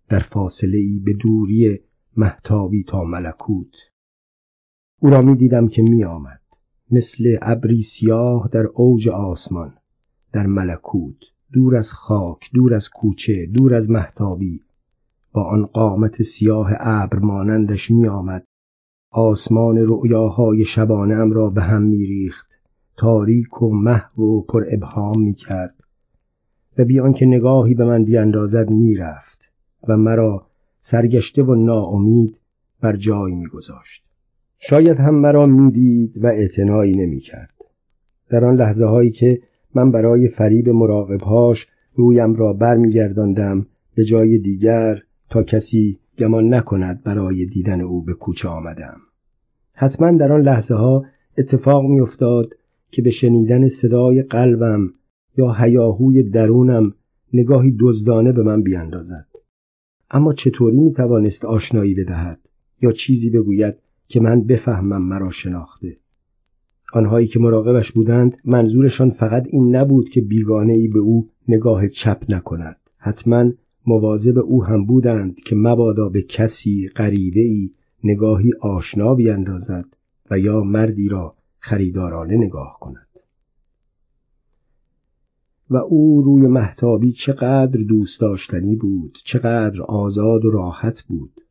در 0.09 0.19
فاصله 0.19 0.77
ای 0.77 0.99
به 0.99 1.13
دوری 1.13 1.79
محتابی 2.17 2.83
تا 2.83 3.03
ملکوت. 3.03 3.73
او 4.99 5.09
را 5.09 5.21
می 5.21 5.35
دیدم 5.35 5.67
که 5.67 5.81
می 5.81 6.03
آمد 6.03 6.42
مثل 6.91 7.37
ابری 7.41 7.81
سیاه 7.81 8.49
در 8.51 8.65
اوج 8.73 9.09
آسمان 9.09 9.73
در 10.33 10.47
ملکوت 10.47 11.15
دور 11.53 11.75
از 11.75 11.93
خاک 11.93 12.49
دور 12.53 12.73
از 12.73 12.89
کوچه 12.89 13.45
دور 13.45 13.75
از 13.75 13.91
محتابی 13.91 14.61
با 15.31 15.43
آن 15.43 15.65
قامت 15.65 16.21
سیاه 16.21 16.71
ابر 16.79 17.19
مانندش 17.19 17.91
می 17.91 18.07
آمد 18.07 18.45
آسمان 19.11 19.77
رؤیاهای 19.77 20.63
شبانه 20.63 21.15
ام 21.15 21.31
را 21.31 21.49
به 21.49 21.61
هم 21.61 21.81
می 21.81 22.05
ریخت 22.05 22.47
تاریک 22.97 23.61
و 23.61 23.69
محو 23.69 24.23
و 24.23 24.41
پر 24.41 24.65
ابهام 24.71 25.21
می 25.21 25.33
کرد 25.33 25.75
و 26.77 26.85
بیان 26.85 27.13
که 27.13 27.25
نگاهی 27.25 27.73
به 27.73 27.85
من 27.85 28.03
بیاندازد 28.03 28.69
می 28.69 28.95
رفت 28.95 29.39
و 29.87 29.97
مرا 29.97 30.47
سرگشته 30.81 31.43
و 31.43 31.55
ناامید 31.55 32.37
بر 32.81 32.95
جای 32.95 33.35
می 33.35 33.47
گذاشت. 33.47 34.02
شاید 34.65 34.97
هم 34.99 35.15
مرا 35.15 35.45
می‌دید 35.45 36.23
و 36.23 36.27
اعتنایی 36.27 36.93
نمی 36.93 37.19
کرد. 37.19 37.53
در 38.29 38.45
آن 38.45 38.55
لحظه 38.55 38.85
هایی 38.85 39.11
که 39.11 39.41
من 39.75 39.91
برای 39.91 40.27
فریب 40.27 40.69
مراقبهاش 40.69 41.67
رویم 41.93 42.35
را 42.35 42.53
برمیگرداندم 42.53 43.65
به 43.95 44.03
جای 44.03 44.37
دیگر 44.37 45.01
تا 45.29 45.43
کسی 45.43 45.99
گمان 46.19 46.53
نکند 46.53 47.03
برای 47.03 47.45
دیدن 47.45 47.81
او 47.81 48.03
به 48.03 48.13
کوچه 48.13 48.49
آمدم 48.49 48.97
حتما 49.73 50.11
در 50.11 50.31
آن 50.31 50.41
لحظه 50.41 50.75
ها 50.75 51.05
اتفاق 51.37 51.85
میافتاد 51.85 52.53
که 52.91 53.01
به 53.01 53.09
شنیدن 53.09 53.67
صدای 53.67 54.21
قلبم 54.21 54.93
یا 55.37 55.53
هیاهوی 55.53 56.23
درونم 56.23 56.93
نگاهی 57.33 57.77
دزدانه 57.79 58.31
به 58.31 58.43
من 58.43 58.61
بیاندازد 58.61 59.27
اما 60.11 60.33
چطوری 60.33 60.77
می 60.77 60.93
توانست 60.93 61.45
آشنایی 61.45 61.93
بدهد 61.93 62.39
یا 62.81 62.91
چیزی 62.91 63.29
بگوید 63.29 63.82
که 64.07 64.19
من 64.19 64.41
بفهمم 64.41 65.01
مرا 65.01 65.29
شناخته. 65.29 65.97
آنهایی 66.93 67.27
که 67.27 67.39
مراقبش 67.39 67.91
بودند 67.91 68.37
منظورشان 68.45 69.09
فقط 69.09 69.47
این 69.49 69.75
نبود 69.75 70.09
که 70.09 70.21
بیگانه 70.21 70.73
ای 70.73 70.87
به 70.87 70.99
او 70.99 71.29
نگاه 71.47 71.87
چپ 71.87 72.23
نکند. 72.29 72.77
حتما 72.97 73.51
مواظب 73.87 74.37
او 74.39 74.63
هم 74.63 74.85
بودند 74.85 75.35
که 75.35 75.55
مبادا 75.55 76.09
به 76.09 76.21
کسی 76.21 76.89
غریبه 76.95 77.41
ای 77.41 77.71
نگاهی 78.03 78.51
آشنا 78.61 79.15
بیاندازد 79.15 79.85
و 80.31 80.39
یا 80.39 80.63
مردی 80.63 81.09
را 81.09 81.35
خریدارانه 81.59 82.37
نگاه 82.37 82.77
کند. 82.79 83.07
و 85.69 85.77
او 85.77 86.21
روی 86.21 86.47
محتابی 86.47 87.11
چقدر 87.11 87.81
دوست 87.81 88.21
داشتنی 88.21 88.75
بود 88.75 89.17
چقدر 89.23 89.81
آزاد 89.81 90.45
و 90.45 90.51
راحت 90.51 91.01
بود. 91.01 91.41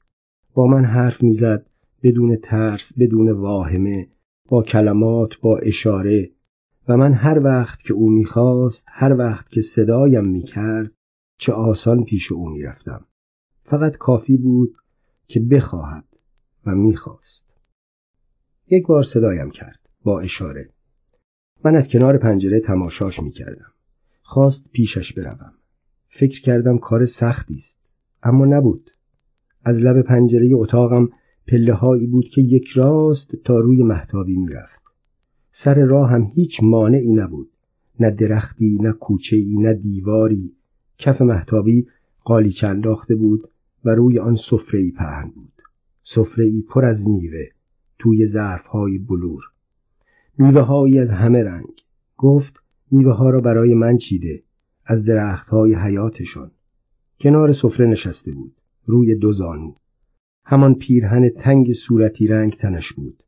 با 0.54 0.66
من 0.66 0.84
حرف 0.84 1.22
می‌زد 1.22 1.66
بدون 2.02 2.36
ترس 2.36 2.98
بدون 2.98 3.30
واهمه 3.30 4.08
با 4.48 4.62
کلمات 4.62 5.30
با 5.40 5.58
اشاره. 5.58 6.30
و 6.88 6.96
من 6.96 7.12
هر 7.12 7.44
وقت 7.44 7.82
که 7.82 7.94
او 7.94 8.10
می‌خواست 8.10 8.86
هر 8.90 9.16
وقت 9.16 9.48
که 9.48 9.60
صدایم 9.60 10.24
می‌کرد 10.24 10.92
چه 11.38 11.52
آسان 11.52 12.04
پیش 12.04 12.32
او 12.32 12.48
می‌رفتم. 12.48 13.04
فقط 13.64 13.96
کافی 13.96 14.36
بود 14.36 14.76
که 15.26 15.40
بخواهد 15.40 16.04
و 16.66 16.74
می‌خواست. 16.74 17.52
یک 18.70 18.86
بار 18.86 19.02
صدایم 19.02 19.50
کرد 19.50 19.80
با 20.04 20.20
اشاره. 20.20 20.70
من 21.64 21.76
از 21.76 21.88
کنار 21.88 22.18
پنجره 22.18 22.60
تماشاش 22.60 23.22
می‌کردم. 23.22 23.72
خواست 24.22 24.70
پیشش 24.72 25.12
بروم. 25.12 25.52
فکر 26.08 26.40
کردم 26.40 26.78
کار 26.78 27.04
سختی 27.04 27.54
است 27.54 27.80
اما 28.22 28.46
نبود. 28.46 28.90
از 29.64 29.80
لب 29.80 30.02
پنجره 30.02 30.50
اتاقم 30.54 31.08
پله 31.46 31.74
هایی 31.74 32.06
بود 32.06 32.28
که 32.28 32.40
یک 32.40 32.68
راست 32.68 33.36
تا 33.44 33.58
روی 33.60 33.82
محتابی 33.82 34.36
می‌رفت. 34.36 34.82
سر 35.50 35.74
راه 35.74 36.10
هم 36.10 36.22
هیچ 36.34 36.60
مانعی 36.62 37.12
نبود. 37.12 37.50
نه 38.00 38.10
درختی 38.10 38.78
نه 38.80 38.92
کوچه‌ای 38.92 39.56
نه 39.58 39.74
دیواری. 39.74 40.52
کف 40.98 41.20
محتابی 41.22 41.86
قالیچه 42.24 42.68
انداخته 42.68 43.14
بود 43.14 43.48
و 43.84 43.90
روی 43.90 44.18
آن 44.18 44.36
سفره‌ای 44.36 44.90
پهن 44.90 45.30
بود. 45.34 45.52
سفره‌ای 46.02 46.62
پر 46.68 46.84
از 46.84 47.08
میوه 47.08 47.46
توی 47.98 48.26
ظرفهای 48.26 48.98
بلور. 48.98 49.42
میوه 50.38 51.00
از 51.00 51.10
همه 51.10 51.42
رنگ. 51.42 51.82
گفت 52.16 52.62
میوه 52.90 53.12
ها 53.12 53.30
را 53.30 53.40
برای 53.40 53.74
من 53.74 53.96
چیده 53.96 54.42
از 54.84 55.04
درختهای 55.04 55.74
حیاتشان. 55.74 56.50
کنار 57.20 57.52
سفره 57.52 57.86
نشسته 57.86 58.32
بود 58.32 58.54
روی 58.84 59.14
دو 59.14 59.32
زانو. 59.32 59.74
همان 60.44 60.74
پیرهن 60.74 61.28
تنگ 61.28 61.72
صورتی 61.72 62.26
رنگ 62.26 62.56
تنش 62.56 62.92
بود. 62.92 63.22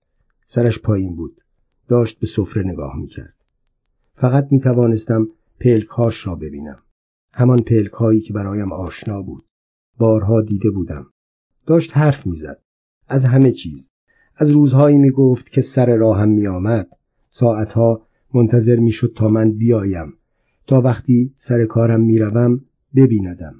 سرش 0.47 0.79
پایین 0.79 1.17
بود. 1.17 1.41
داشت 1.89 2.21
به 2.21 2.27
سفره 2.27 2.63
نگاه 2.63 2.97
می‌کرد. 2.97 3.35
فقط 4.15 4.49
می 4.51 4.61
توانستم 4.61 5.29
پلکهاش 5.61 6.27
را 6.27 6.35
ببینم. 6.35 6.79
همان 7.33 7.59
پلک 7.59 7.93
هایی 7.93 8.21
که 8.21 8.33
برایم 8.33 8.73
آشنا 8.73 9.23
بود. 9.23 9.45
بارها 9.99 10.43
دیده 10.43 10.71
بودم. 10.71 11.07
داشت 11.67 11.97
حرف 11.97 12.27
می‌زد. 12.27 12.61
از 13.09 13.25
همه 13.25 13.53
چیز. 13.53 13.91
از 14.37 14.51
روزهایی 14.51 14.97
می 14.97 15.11
گفت 15.11 15.51
که 15.51 15.61
سر 15.61 15.97
راهم 15.97 16.29
می 16.29 16.47
آمد 16.47 16.89
ساعتها 17.29 18.07
منتظر 18.35 18.77
می 18.77 18.91
شد 18.91 19.13
تا 19.17 19.29
من 19.29 19.53
بیایم. 19.53 20.15
تا 20.67 20.81
وقتی 20.81 21.33
سر 21.37 21.65
کارم 21.65 22.01
می 22.01 22.19
روم 22.19 22.61
ببیندم. 22.97 23.55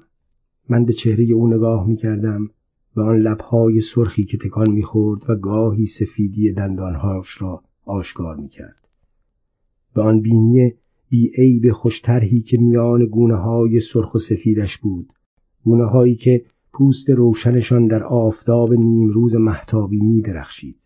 من 0.69 0.85
به 0.85 0.93
چهره 0.93 1.25
او 1.33 1.47
نگاه 1.47 1.87
می 1.87 1.95
کردم 1.95 2.49
و 2.95 3.01
آن 3.01 3.17
لبهای 3.17 3.81
سرخی 3.81 4.23
که 4.23 4.37
تکان 4.37 4.71
می‌خورد 4.71 5.29
و 5.29 5.35
گاهی 5.35 5.85
سفیدی 5.85 6.53
دندانهاش 6.53 7.41
را 7.41 7.63
آشکار 7.85 8.35
می‌کرد. 8.35 8.87
به 9.93 10.01
آن 10.01 10.21
بینی 10.21 10.73
بی 11.09 11.59
به 11.59 11.73
خوشترهی 11.73 12.41
که 12.41 12.57
میان 12.57 13.05
گونه 13.05 13.35
های 13.35 13.79
سرخ 13.79 14.15
و 14.15 14.19
سفیدش 14.19 14.77
بود 14.77 15.13
گونه 15.63 15.85
هایی 15.85 16.15
که 16.15 16.45
پوست 16.73 17.09
روشنشان 17.09 17.87
در 17.87 18.03
آفتاب 18.03 18.73
روز 19.13 19.35
محتابی 19.35 19.99
می 19.99 20.21
درخشید 20.21 20.79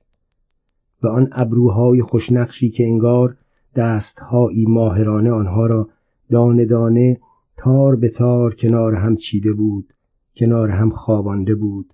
و 1.03 1.07
آن 1.07 1.29
ابروهای 1.31 2.01
خوشنقشی 2.01 2.69
که 2.69 2.83
انگار 2.83 3.37
دستهایی 3.75 4.65
ماهرانه 4.65 5.31
آنها 5.31 5.65
را 5.65 5.89
دانه 6.29 6.65
دانه 6.65 7.19
تار 7.57 7.95
به 7.95 8.09
تار 8.09 8.55
کنار 8.55 8.95
هم 8.95 9.15
چیده 9.15 9.53
بود 9.53 9.93
کنار 10.35 10.69
هم 10.69 10.89
خوابانده 10.89 11.55
بود 11.55 11.93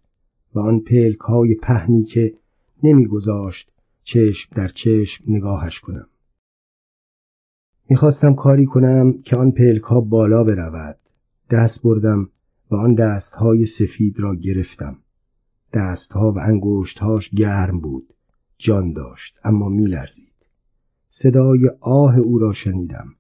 و 0.56 0.60
آن 0.60 0.80
پلک 0.80 1.20
های 1.20 1.56
پهنی 1.56 2.04
که 2.04 2.34
نمیگذاشت 2.84 3.72
چشم 4.04 4.56
در 4.56 4.68
چشم 4.68 5.24
نگاهش 5.28 5.80
کنم. 5.80 6.08
می‌خواستم 7.90 8.34
کاری 8.34 8.66
کنم 8.66 9.22
که 9.22 9.38
آن 9.38 9.52
پلک 9.52 9.82
ها 9.82 10.02
بالا 10.02 10.44
برود. 10.44 10.98
دست 11.50 11.84
بردم 11.84 12.30
و 12.72 12.76
آن 12.76 12.94
دست 12.94 13.36
های 13.36 13.66
سفید 13.66 14.20
را 14.20 14.36
گرفتم. 14.36 14.98
دستها 15.74 16.32
و 16.32 16.40
انگشتهاش 16.40 17.30
گرم 17.30 17.80
بود. 17.80 18.14
جان 18.58 18.94
داشت 18.94 19.40
اما 19.44 19.70
میلرزید. 19.70 20.34
صدای 21.10 21.70
آه 21.80 22.18
او 22.18 22.40
را 22.40 22.52
شنیدم. 22.52 23.16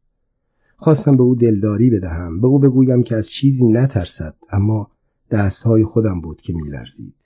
خواستم 0.77 1.11
به 1.11 1.23
او 1.23 1.35
دلداری 1.35 1.89
بدهم. 1.89 2.41
به 2.41 2.47
او 2.47 2.59
بگویم 2.59 3.03
که 3.03 3.15
از 3.15 3.29
چیزی 3.29 3.65
نترسد 3.65 4.35
اما 4.49 4.91
دستهای 5.31 5.83
خودم 5.83 6.21
بود 6.21 6.41
که 6.41 6.53
میلرزید. 6.53 7.24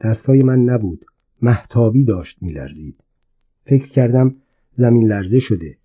دستهای 0.00 0.42
من 0.42 0.64
نبود. 0.64 1.04
محتابی 1.42 2.04
داشت 2.04 2.42
میلرزید. 2.42 3.04
فکر 3.64 3.88
کردم 3.88 4.34
زمین 4.74 5.06
لرزه 5.06 5.38
شده. 5.38 5.76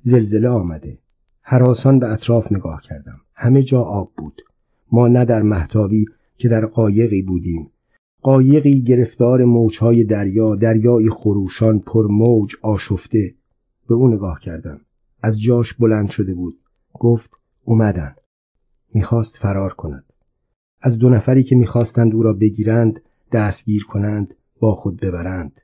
زلزله 0.00 0.48
آمده. 0.48 0.98
حراسان 1.42 1.98
به 1.98 2.12
اطراف 2.12 2.52
نگاه 2.52 2.82
کردم. 2.82 3.20
همه 3.34 3.62
جا 3.62 3.80
آب 3.82 4.12
بود. 4.16 4.42
ما 4.92 5.08
نه 5.08 5.24
در 5.24 5.42
محتابی 5.42 6.06
که 6.36 6.48
در 6.48 6.66
قایقی 6.66 7.22
بودیم. 7.22 7.70
قایقی 8.22 8.82
گرفتار 8.82 9.44
موجهای 9.44 10.04
دریا 10.04 10.56
دریای 10.56 11.10
خروشان 11.10 11.78
پر 11.78 12.06
موج 12.06 12.54
آشفته. 12.62 13.34
به 13.88 13.94
او 13.94 14.08
نگاه 14.08 14.40
کردم. 14.40 14.80
از 15.22 15.40
جاش 15.40 15.74
بلند 15.74 16.10
شده 16.10 16.34
بود. 16.34 16.58
گفت 16.92 17.30
اومدن. 17.64 18.14
می‌خواست 18.94 19.36
فرار 19.36 19.72
کند. 19.72 20.04
از 20.80 20.98
دو 20.98 21.08
نفری 21.08 21.44
که 21.44 21.56
می‌خواستند 21.56 22.14
او 22.14 22.22
را 22.22 22.32
بگیرند 22.32 23.00
دستگیر 23.32 23.84
کنند 23.84 24.34
با 24.60 24.74
خود 24.74 25.00
ببرند. 25.00 25.60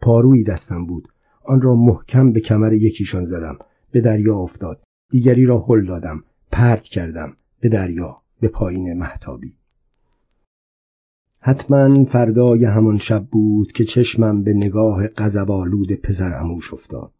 پارویی 0.00 0.44
دستم 0.44 0.86
بود. 0.86 1.08
آن 1.44 1.60
را 1.60 1.74
محکم 1.74 2.32
به 2.32 2.40
کمر 2.40 2.72
یکیشان 2.72 3.24
زدم. 3.24 3.58
به 3.90 4.00
دریا 4.00 4.36
افتاد. 4.36 4.82
دیگری 5.10 5.46
را 5.46 5.58
هل 5.68 5.86
دادم. 5.86 6.24
پرت 6.52 6.82
کردم. 6.82 7.36
به 7.60 7.68
دریا. 7.68 8.22
به 8.40 8.48
پایین 8.48 8.92
محتابی 8.92 9.54
حتما 11.40 12.04
فردای 12.04 12.64
همان 12.64 12.96
شب 12.96 13.24
بود 13.24 13.72
که 13.72 13.84
چشمم 13.84 14.42
به 14.42 14.54
نگاه 14.54 15.08
غضبآلود 15.08 15.92
پسر 15.92 16.34
اموش 16.34 16.74
افتاد. 16.74 17.12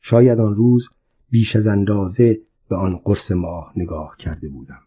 شاید 0.00 0.40
آن 0.40 0.54
روز 0.54 0.88
بیش 1.30 1.56
از 1.56 1.66
اندازه 1.66 2.38
به 2.68 2.76
آن 2.76 2.96
قرص 2.96 3.32
ماه 3.32 3.72
نگاه 3.76 4.16
کرده 4.18 4.48
بودم. 4.48 4.85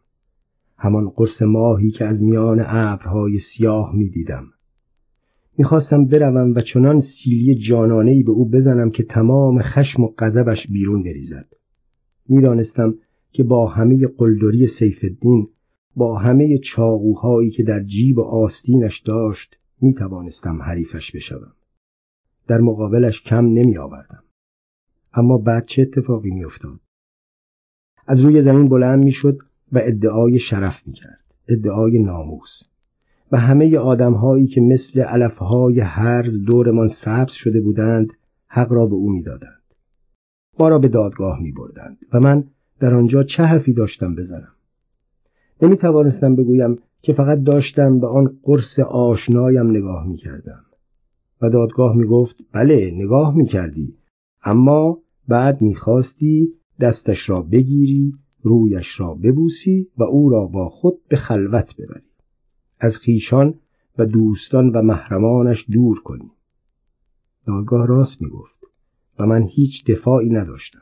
همان 0.79 1.09
قرص 1.09 1.41
ماهی 1.41 1.91
که 1.91 2.05
از 2.05 2.23
میان 2.23 2.63
ابرهای 2.65 3.37
سیاه 3.37 3.95
می 3.95 4.09
دیدم 4.09 4.47
می‌خواستم 5.57 6.05
بروم 6.05 6.53
و 6.55 6.59
چنان 6.59 6.99
سیلی 6.99 7.55
جانانهای 7.55 8.23
به 8.23 8.31
او 8.31 8.49
بزنم 8.49 8.91
که 8.91 9.03
تمام 9.03 9.61
خشم 9.61 10.03
و 10.03 10.13
غضبش 10.17 10.67
بیرون 10.67 11.03
بریزد. 11.03 11.47
می‌دانستم 12.29 12.95
که 13.31 13.43
با 13.43 13.67
همه 13.67 14.07
قلدری 14.07 14.67
سیف 14.67 14.99
الدین 15.03 15.47
با 15.95 16.17
همه 16.17 16.57
چاقوهایی 16.57 17.49
که 17.49 17.63
در 17.63 17.83
جیب 17.83 18.17
و 18.17 18.21
آستینش 18.21 18.99
داشت 18.99 19.57
می 19.81 19.93
توانستم 19.93 20.61
حریفش 20.61 21.11
بشوم. 21.11 21.53
در 22.47 22.61
مقابلش 22.61 23.23
کم 23.23 23.45
نمی 23.45 23.77
آوردم 23.77 24.23
اما 25.13 25.37
بعد 25.37 25.65
چه 25.65 25.81
اتفاقی 25.81 26.31
می 26.31 26.45
افتاد 26.45 26.79
از 28.07 28.19
روی 28.19 28.41
زمین 28.41 28.69
بلند 28.69 29.03
می 29.03 29.11
شد 29.11 29.37
و 29.71 29.79
ادعای 29.83 30.39
شرف 30.39 30.87
می 30.87 30.93
کرد 30.93 31.23
ادعای 31.47 31.99
ناموس. 31.99 32.63
و 33.31 33.37
همه 33.37 33.77
آدمهایی 33.77 34.47
که 34.47 34.61
مثل 34.61 35.01
علفهای 35.01 35.79
هرز 35.79 36.43
دورمان 36.43 36.87
سبز 36.87 37.31
شده 37.31 37.61
بودند 37.61 38.13
حق 38.47 38.71
را 38.71 38.85
به 38.85 38.95
او 38.95 39.09
می‌دادند. 39.09 39.63
ما 40.59 40.69
را 40.69 40.79
به 40.79 40.87
دادگاه 40.87 41.39
می 41.41 41.51
بردند 41.51 41.97
و 42.13 42.19
من 42.19 42.43
در 42.79 42.93
آنجا 42.93 43.23
چه 43.23 43.43
حرفی 43.43 43.73
داشتم 43.73 44.15
بزنم؟ 44.15 44.53
نمی 45.61 45.77
توانستم 45.77 46.35
بگویم 46.35 46.77
که 47.01 47.13
فقط 47.13 47.43
داشتم 47.43 47.99
به 47.99 48.07
آن 48.07 48.39
قرص 48.43 48.79
آشنایم 48.79 49.69
نگاه 49.69 50.07
می 50.07 50.15
کردم 50.15 50.65
و 51.41 51.49
دادگاه 51.49 51.95
می 51.95 52.05
گفت 52.05 52.37
بله 52.51 52.91
نگاه 52.95 53.35
می 53.35 53.45
کردی 53.45 53.97
اما 54.43 54.99
بعد 55.27 55.61
می 55.61 55.75
خواستی 55.75 56.53
دستش 56.79 57.29
را 57.29 57.41
بگیری 57.41 58.13
رویش 58.41 58.99
را 58.99 59.13
ببوسی 59.13 59.87
و 59.97 60.03
او 60.03 60.29
را 60.29 60.45
با 60.45 60.69
خود 60.69 61.07
به 61.07 61.15
خلوت 61.15 61.75
ببری 61.77 62.09
از 62.79 62.97
خیشان 62.97 63.53
و 63.97 64.05
دوستان 64.05 64.69
و 64.69 64.81
محرمانش 64.81 65.65
دور 65.71 65.99
کنی 65.99 66.31
دادگاه 67.47 67.87
راست 67.87 68.21
می 68.21 68.29
گفت 68.29 68.55
و 69.19 69.25
من 69.25 69.43
هیچ 69.43 69.85
دفاعی 69.85 70.29
نداشتم 70.29 70.81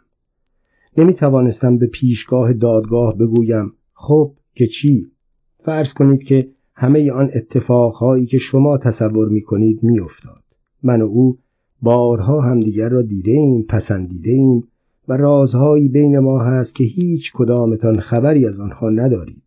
نمی 0.98 1.14
توانستم 1.14 1.78
به 1.78 1.88
پیشگاه 1.88 2.54
دادگاه 2.54 3.18
بگویم 3.18 3.74
خب 3.94 4.34
که 4.56 4.68
چی؟ 4.68 5.12
فرض 5.60 5.94
کنید 5.94 6.24
که 6.24 6.50
همه 6.74 7.12
آن 7.12 7.32
اتفاقهایی 7.36 8.26
که 8.26 8.38
شما 8.38 8.78
تصور 8.78 9.30
می 9.30 9.42
کنید 9.42 9.84
می 9.84 10.00
افتاد. 10.00 10.44
من 10.84 11.02
و 11.02 11.06
او 11.06 11.38
بارها 11.82 12.42
همدیگر 12.42 12.90
را 12.90 13.02
دیده 13.02 13.32
ایم 13.32 13.62
پسندیده 13.62 14.32
ایم 14.32 14.68
و 15.08 15.18
رازهایی 15.18 15.88
بین 15.88 16.20
ما 16.20 16.44
هست 16.44 16.76
که 16.76 16.84
هیچ 16.84 17.32
کدامتان 17.34 18.00
خبری 18.00 18.48
از 18.48 18.60
آنها 18.60 18.90
ندارید. 18.90 19.44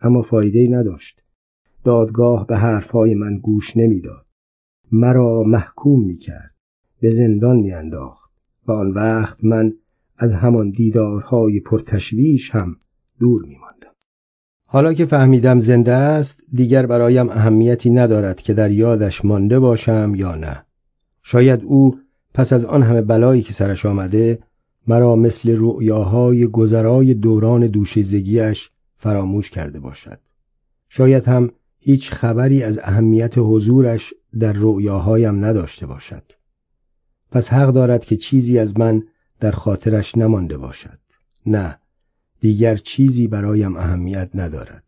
اما 0.00 0.22
فایده 0.22 0.58
ای 0.58 0.68
نداشت. 0.68 1.22
دادگاه 1.84 2.46
به 2.46 2.56
حرفهای 2.56 3.14
من 3.14 3.38
گوش 3.38 3.76
نمی‌داد. 3.76 4.26
مرا 4.92 5.42
محکوم 5.42 6.04
می 6.04 6.16
کرد. 6.16 6.54
به 7.00 7.10
زندان 7.10 7.56
می 7.56 7.72
انداخت. 7.72 8.30
و 8.66 8.72
آن 8.72 8.90
وقت 8.90 9.44
من 9.44 9.72
از 10.16 10.34
همان 10.34 10.70
دیدارهای 10.70 11.60
پرتشویش 11.60 12.50
هم 12.50 12.76
دور 13.18 13.44
می 13.44 13.56
حالا 14.74 14.92
که 14.92 15.04
فهمیدم 15.04 15.60
زنده 15.60 15.92
است 15.92 16.40
دیگر 16.52 16.86
برایم 16.86 17.28
اهمیتی 17.28 17.90
ندارد 17.90 18.40
که 18.40 18.54
در 18.54 18.70
یادش 18.70 19.24
مانده 19.24 19.58
باشم 19.58 20.12
یا 20.16 20.34
نه 20.34 20.64
شاید 21.22 21.64
او 21.64 21.98
پس 22.34 22.52
از 22.52 22.64
آن 22.64 22.82
همه 22.82 23.02
بلایی 23.02 23.42
که 23.42 23.52
سرش 23.52 23.86
آمده 23.86 24.38
مرا 24.86 25.16
مثل 25.16 25.56
رؤیاهای 25.58 26.46
گذرای 26.46 27.14
دوران 27.14 27.66
دوشیزگیش 27.66 28.70
فراموش 28.96 29.50
کرده 29.50 29.80
باشد. 29.80 30.18
شاید 30.88 31.24
هم 31.24 31.50
هیچ 31.78 32.10
خبری 32.10 32.62
از 32.62 32.80
اهمیت 32.82 33.34
حضورش 33.36 34.14
در 34.38 34.52
رؤیاهایم 34.52 35.44
نداشته 35.44 35.86
باشد. 35.86 36.22
پس 37.30 37.48
حق 37.48 37.70
دارد 37.72 38.04
که 38.04 38.16
چیزی 38.16 38.58
از 38.58 38.78
من 38.78 39.02
در 39.40 39.50
خاطرش 39.50 40.18
نمانده 40.18 40.56
باشد. 40.56 40.98
نه 41.46 41.78
دیگر 42.40 42.76
چیزی 42.76 43.28
برایم 43.28 43.76
اهمیت 43.76 44.30
ندارد. 44.34 44.84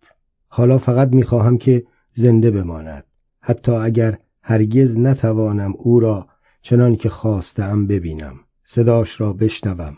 حالا 0.49 0.79
فقط 0.79 1.13
می‌خواهم 1.13 1.59
که 1.59 1.87
زنده 2.15 2.51
بماند. 2.51 3.05
حتی 3.41 3.73
اگر 3.73 4.19
هرگز 4.43 4.99
نتوانم 4.99 5.75
او 5.79 6.01
را 6.01 6.29
چنان 6.67 6.97
که 6.97 7.09
خواستم 7.09 7.87
ببینم 7.87 8.41
صداش 8.65 9.21
را 9.21 9.33
بشنوم. 9.33 9.97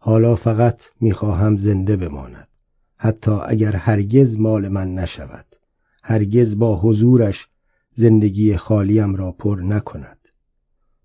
حالا 0.00 0.36
فقط 0.36 0.82
می‌خواهم 1.00 1.58
زنده 1.58 1.96
بماند. 1.96 2.48
حتی 2.96 3.30
اگر 3.30 3.76
هرگز 3.76 4.38
مال 4.38 4.68
من 4.68 4.94
نشود 4.94 5.56
هرگز 6.02 6.58
با 6.58 6.76
حضورش 6.76 7.48
زندگی 7.94 8.56
خالیم 8.56 9.16
را 9.16 9.32
پر 9.32 9.60
نکند. 9.60 10.28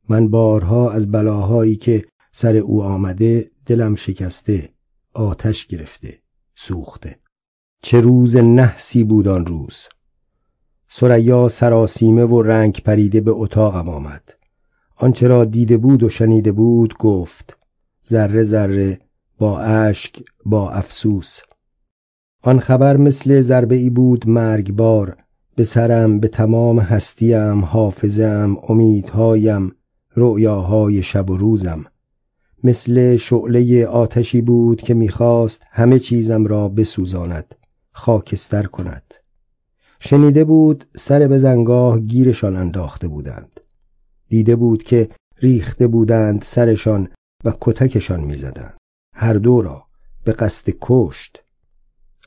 من 0.10 0.28
بارها 0.28 0.92
از 0.92 1.12
بلاهایی 1.12 1.76
که 1.76 2.06
سر 2.32 2.56
او 2.56 2.84
آمده 2.84 3.52
دلم 3.66 3.96
شکسته 3.96 4.70
آتش 5.14 5.68
گرفته 5.68 6.20
سوخته. 6.56 7.20
چه 7.82 8.02
روز 8.02 8.36
نحسی 8.36 9.04
بود 9.04 9.28
آن 9.28 9.46
روز! 9.46 9.88
سریا 10.88 11.48
سراسیمه 11.48 12.26
و 12.26 12.42
رنگ 12.42 12.82
پریده 12.84 13.22
به 13.22 13.32
اتاقم 13.32 13.90
آمد. 13.90 14.41
آنچه 15.04 15.28
را 15.28 15.46
دیده 15.46 15.78
بود 15.78 16.04
و 16.04 16.10
شنیده 16.10 16.52
بود 16.52 16.98
گفت 16.98 17.58
ذره 18.10 18.44
ذره 18.44 19.00
با 19.38 19.60
اشک 19.60 20.24
با 20.46 20.72
افسوس. 20.72 21.40
آن 22.44 22.60
خبر 22.60 22.98
مثل 22.98 23.42
ضربه 23.42 23.76
ای 23.76 23.90
بود 23.90 24.30
مرگبار 24.30 25.18
به 25.56 25.64
سرم 25.64 26.20
به 26.20 26.28
تمام 26.28 26.80
هستیم 26.80 27.66
حافظم 27.66 28.58
امیدهایم 28.70 29.72
رؤیاهای 30.16 31.04
شب 31.04 31.30
و 31.30 31.38
روزم. 31.38 31.86
مثل 32.64 33.18
شعله 33.18 33.86
آتشی 33.86 34.42
بود 34.42 34.82
که 34.82 34.94
می‌خواست 34.94 35.64
همه 35.72 36.00
چیزم 36.00 36.46
را 36.46 36.70
بسوزاند 36.70 37.56
خاکستر 37.92 38.64
کند. 38.64 39.14
شنیده 40.00 40.44
بود 40.44 40.86
سر 40.96 41.28
به 41.28 41.38
زنگاه 41.38 42.00
گیرشان 42.00 42.56
انداخته 42.56 43.08
بودند. 43.08 43.60
دیده 44.32 44.56
بود 44.56 44.84
که 44.84 45.10
ریخته 45.38 45.88
بودند 45.88 46.44
سرشان 46.44 47.08
و 47.46 47.54
کتکشان 47.62 48.20
می‌زدند. 48.20 48.78
هر 49.16 49.34
دو 49.34 49.62
را 49.62 49.86
به 50.24 50.32
قصد 50.32 50.74
کشت. 50.82 51.44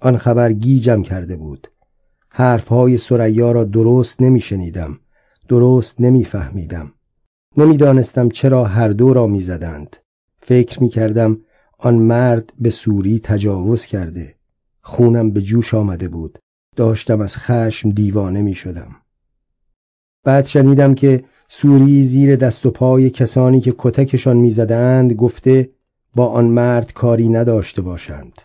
آن 0.03 0.17
خبر 0.17 0.53
گیجم 0.53 1.03
کرده 1.03 1.37
بود. 1.37 1.69
حرفهای 2.29 2.99
سریا 2.99 3.53
را 3.53 3.65
درست 3.65 4.23
نمیشنیدم. 4.23 4.99
درست 5.49 6.01
نمیفهمیدم. 6.01 6.93
نمی‌دانستم 7.57 8.29
چرا 8.29 8.65
هر 8.65 8.89
دو 8.89 9.15
را 9.15 9.27
می‌زدند. 9.27 9.97
فکر 10.43 10.83
می‌کردم 10.83 11.39
آن 11.79 11.95
مرد 11.95 12.53
به 12.59 12.71
سوری 12.71 13.19
تجاوز 13.19 13.87
کرده. 13.87 14.35
خونم 14.81 15.31
به 15.31 15.43
جوش 15.43 15.75
آمده 15.75 16.09
بود. 16.09 16.39
داشتم 16.77 17.21
از 17.21 17.37
خشم 17.37 17.91
دیوانه 17.91 18.43
می 18.43 18.55
شدم. 18.55 18.97
بعد 20.25 20.47
شنیدم 20.47 20.95
که 20.95 21.25
سوری 21.49 22.03
زیر 22.05 22.37
دست 22.37 22.67
و 22.67 22.71
پای 22.71 23.11
کسانی 23.11 23.61
که 23.61 23.75
کتکشان 23.79 24.37
می‌زدند 24.37 25.13
گفته 25.13 25.71
با 26.15 26.27
آن 26.27 26.45
مرد 26.45 26.93
کاری 26.93 27.29
نداشته 27.29 27.83
باشند. 27.83 28.43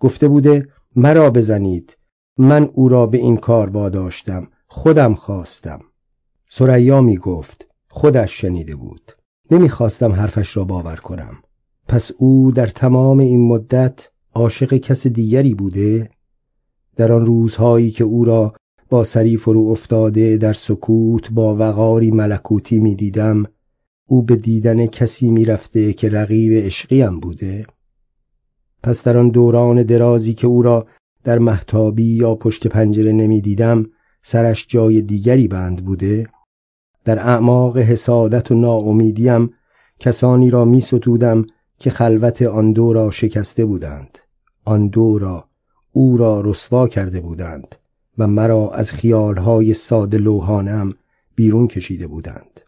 گفته 0.00 0.28
بوده 0.28 0.68
مرا 0.96 1.30
بزنید. 1.30 1.96
من 2.38 2.70
او 2.72 2.88
را 2.88 3.06
به 3.06 3.18
این 3.18 3.36
کار 3.36 3.70
واداشتم. 3.70 4.48
خودم 4.66 5.14
خواستم. 5.14 5.80
سریا 6.48 7.00
می 7.00 7.16
گفت 7.16 7.66
خودش 7.88 8.40
شنیده 8.40 8.76
بود. 8.76 9.12
نمی‌خواستم 9.50 10.12
حرفش 10.12 10.56
را 10.56 10.64
باور 10.64 10.96
کنم. 10.96 11.36
پس 11.88 12.10
او 12.18 12.52
در 12.52 12.66
تمام 12.66 13.18
این 13.18 13.48
مدت 13.48 14.08
عاشق 14.34 14.76
کس 14.76 15.06
دیگری 15.06 15.54
بوده؟ 15.54 16.10
در 16.96 17.12
آن 17.12 17.26
روزهایی 17.26 17.90
که 17.90 18.04
او 18.04 18.24
را 18.24 18.54
با 18.92 19.04
سری 19.04 19.36
فرو 19.36 19.68
افتاده 19.68 20.36
در 20.36 20.52
سکوت 20.52 21.30
با 21.30 21.56
وقاری 21.56 22.10
ملکوتی 22.10 22.78
می 22.78 22.94
دیدم. 22.94 23.44
او 24.08 24.22
به 24.22 24.36
دیدن 24.36 24.86
کسی 24.86 25.30
می 25.30 25.44
رفته 25.44 25.92
که 25.92 26.08
رقیب 26.08 26.52
عشقیم 26.52 27.20
بوده. 27.20 27.66
پس 28.82 29.04
در 29.04 29.16
آن 29.16 29.28
دوران 29.28 29.82
درازی 29.82 30.34
که 30.34 30.46
او 30.46 30.62
را 30.62 30.86
در 31.24 31.38
محتابی 31.38 32.04
یا 32.04 32.34
پشت 32.34 32.66
پنجره 32.66 33.12
نمی 33.12 33.40
دیدم 33.40 33.86
سرش 34.22 34.66
جای 34.68 35.02
دیگری 35.02 35.48
بند 35.48 35.84
بوده. 35.84 36.26
در 37.04 37.18
اعماق 37.18 37.78
حسادت 37.78 38.50
و 38.50 38.54
ناامیدیم 38.54 39.50
کسانی 39.98 40.50
را 40.50 40.64
می 40.64 40.80
ستودم 40.80 41.46
که 41.78 41.90
خلوت 41.90 42.42
آن 42.42 42.72
دو 42.72 42.92
را 42.92 43.10
شکسته 43.10 43.64
بودند. 43.64 44.18
آن 44.64 44.88
دو 44.88 45.18
را 45.18 45.44
او 45.92 46.16
را 46.16 46.40
رسوا 46.40 46.88
کرده 46.88 47.20
بودند. 47.20 47.76
و 48.18 48.26
مرا 48.26 48.70
از 48.70 48.92
خیالهای 48.92 49.74
ساده 49.74 50.18
لوحانم 50.18 50.94
بیرون 51.34 51.66
کشیده 51.66 52.06
بودند. 52.06 52.60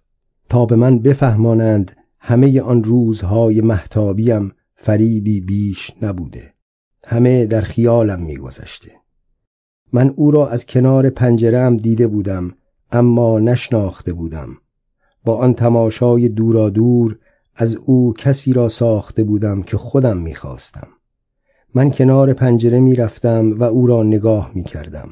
تا 0.49 0.66
به 0.66 0.76
من 0.76 0.99
بفهمانند 0.99 1.97
همه 2.18 2.61
آن 2.61 2.84
روزهای 2.84 3.61
محتابیم 3.61 4.53
فریبی 4.76 5.40
بیش 5.40 5.92
نبوده. 6.03 6.55
همه 7.07 7.47
در 7.47 7.61
خیالم 7.61 8.22
میگذشته. 8.22 8.90
من 9.92 10.14
او 10.16 10.30
را 10.30 10.49
از 10.49 10.66
کنار 10.66 11.11
پنجرم 11.11 11.76
دیده 11.76 12.07
بودم 12.07 12.53
اما 12.92 13.38
نشناخته 13.38 14.12
بودم. 14.12 14.49
با 15.24 15.36
آن 15.36 15.55
تماشای 15.55 16.28
دورا 16.28 16.70
دور 16.70 17.18
از 17.57 17.76
او 17.76 18.14
کسی 18.18 18.53
را 18.53 18.68
ساخته 18.68 19.24
بودم 19.24 19.62
که 19.62 19.76
خودم 19.76 20.16
می‌خواستم. 20.16 20.88
من 21.74 21.90
کنار 21.90 22.32
پنجره 22.32 22.80
می‌رفتم 22.80 23.53
و 23.53 23.62
او 23.62 23.86
را 23.86 24.03
نگاه 24.03 24.51
می‌کردم. 24.55 25.09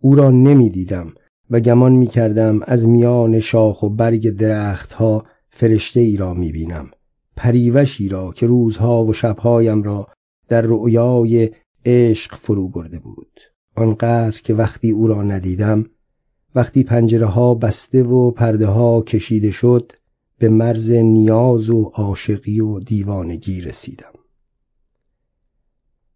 او 0.00 0.14
را 0.14 0.30
نمی‌دیدم 0.30 1.12
و 1.50 1.60
گمان 1.60 1.92
می‌کردم 1.92 2.60
از 2.62 2.88
میان 2.88 3.40
شاخ 3.40 3.82
و 3.82 3.90
برگ 3.90 4.30
درختها 4.30 5.24
فرشته 5.50 6.00
ای 6.00 6.16
را 6.16 6.34
می‌بینم. 6.34 6.90
پریوشی 7.36 8.08
را 8.08 8.32
که 8.32 8.46
روزها 8.46 9.04
و 9.04 9.12
شبهایم 9.12 9.82
را 9.82 10.08
در 10.48 10.62
رؤیای 10.62 11.50
عشق 11.84 12.34
فرو 12.34 12.68
برده 12.68 12.98
بود. 12.98 13.40
آنقدر 13.76 14.40
که 14.44 14.54
وقتی 14.54 14.90
او 14.90 15.06
را 15.06 15.22
ندیدم 15.22 15.86
وقتی 16.54 16.84
پنجره 16.84 17.26
ها 17.26 17.54
بسته 17.54 18.02
و 18.02 18.30
پرده 18.30 18.66
ها 18.66 19.02
کشیده 19.02 19.50
شد 19.50 19.92
به 20.38 20.48
مرز 20.48 20.90
نیاز 20.90 21.70
و 21.70 21.82
عاشقی 21.94 22.60
و 22.60 22.80
دیوانگی 22.80 23.60
رسیدم. 23.60 24.17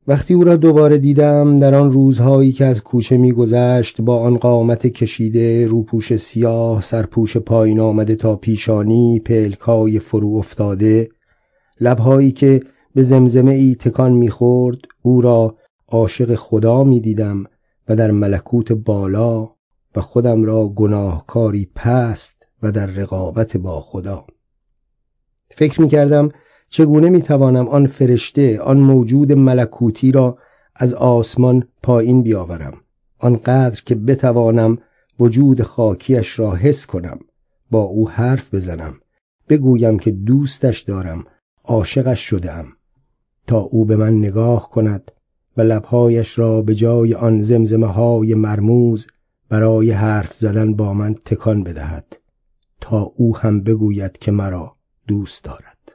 وقتی 0.06 0.34
او 0.34 0.44
را 0.44 0.56
دوباره 0.56 0.98
دیدم 0.98 1.56
در 1.56 1.74
آن 1.74 1.92
روزهایی 1.92 2.52
که 2.52 2.64
از 2.64 2.82
کوچه 2.82 3.16
میگذشت 3.16 4.00
با 4.00 4.18
آن 4.18 4.36
قامت 4.36 4.86
کشیده 4.86 5.66
روپوش 5.66 6.16
سیاه 6.16 6.82
سرپوش 6.82 7.36
پایین 7.36 7.80
آمده 7.80 8.16
تا 8.16 8.36
پیشانی 8.36 9.20
پلکای 9.20 9.98
فرو 9.98 10.34
افتاده 10.34 11.08
لبهایی 11.80 12.32
که 12.32 12.62
به 12.94 13.02
زمزمه 13.02 13.52
ای 13.52 13.74
تکان 13.74 14.12
می‌خورد 14.12 14.78
او 15.02 15.20
را 15.20 15.56
عاشق 15.88 16.34
خدا 16.34 16.84
می‌دیدم 16.84 17.44
و 17.88 17.96
در 17.96 18.10
ملکوت 18.10 18.72
بالا 18.72 19.50
و 19.96 20.00
خودم 20.00 20.44
را 20.44 20.68
گناهکاری 20.68 21.70
پست 21.74 22.36
و 22.62 22.72
در 22.72 22.86
رقابت 22.86 23.56
با 23.56 23.80
خدا. 23.80 24.26
فکر 25.50 25.80
می‌کردم 25.80 26.28
چگونه 26.72 27.08
می‌توانم 27.08 27.68
آن 27.68 27.86
فرشته 27.86 28.60
آن 28.60 28.80
موجود 28.80 29.32
ملکوتی 29.32 30.12
را 30.12 30.38
از 30.74 30.94
آسمان 30.94 31.64
پایین 31.82 32.22
بیاورم؟ 32.22 32.74
آنقدر 33.18 33.82
که 33.86 33.94
بتوانم 33.94 34.78
وجود 35.20 35.62
خاکیش 35.62 36.38
را 36.38 36.54
حس 36.54 36.86
کنم 36.86 37.18
با 37.70 37.80
او 37.82 38.08
حرف 38.10 38.54
بزنم 38.54 38.94
بگویم 39.48 39.98
که 39.98 40.10
دوستش 40.10 40.80
دارم 40.80 41.24
عاشقش 41.64 42.20
شدم 42.20 42.66
تا 43.46 43.58
او 43.58 43.84
به 43.84 43.96
من 43.96 44.18
نگاه 44.18 44.70
کند 44.70 45.10
و 45.56 45.60
لبهایش 45.60 46.38
را 46.38 46.62
به 46.62 46.74
جای 46.74 47.14
آن 47.14 47.42
زمزمه 47.42 47.86
های 47.86 48.34
مرموز 48.34 49.06
برای 49.48 49.90
حرف 49.90 50.34
زدن 50.34 50.74
با 50.74 50.94
من 50.94 51.14
تکان 51.14 51.64
بدهد. 51.64 52.16
تا 52.80 53.00
او 53.16 53.36
هم 53.36 53.60
بگوید 53.60 54.18
که 54.18 54.30
مرا 54.30 54.76
دوست 55.06 55.44
دارد. 55.44 55.91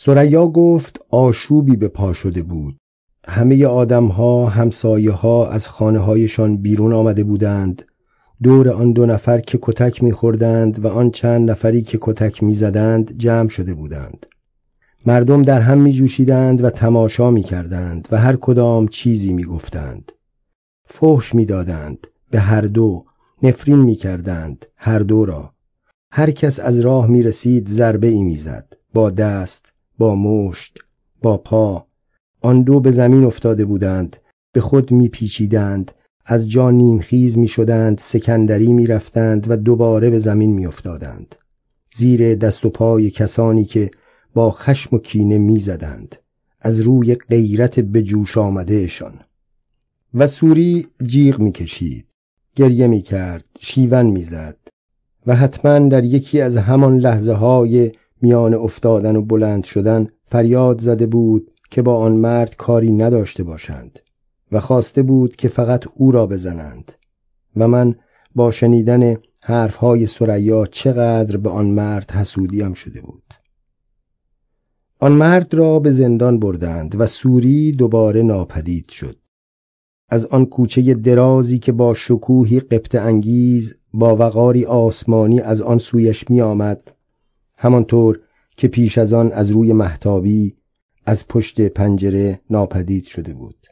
سریا 0.00 0.46
گفت 0.46 0.98
آشوبی 1.10 1.76
به 1.76 1.88
پا 1.88 2.12
شده 2.12 2.42
بود 2.42 2.76
همه 3.26 3.66
آدمها 3.66 4.46
همسایه 4.46 5.10
ها 5.10 5.48
از 5.48 5.68
خانه 5.68 5.98
هایشان 5.98 6.56
بیرون 6.56 6.92
آمده 6.92 7.24
بودند 7.24 7.82
دور 8.42 8.70
آن 8.70 8.92
دو 8.92 9.06
نفر 9.06 9.40
که 9.40 9.58
کتک 9.62 10.02
میخوردند 10.02 10.84
و 10.84 10.88
آن 10.88 11.10
چند 11.10 11.50
نفری 11.50 11.82
که 11.82 11.98
کتک 12.00 12.42
می‌زدند 12.42 13.16
جمع 13.16 13.48
شده 13.48 13.74
بودند 13.74 14.26
مردم 15.06 15.42
در 15.42 15.60
هم 15.60 15.80
می 15.80 15.92
جوشیدند 15.92 16.64
و 16.64 16.70
تماشا 16.70 17.30
می 17.30 17.42
کردند 17.42 18.08
و 18.10 18.18
هر 18.18 18.36
کدام 18.36 18.88
چیزی 18.88 19.32
می 19.32 19.44
گفتند. 19.44 20.12
فحش 20.84 21.34
می 21.34 21.44
دادند 21.44 22.06
به 22.30 22.40
هر 22.40 22.60
دو 22.60 23.04
نفرین 23.42 23.78
می 23.78 23.94
کردند 23.94 24.66
هر 24.76 24.98
دو 24.98 25.24
را. 25.24 25.52
هر 26.12 26.30
کس 26.30 26.60
از 26.60 26.80
راه 26.80 27.06
می 27.06 27.22
رسید 27.22 27.68
ضربه 27.68 28.06
ای 28.06 28.22
می 28.22 28.36
زد. 28.36 28.72
با 28.94 29.10
دست، 29.10 29.72
با 29.98 30.14
مشت، 30.14 30.78
با 31.22 31.36
پا. 31.36 31.86
آن 32.40 32.62
دو 32.62 32.80
به 32.80 32.90
زمین 32.90 33.24
افتاده 33.24 33.64
بودند. 33.64 34.16
به 34.52 34.60
خود 34.60 34.90
می 34.90 35.08
پیچیدند. 35.08 35.92
از 36.26 36.50
جا 36.50 36.70
نیمخیز 36.70 37.38
می 37.38 37.48
شدند. 37.48 37.98
سکندری 37.98 38.72
می 38.72 38.86
رفتند 38.86 39.50
و 39.50 39.56
دوباره 39.56 40.10
به 40.10 40.18
زمین 40.18 40.52
می 40.52 40.66
افتادند. 40.66 41.34
زیر 41.94 42.34
دست 42.34 42.64
و 42.64 42.70
پای 42.70 43.10
کسانی 43.10 43.64
که 43.64 43.90
با 44.34 44.50
خشم 44.50 44.96
و 44.96 44.98
کینه 44.98 45.38
می‌زدند 45.38 46.16
از 46.60 46.80
روی 46.80 47.14
غیرت 47.14 47.80
به 47.80 48.02
جوش 48.02 48.38
آمدهشان 48.38 49.20
و 50.14 50.26
سوری 50.26 50.86
جیغ 51.02 51.40
می‌کشید 51.40 52.06
گریه 52.56 52.86
می‌کرد 52.86 53.44
شیون 53.60 54.06
می‌زد 54.06 54.56
و 55.26 55.36
حتما 55.36 55.78
در 55.78 56.04
یکی 56.04 56.40
از 56.40 56.56
همان 56.56 56.98
لحظه 56.98 57.32
های 57.32 57.92
میان 58.22 58.54
افتادن 58.54 59.16
و 59.16 59.22
بلند 59.22 59.64
شدن 59.64 60.08
فریاد 60.22 60.80
زده 60.80 61.06
بود 61.06 61.50
که 61.70 61.82
با 61.82 61.96
آن 61.96 62.12
مرد 62.12 62.56
کاری 62.56 62.92
نداشته 62.92 63.42
باشند 63.42 63.98
و 64.52 64.60
خواسته 64.60 65.02
بود 65.02 65.36
که 65.36 65.48
فقط 65.48 65.84
او 65.94 66.12
را 66.12 66.26
بزنند 66.26 66.92
و 67.56 67.68
من 67.68 67.94
با 68.34 68.50
شنیدن 68.50 69.16
حرفهای 69.42 70.06
سریا 70.06 70.66
چقدر 70.66 71.36
به 71.36 71.50
آن 71.50 71.66
مرد 71.66 72.10
حسودیم 72.10 72.74
شده 72.74 73.00
بود. 73.00 73.22
آن 75.00 75.12
مرد 75.12 75.54
را 75.54 75.78
به 75.78 75.90
زندان 75.90 76.38
بردند 76.38 77.00
و 77.00 77.06
سوری 77.06 77.72
دوباره 77.72 78.22
ناپدید 78.22 78.88
شد. 78.88 79.16
از 80.08 80.26
آن 80.26 80.46
کوچه 80.46 80.94
درازی 80.94 81.58
که 81.58 81.72
با 81.72 81.94
شکوهی 81.94 82.60
قبط 82.60 82.94
انگیز 82.94 83.74
با 83.92 84.16
وقاری 84.16 84.64
آسمانی 84.64 85.40
از 85.40 85.60
آن 85.60 85.78
سویش 85.78 86.30
می 86.30 86.40
آمد 86.40 86.90
همانطور 87.60 88.20
که 88.56 88.68
پیش 88.68 88.98
از 88.98 89.12
آن 89.12 89.32
از 89.32 89.50
روی 89.50 89.72
محتابی 89.72 90.56
از 91.06 91.28
پشت 91.28 91.60
پنجره 91.60 92.40
ناپدید 92.50 93.04
شده 93.04 93.34
بود. 93.34 93.66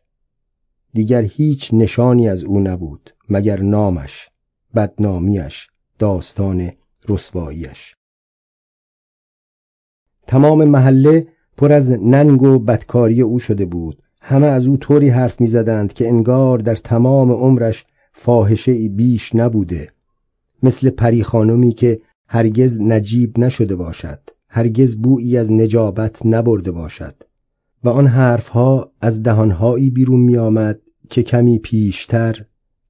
دیگر 0.93 1.23
هیچ 1.23 1.75
نشانی 1.75 2.29
از 2.29 2.45
او 2.45 2.61
نبود 2.61 3.15
مگر 3.29 3.61
نامش 3.61 4.29
بدنامیش 4.75 5.69
داستان 5.99 6.73
رسواییش. 7.09 7.95
تمام 10.27 10.65
محله 10.65 11.29
پر 11.57 11.73
از 11.73 11.91
ننگ 11.91 12.43
و 12.43 12.59
بدکاری 12.59 13.23
او 13.23 13.39
شده 13.39 13.65
بود. 13.65 14.03
همه 14.21 14.47
از 14.47 14.67
او 14.67 14.77
طوری 14.77 15.09
حرف 15.09 15.41
می‌زدند 15.41 15.93
که 15.93 16.09
انگار 16.09 16.59
در 16.59 16.77
تمام 16.77 17.33
عمرش 17.33 17.85
فاحشه 18.13 18.89
بیش 18.89 19.35
نبوده. 19.35 19.93
مثل 20.63 20.91
پری 20.91 21.23
خانمی 21.23 21.73
که 21.73 22.01
هرگز 22.29 22.81
نجیب 22.81 23.39
نشده 23.39 23.77
باشد. 23.77 24.21
هرگز 24.49 24.97
بویی 24.97 25.37
از 25.37 25.53
نجابت 25.53 26.27
نبرده 26.27 26.71
باشد. 26.71 27.15
و 27.85 27.89
آن 27.89 28.07
حرفها 28.07 28.93
از 29.01 29.23
دهانهایی 29.23 29.91
بیرون 29.91 30.21
می 30.21 30.37
آمد 30.37 30.81
که 31.11 31.23
کمی 31.23 31.59
پیشتر 31.59 32.45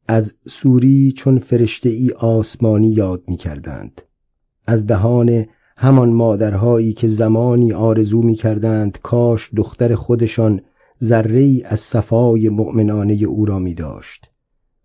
از 0.08 0.34
سوری 0.48 1.12
چون 1.16 1.38
فرشته 1.38 1.88
ای 1.88 2.10
آسمانی 2.10 2.92
یاد 2.92 3.22
می 3.28 3.36
کردند. 3.36 4.02
از 4.66 4.86
دهان 4.86 5.46
همان 5.76 6.10
مادرهایی 6.10 6.92
که 6.92 7.08
زمانی 7.08 7.72
آرزو 7.72 8.22
می 8.22 8.34
کردند 8.34 8.98
کاش 9.02 9.50
دختر 9.56 9.94
خودشان 9.94 10.60
ذره 11.02 11.62
از 11.64 11.80
صفای 11.80 12.48
مؤمنانه 12.48 13.14
او 13.14 13.46
را 13.46 13.58
می 13.58 13.74
داشت 13.74 14.30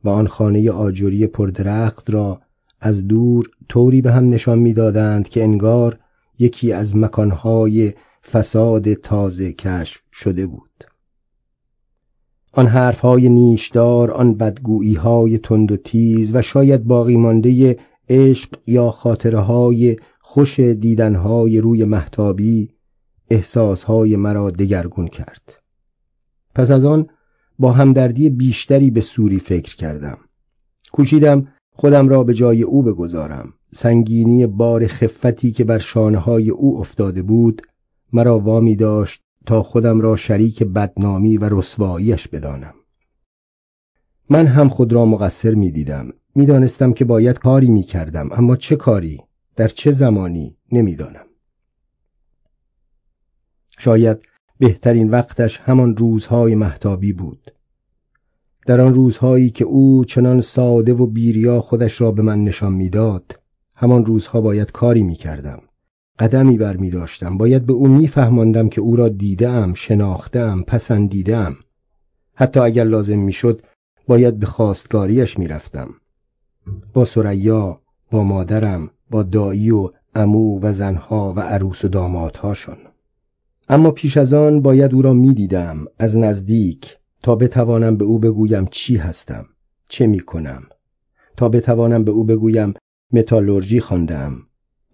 و 0.04 0.10
آن 0.10 0.28
خانه 0.28 0.72
آجوری 0.72 1.28
پردرخت 1.28 2.10
را 2.10 2.42
از 2.82 3.08
دور 3.08 3.48
طوری 3.70 4.02
به 4.02 4.12
هم 4.12 4.30
نشان 4.30 4.60
می‌دادند 4.60 5.30
که 5.30 5.44
انگار 5.44 6.00
یکی 6.40 6.74
از 6.74 6.98
مکانهای 6.98 7.94
فساد 8.32 8.94
تازه 8.94 9.54
کشف 9.54 10.02
شده 10.14 10.48
بود. 10.48 10.84
آن 12.54 12.68
حرفهای 12.68 13.30
نیشدار 13.30 14.12
آن 14.12 14.34
بدگوییهای 14.34 15.38
تند 15.38 15.72
و 15.72 15.78
تیز 15.78 16.36
و 16.36 16.42
شاید 16.42 16.84
باقی 16.84 17.18
مانده 17.18 17.80
عشق 18.10 18.50
یا 18.68 18.90
خاطره 18.90 19.40
های 19.40 19.98
خوش 20.20 20.60
دیدنهای 20.60 21.62
روی 21.62 21.84
محتابی 21.84 22.70
احساسهای 23.30 24.16
مرا 24.16 24.52
دگرگون 24.52 25.08
کرد. 25.08 25.62
پس 26.56 26.72
از 26.72 26.86
آن 26.86 27.10
با 27.60 27.72
همدردی 27.72 28.30
بیشتری 28.30 28.92
به 28.92 29.02
سوری 29.02 29.40
فکر 29.40 29.76
کردم. 29.76 30.18
کوشیدم 30.92 31.48
خودم 31.76 32.10
را 32.10 32.24
به 32.24 32.34
جای 32.34 32.64
او 32.64 32.84
بگذارم. 32.84 33.54
سنگینی 33.74 34.48
بار 34.48 34.88
خفتی 34.88 35.52
که 35.52 35.64
بر 35.64 35.78
شانه 35.78 36.18
های 36.18 36.50
او 36.50 36.80
افتاده 36.80 37.22
بود 37.22 37.62
مرا 38.14 38.40
وامی 38.40 38.76
داشت 38.76 39.22
تا 39.46 39.64
خودم 39.64 40.02
را 40.02 40.16
شریک 40.16 40.64
بدنامی 40.64 41.38
و 41.38 41.50
رسواییش 41.52 42.28
بدانم. 42.28 42.74
من 44.30 44.48
هم 44.48 44.70
خود 44.70 44.94
را 44.94 45.06
مقصر 45.06 45.54
می 45.54 45.72
دیدم. 45.72 46.14
می 46.36 46.46
دانستم 46.46 46.94
که 46.94 47.06
باید 47.06 47.40
کاری 47.40 47.70
می 47.70 47.84
کردم 47.84 48.30
اما 48.32 48.56
چه 48.56 48.76
کاری؟ 48.76 49.22
در 49.56 49.68
چه 49.68 49.92
زمانی؟ 49.92 50.58
نمی‌دانم. 50.72 51.26
شاید 53.80 54.18
بهترین 54.60 55.10
وقتش 55.10 55.60
همان 55.60 55.98
روزهای 55.98 56.56
محتابی 56.56 57.14
بود. 57.14 57.52
در 58.66 58.82
آن 58.82 58.94
روزهایی 58.94 59.50
که 59.50 59.66
او 59.66 60.06
چنان 60.06 60.42
ساده 60.42 60.94
و 60.94 61.06
بیریا 61.06 61.62
خودش 61.62 62.02
را 62.02 62.12
به 62.12 62.22
من 62.22 62.44
نشان 62.44 62.74
می‌داد 62.74 63.40
همان 63.76 64.06
روزها 64.06 64.42
باید 64.42 64.72
کاری 64.72 65.04
می 65.04 65.16
کردم 65.16 65.62
قدمی 66.20 66.58
بر 66.58 66.78
می 66.78 66.90
داشتم. 66.90 67.38
باید 67.38 67.66
به 67.66 67.74
او 67.74 67.88
میفهماندم 67.88 68.70
که 68.70 68.82
او 68.82 68.96
را 68.96 69.10
دیدم 69.10 69.74
شناختم 69.74 70.62
پسندیدم 70.62 71.56
حتی 72.34 72.60
اگر 72.60 72.84
لازم 72.84 73.20
می‌شد 73.20 73.62
باید 74.08 74.40
به 74.40 74.46
خواستگاریش 74.46 75.40
می‌رفتم. 75.40 75.90
با 76.94 77.06
سریا 77.06 77.82
با 78.12 78.24
مادرم 78.24 78.90
با 79.10 79.24
دایی 79.24 79.72
و 79.72 79.90
امو 80.16 80.60
و 80.62 80.74
زنها 80.74 81.34
و 81.34 81.40
عروس 81.40 81.86
و 81.86 81.88
دامادهاشان. 81.88 82.78
اما 83.70 83.92
پیش 83.92 84.18
از 84.18 84.34
آن 84.34 84.62
باید 84.62 84.94
او 84.94 85.02
را 85.02 85.14
می‌دیدم 85.14 85.86
از 86.00 86.18
نزدیک. 86.18 86.98
تا 87.24 87.36
بتوانم 87.36 87.98
به 87.98 88.06
او 88.06 88.20
بگویم 88.20 88.66
چی 88.72 88.98
هستم 88.98 89.46
چه 89.88 90.08
می 90.08 90.20
کنم 90.20 90.64
تا 91.38 91.50
بتوانم 91.50 92.04
به 92.04 92.12
او 92.12 92.24
بگویم 92.24 92.74
متالورژی 93.12 93.80
خواندم 93.80 94.38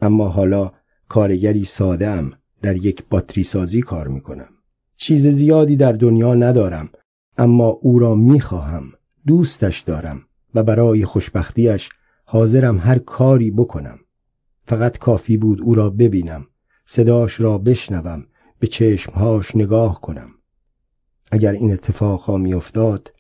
اما 0.02 0.28
حالا 0.28 0.72
کارگری 1.08 1.64
سادم 1.64 2.32
در 2.62 2.76
یک 2.76 3.04
باتری 3.10 3.44
سازی 3.44 3.82
کار 3.82 4.08
می 4.08 4.22
کنم 4.22 4.50
چیز 4.98 5.28
زیادی 5.28 5.76
در 5.76 5.92
دنیا 5.92 6.36
ندارم 6.36 6.90
اما 7.38 7.68
او 7.68 8.00
را 8.00 8.16
می 8.16 8.40
خواهم 8.40 8.84
دوستش 9.28 9.82
دارم 9.82 10.22
و 10.56 10.64
برای 10.64 11.06
خوشبختیش 11.06 11.90
حاضرم 12.26 12.78
هر 12.78 12.98
کاری 12.98 13.52
بکنم. 13.52 14.00
فقط 14.66 14.98
کافی 14.98 15.38
بود 15.38 15.62
او 15.62 15.76
را 15.76 15.90
ببینم 15.90 16.46
صداش 16.86 17.40
را 17.40 17.58
بشنوم 17.58 18.26
به 18.60 18.68
چشمهاش 18.68 19.56
نگاه 19.56 20.02
کنم. 20.02 20.30
اگر 21.32 21.52
این 21.52 21.74
اتفاق 21.74 22.32
می 22.32 22.54
افتاد 22.54 23.14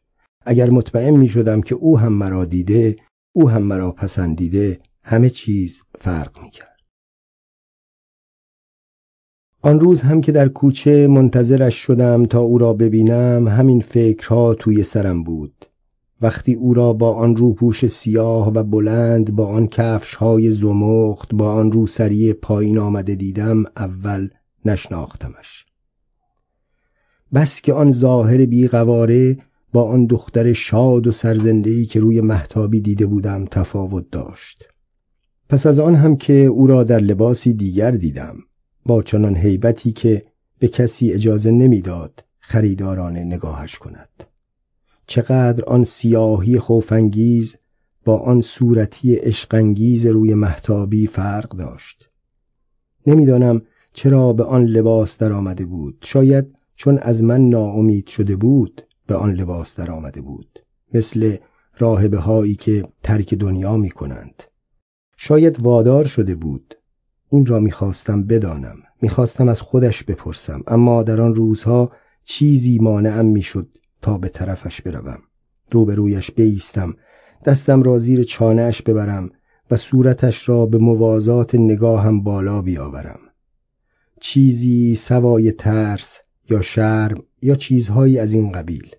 اگر 0.45 0.69
مطمئن 0.69 1.15
می 1.15 1.27
شدم 1.27 1.61
که 1.61 1.75
او 1.75 1.99
هم 1.99 2.13
مرا 2.13 2.45
دیده 2.45 2.95
او 3.35 3.49
هم 3.49 3.63
مرا 3.63 3.91
پسندیده 3.91 4.79
همه 5.03 5.29
چیز 5.29 5.81
فرق 5.99 6.41
می 6.41 6.49
کرد. 6.49 6.77
آن 9.61 9.79
روز 9.79 10.01
هم 10.01 10.21
که 10.21 10.31
در 10.31 10.47
کوچه 10.47 11.07
منتظرش 11.07 11.75
شدم 11.75 12.25
تا 12.25 12.39
او 12.39 12.57
را 12.57 12.73
ببینم 12.73 13.47
همین 13.47 13.81
فکرها 13.81 14.53
توی 14.53 14.83
سرم 14.83 15.23
بود 15.23 15.65
وقتی 16.21 16.53
او 16.53 16.73
را 16.73 16.93
با 16.93 17.13
آن 17.13 17.35
روپوش 17.35 17.87
سیاه 17.87 18.53
و 18.53 18.63
بلند 18.63 19.35
با 19.35 19.47
آن 19.47 19.67
کفش 19.67 20.13
های 20.13 20.51
زمخت 20.51 21.33
با 21.33 21.53
آن 21.53 21.71
روسری 21.71 22.33
پایین 22.33 22.77
آمده 22.77 23.15
دیدم 23.15 23.63
اول 23.75 24.29
نشناختمش 24.65 25.66
بس 27.33 27.61
که 27.61 27.73
آن 27.73 27.91
ظاهر 27.91 28.45
بیقواره 28.45 29.37
با 29.73 29.83
آن 29.83 30.05
دختر 30.05 30.53
شاد 30.53 31.07
و 31.07 31.11
سرزندهی 31.11 31.85
که 31.85 31.99
روی 31.99 32.21
محتابی 32.21 32.81
دیده 32.81 33.05
بودم 33.05 33.45
تفاوت 33.45 34.09
داشت. 34.11 34.63
پس 35.49 35.65
از 35.65 35.79
آن 35.79 35.95
هم 35.95 36.17
که 36.17 36.33
او 36.33 36.67
را 36.67 36.83
در 36.83 36.99
لباسی 36.99 37.53
دیگر 37.53 37.91
دیدم 37.91 38.35
با 38.85 39.03
چنان 39.03 39.35
هیبتی 39.35 39.91
که 39.91 40.25
به 40.59 40.67
کسی 40.67 41.11
اجازه 41.11 41.51
نمی‌داد 41.51 42.23
خریداران 42.39 43.17
نگاهش 43.17 43.77
کند. 43.77 44.09
چقدر 45.07 45.65
آن 45.65 45.83
سیاهی 45.83 46.59
خوفانگیز 46.59 47.57
با 48.05 48.17
آن 48.17 48.41
صورتی 48.41 49.15
عشقانگیز 49.15 50.05
روی 50.05 50.33
محتابی 50.33 51.07
فرق 51.07 51.49
داشت. 51.49 52.09
نمی‌دانم 53.07 53.61
چرا 53.93 54.33
به 54.33 54.43
آن 54.43 54.65
لباس 54.65 55.17
در 55.17 55.31
آمده 55.31 55.65
بود. 55.65 55.97
شاید 56.03 56.56
چون 56.77 56.97
از 56.97 57.23
من 57.23 57.49
ناامید 57.49 58.07
شده 58.07 58.35
بود 58.35 58.81
به 59.07 59.15
آن 59.15 59.31
لباس 59.31 59.75
در 59.75 59.91
آمده 59.91 60.21
بود 60.21 60.59
مثل 60.93 61.37
راهبه 61.77 62.17
هایی 62.17 62.55
که 62.55 62.87
ترک 63.03 63.33
دنیا 63.33 63.77
می 63.77 63.89
کنند 63.89 64.43
شاید 65.17 65.59
وادار 65.59 66.05
شده 66.05 66.35
بود. 66.35 66.75
این 67.29 67.45
را 67.45 67.59
می‌خواستم 67.59 68.23
بدانم 68.23 68.75
می‌خواستم 69.01 69.49
از 69.49 69.61
خودش 69.61 70.03
بپرسم 70.03 70.63
اما 70.67 71.03
در 71.03 71.21
آن 71.21 71.35
روزها 71.35 71.91
چیزی 72.23 72.79
مانعم 72.79 73.25
می‌شد 73.25 73.67
تا 74.01 74.17
به 74.17 74.29
طرفش 74.29 74.81
بروم. 74.81 75.19
روبرویش 75.71 76.31
بیستم 76.31 76.95
دستم 77.45 77.83
را 77.83 77.99
زیر 77.99 78.23
چانهش 78.23 78.81
ببرم 78.81 79.29
و 79.71 79.75
صورتش 79.75 80.49
را 80.49 80.65
به 80.65 80.77
موازات 80.77 81.55
نگاهم 81.55 82.23
بالا 82.23 82.61
بیاورم. 82.61 83.19
چیزی 84.19 84.95
سوای 84.95 85.51
ترس 85.51 86.19
یا 86.49 86.61
شرم 86.61 87.23
یا 87.41 87.55
چیزهایی 87.55 88.19
از 88.19 88.33
این 88.33 88.51
قبیل. 88.51 88.95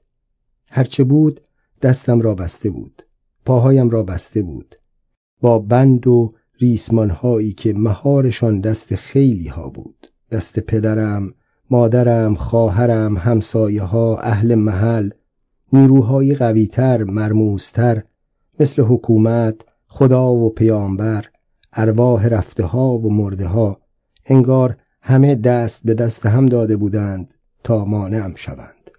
هرچه 0.71 1.05
بود 1.05 1.41
دستم 1.83 2.21
را 2.21 2.35
بسته 2.35 2.71
بود 2.71 3.03
پاهایم 3.45 3.91
را 3.91 4.03
بسته 4.03 4.43
بود. 4.43 4.75
با 5.41 5.59
بند 5.59 6.07
و 6.07 6.29
ریسمانهایی 6.61 7.53
که 7.53 7.73
مهارشان 7.73 8.61
دست 8.61 8.95
خیلی 8.95 9.49
ها 9.49 9.69
بود. 9.69 10.07
دست 10.31 10.61
پدرم 10.61 11.35
مادرم 11.71 12.35
خواهرم 12.35 13.17
همسایه 13.17 13.83
ها 13.83 14.19
اهل 14.19 14.55
محل 14.55 15.11
نیروهای 15.73 16.35
قویتر 16.35 17.05
مرموزتر 17.05 18.03
مثل 18.61 18.83
حکومت 18.83 19.55
خدا 19.87 20.33
و 20.33 20.51
پیامبر 20.51 21.25
ارواح 21.73 22.27
رفته 22.27 22.65
ها 22.65 22.99
و 22.99 23.13
مرده 23.13 23.47
ها 23.47 23.81
انگار 24.27 24.77
همه 25.03 25.35
دست 25.35 25.81
به 25.85 25.95
دست 25.95 26.27
هم 26.27 26.47
داده 26.47 26.77
بودند. 26.77 27.35
تا 27.69 27.85
مانعم 27.85 28.35
شوند. 28.35 28.91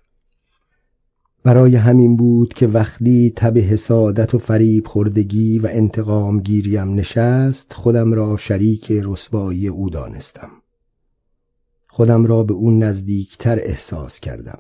برای 1.44 1.76
همین 1.76 2.18
بود 2.18 2.54
که 2.54 2.68
وقتی 2.68 3.34
تب 3.36 3.58
حسادت 3.58 4.34
و 4.34 4.38
فریب 4.38 4.88
خوردگی 4.88 5.60
و 5.60 5.68
انتقام 5.72 6.40
گیریم 6.40 6.94
نشست 6.94 7.74
خودم 7.74 8.14
را 8.14 8.38
شریک 8.38 8.92
رسوایی 8.92 9.68
او 9.68 9.90
دانستم. 9.90 10.50
خودم 11.88 12.26
را 12.26 12.44
به 12.44 12.54
او 12.54 12.72
نزدیکتر 12.72 13.60
احساس 13.60 14.20
کردم. 14.20 14.60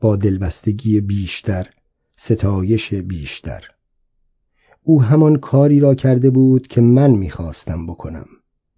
با 0.00 0.16
دلبستگی 0.16 1.00
بیشتر 1.00 1.70
ستایش 2.16 2.94
بیشتر. 2.94 3.64
او 4.82 5.02
همان 5.02 5.36
کاری 5.36 5.80
را 5.80 5.94
کرده 5.94 6.30
بود 6.30 6.66
که 6.66 6.80
من 6.80 7.10
می‌خواستم 7.10 7.86
بکنم. 7.86 8.26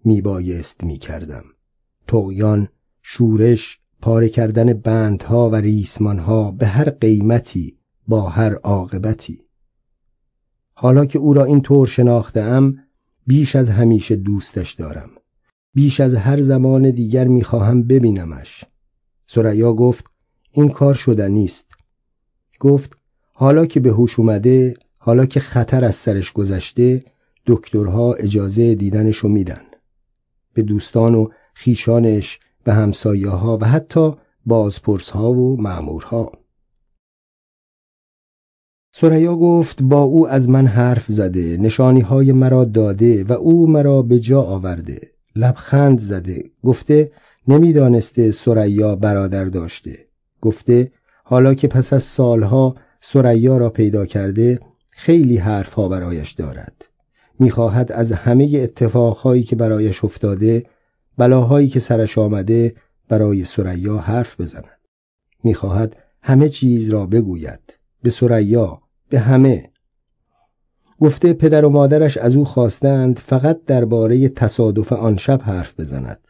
میبایست 0.04 0.84
می‌کردم. 0.84 1.44
تقیان 2.08 2.68
شورش 3.02 3.79
پاره 4.02 4.28
کردن 4.28 4.72
بندها 4.72 5.50
و 5.50 5.56
ریسمانها 5.56 6.50
به 6.50 6.66
هر 6.66 6.90
قیمتی 6.90 7.78
با 8.08 8.28
هر 8.28 8.54
عاقبتی. 8.54 9.42
حالا 10.74 11.04
که 11.04 11.18
او 11.18 11.34
را 11.34 11.44
این 11.44 11.60
طور 11.60 11.86
شناختم 11.86 12.74
بیش 13.26 13.56
از 13.56 13.68
همیشه 13.68 14.16
دوستش 14.16 14.72
دارم. 14.72 15.10
بیش 15.74 16.00
از 16.00 16.14
هر 16.14 16.40
زمان 16.40 16.90
دیگر 16.90 17.28
می‌خواهم 17.28 17.82
ببینمش. 17.82 18.64
سریا 19.26 19.72
گفت 19.72 20.06
این 20.52 20.68
کار 20.68 20.94
شده 20.94 21.28
نیست. 21.28 21.66
گفت 22.60 22.98
حالا 23.32 23.66
که 23.66 23.80
به 23.80 23.90
هوش 23.90 24.18
اومده 24.18 24.74
حالا 24.98 25.26
که 25.26 25.40
خطر 25.40 25.84
از 25.84 25.94
سرش 25.94 26.32
گذشته 26.32 27.02
دکترها 27.46 28.14
اجازه 28.14 28.74
دیدنشو 28.74 29.28
میدن. 29.28 29.62
به 30.54 30.62
دوستان 30.62 31.14
و 31.14 31.28
خیشانش 31.54 32.38
و 32.66 32.74
همسایه 32.74 33.28
ها 33.28 33.58
و 33.60 33.64
حتی 33.64 34.12
بازپرس 34.46 35.10
ها 35.10 35.32
و 35.32 35.60
معمورها 35.60 36.32
سریا 38.92 39.36
گفت 39.36 39.82
با 39.82 40.02
او 40.02 40.28
از 40.28 40.48
من 40.48 40.66
حرف 40.66 41.04
زده 41.08 41.56
نشانی 41.56 42.00
های 42.00 42.32
مرا 42.32 42.64
داده 42.64 43.24
و 43.24 43.32
او 43.32 43.70
مرا 43.70 44.02
به 44.02 44.18
جا 44.20 44.42
آورده. 44.42 45.00
لبخند 45.36 46.00
زده. 46.00 46.44
گفته 46.64 47.12
نمی‌دانسته 47.48 48.30
سریا 48.30 48.96
برادر 48.96 49.44
داشته. 49.44 49.98
گفته 50.40 50.92
حالا 51.24 51.54
که 51.54 51.68
پس 51.68 51.92
از 51.92 52.02
سالها 52.02 52.74
سریا 53.00 53.58
را 53.58 53.70
پیدا 53.70 54.06
کرده 54.06 54.60
خیلی 54.90 55.36
حرفها 55.36 55.88
برایش 55.88 56.32
دارد. 56.32 56.84
می‌خواهد 57.38 57.92
از 57.92 58.12
همه 58.12 58.50
اتفاقهایی 58.54 59.42
که 59.42 59.56
برایش 59.56 60.04
افتاده 60.04 60.66
بلاهایی 61.18 61.68
که 61.68 61.80
سرش 61.80 62.18
آمده 62.18 62.74
برای 63.08 63.44
سریا 63.44 63.98
حرف 63.98 64.40
بزند. 64.40 64.80
می‌خواهد 65.44 65.96
همه 66.22 66.48
چیز 66.48 66.90
را 66.90 67.06
بگوید. 67.06 67.78
به 68.02 68.10
سریا 68.10 68.82
به 69.08 69.20
همه. 69.20 69.70
گفته 71.00 71.32
پدر 71.32 71.64
و 71.64 71.68
مادرش 71.68 72.16
از 72.16 72.36
او 72.36 72.44
خواستند 72.44 73.18
فقط 73.18 73.64
درباره 73.64 74.28
تصادف 74.28 74.92
آن 74.92 75.16
شب 75.16 75.40
حرف 75.42 75.80
بزند. 75.80 76.28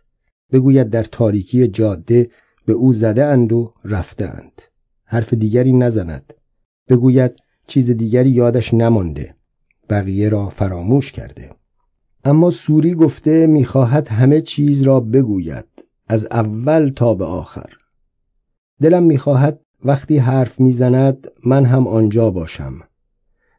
بگوید 0.52 0.90
در 0.90 1.04
تاریکی 1.04 1.68
جاده 1.68 2.30
به 2.66 2.72
او 2.72 2.92
زده 2.92 3.24
اند 3.24 3.52
و 3.52 3.74
رفتند 3.84 4.62
حرف 5.04 5.34
دیگری 5.34 5.72
نزند. 5.72 6.32
بگوید 6.88 7.32
چیز 7.66 7.90
دیگری 7.90 8.30
یادش 8.30 8.74
نمانده. 8.74 9.34
بقیه 9.90 10.28
را 10.28 10.48
فراموش 10.48 11.12
کرده. 11.12 11.50
اما 12.24 12.50
سوری 12.50 12.94
گفته 12.94 13.46
می‌خواهد 13.46 14.08
همه 14.08 14.40
چیز 14.40 14.82
را 14.82 15.00
بگوید 15.00 15.64
از 16.08 16.28
اول 16.30 16.92
تا 16.96 17.14
به 17.14 17.24
آخر. 17.24 17.72
دلم 18.82 19.02
می‌خواهد 19.02 19.60
وقتی 19.84 20.18
حرف 20.18 20.60
می‌زند 20.60 21.28
من 21.44 21.64
هم 21.64 21.86
آنجا 21.86 22.30
باشم. 22.30 22.74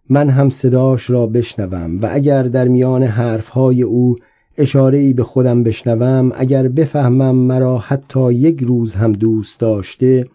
من 0.10 0.30
هم 0.30 0.50
صداش 0.50 1.10
را 1.10 1.28
بشنوم 1.28 2.00
و 2.02 2.10
اگر 2.12 2.44
در 2.44 2.68
میان 2.68 3.04
حرفهای 3.04 3.82
او 3.82 4.16
اشاره 4.58 4.98
ای 4.98 5.14
به 5.14 5.24
خودم 5.24 5.64
بشنوم 5.64 6.32
اگر 6.36 6.68
بفهمم 6.68 7.36
مرا 7.36 7.78
حتی 7.78 8.34
یک 8.34 8.64
روز 8.64 8.94
هم 8.94 9.12
دوست 9.12 9.60
داشته 9.60 10.26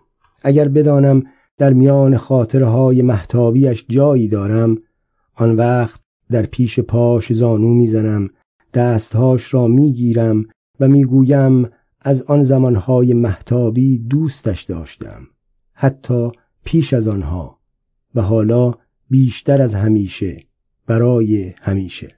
اگر 0.42 0.68
بدانم 0.68 1.22
در 1.58 1.72
میان 1.72 2.16
خاطرهای 2.16 3.02
محتابیش 3.02 3.86
جایی 3.88 4.28
دارم 4.28 4.76
آن 5.34 5.56
وقت 5.56 6.00
در 6.30 6.46
پیش 6.46 6.80
پاش 6.80 7.32
زانو 7.32 7.74
می‌زنم 7.74 8.30
دستهاش 8.74 9.54
را 9.54 9.66
می‌گیرم 9.66 10.44
و 10.80 10.88
می‌گویم 10.88 11.68
از 12.00 12.22
آن 12.22 12.42
زمانهای 12.42 13.14
محتابی 13.14 13.98
دوستش 13.98 14.62
داشتم 14.62 15.26
حتی 15.72 16.30
پیش 16.64 16.92
از 16.92 17.08
آنها 17.08 17.58
و 18.14 18.22
حالا 18.22 18.72
بیشتر 19.10 19.62
از 19.62 19.74
همیشه 19.74 20.40
برای 20.86 21.54
همیشه. 21.60 22.15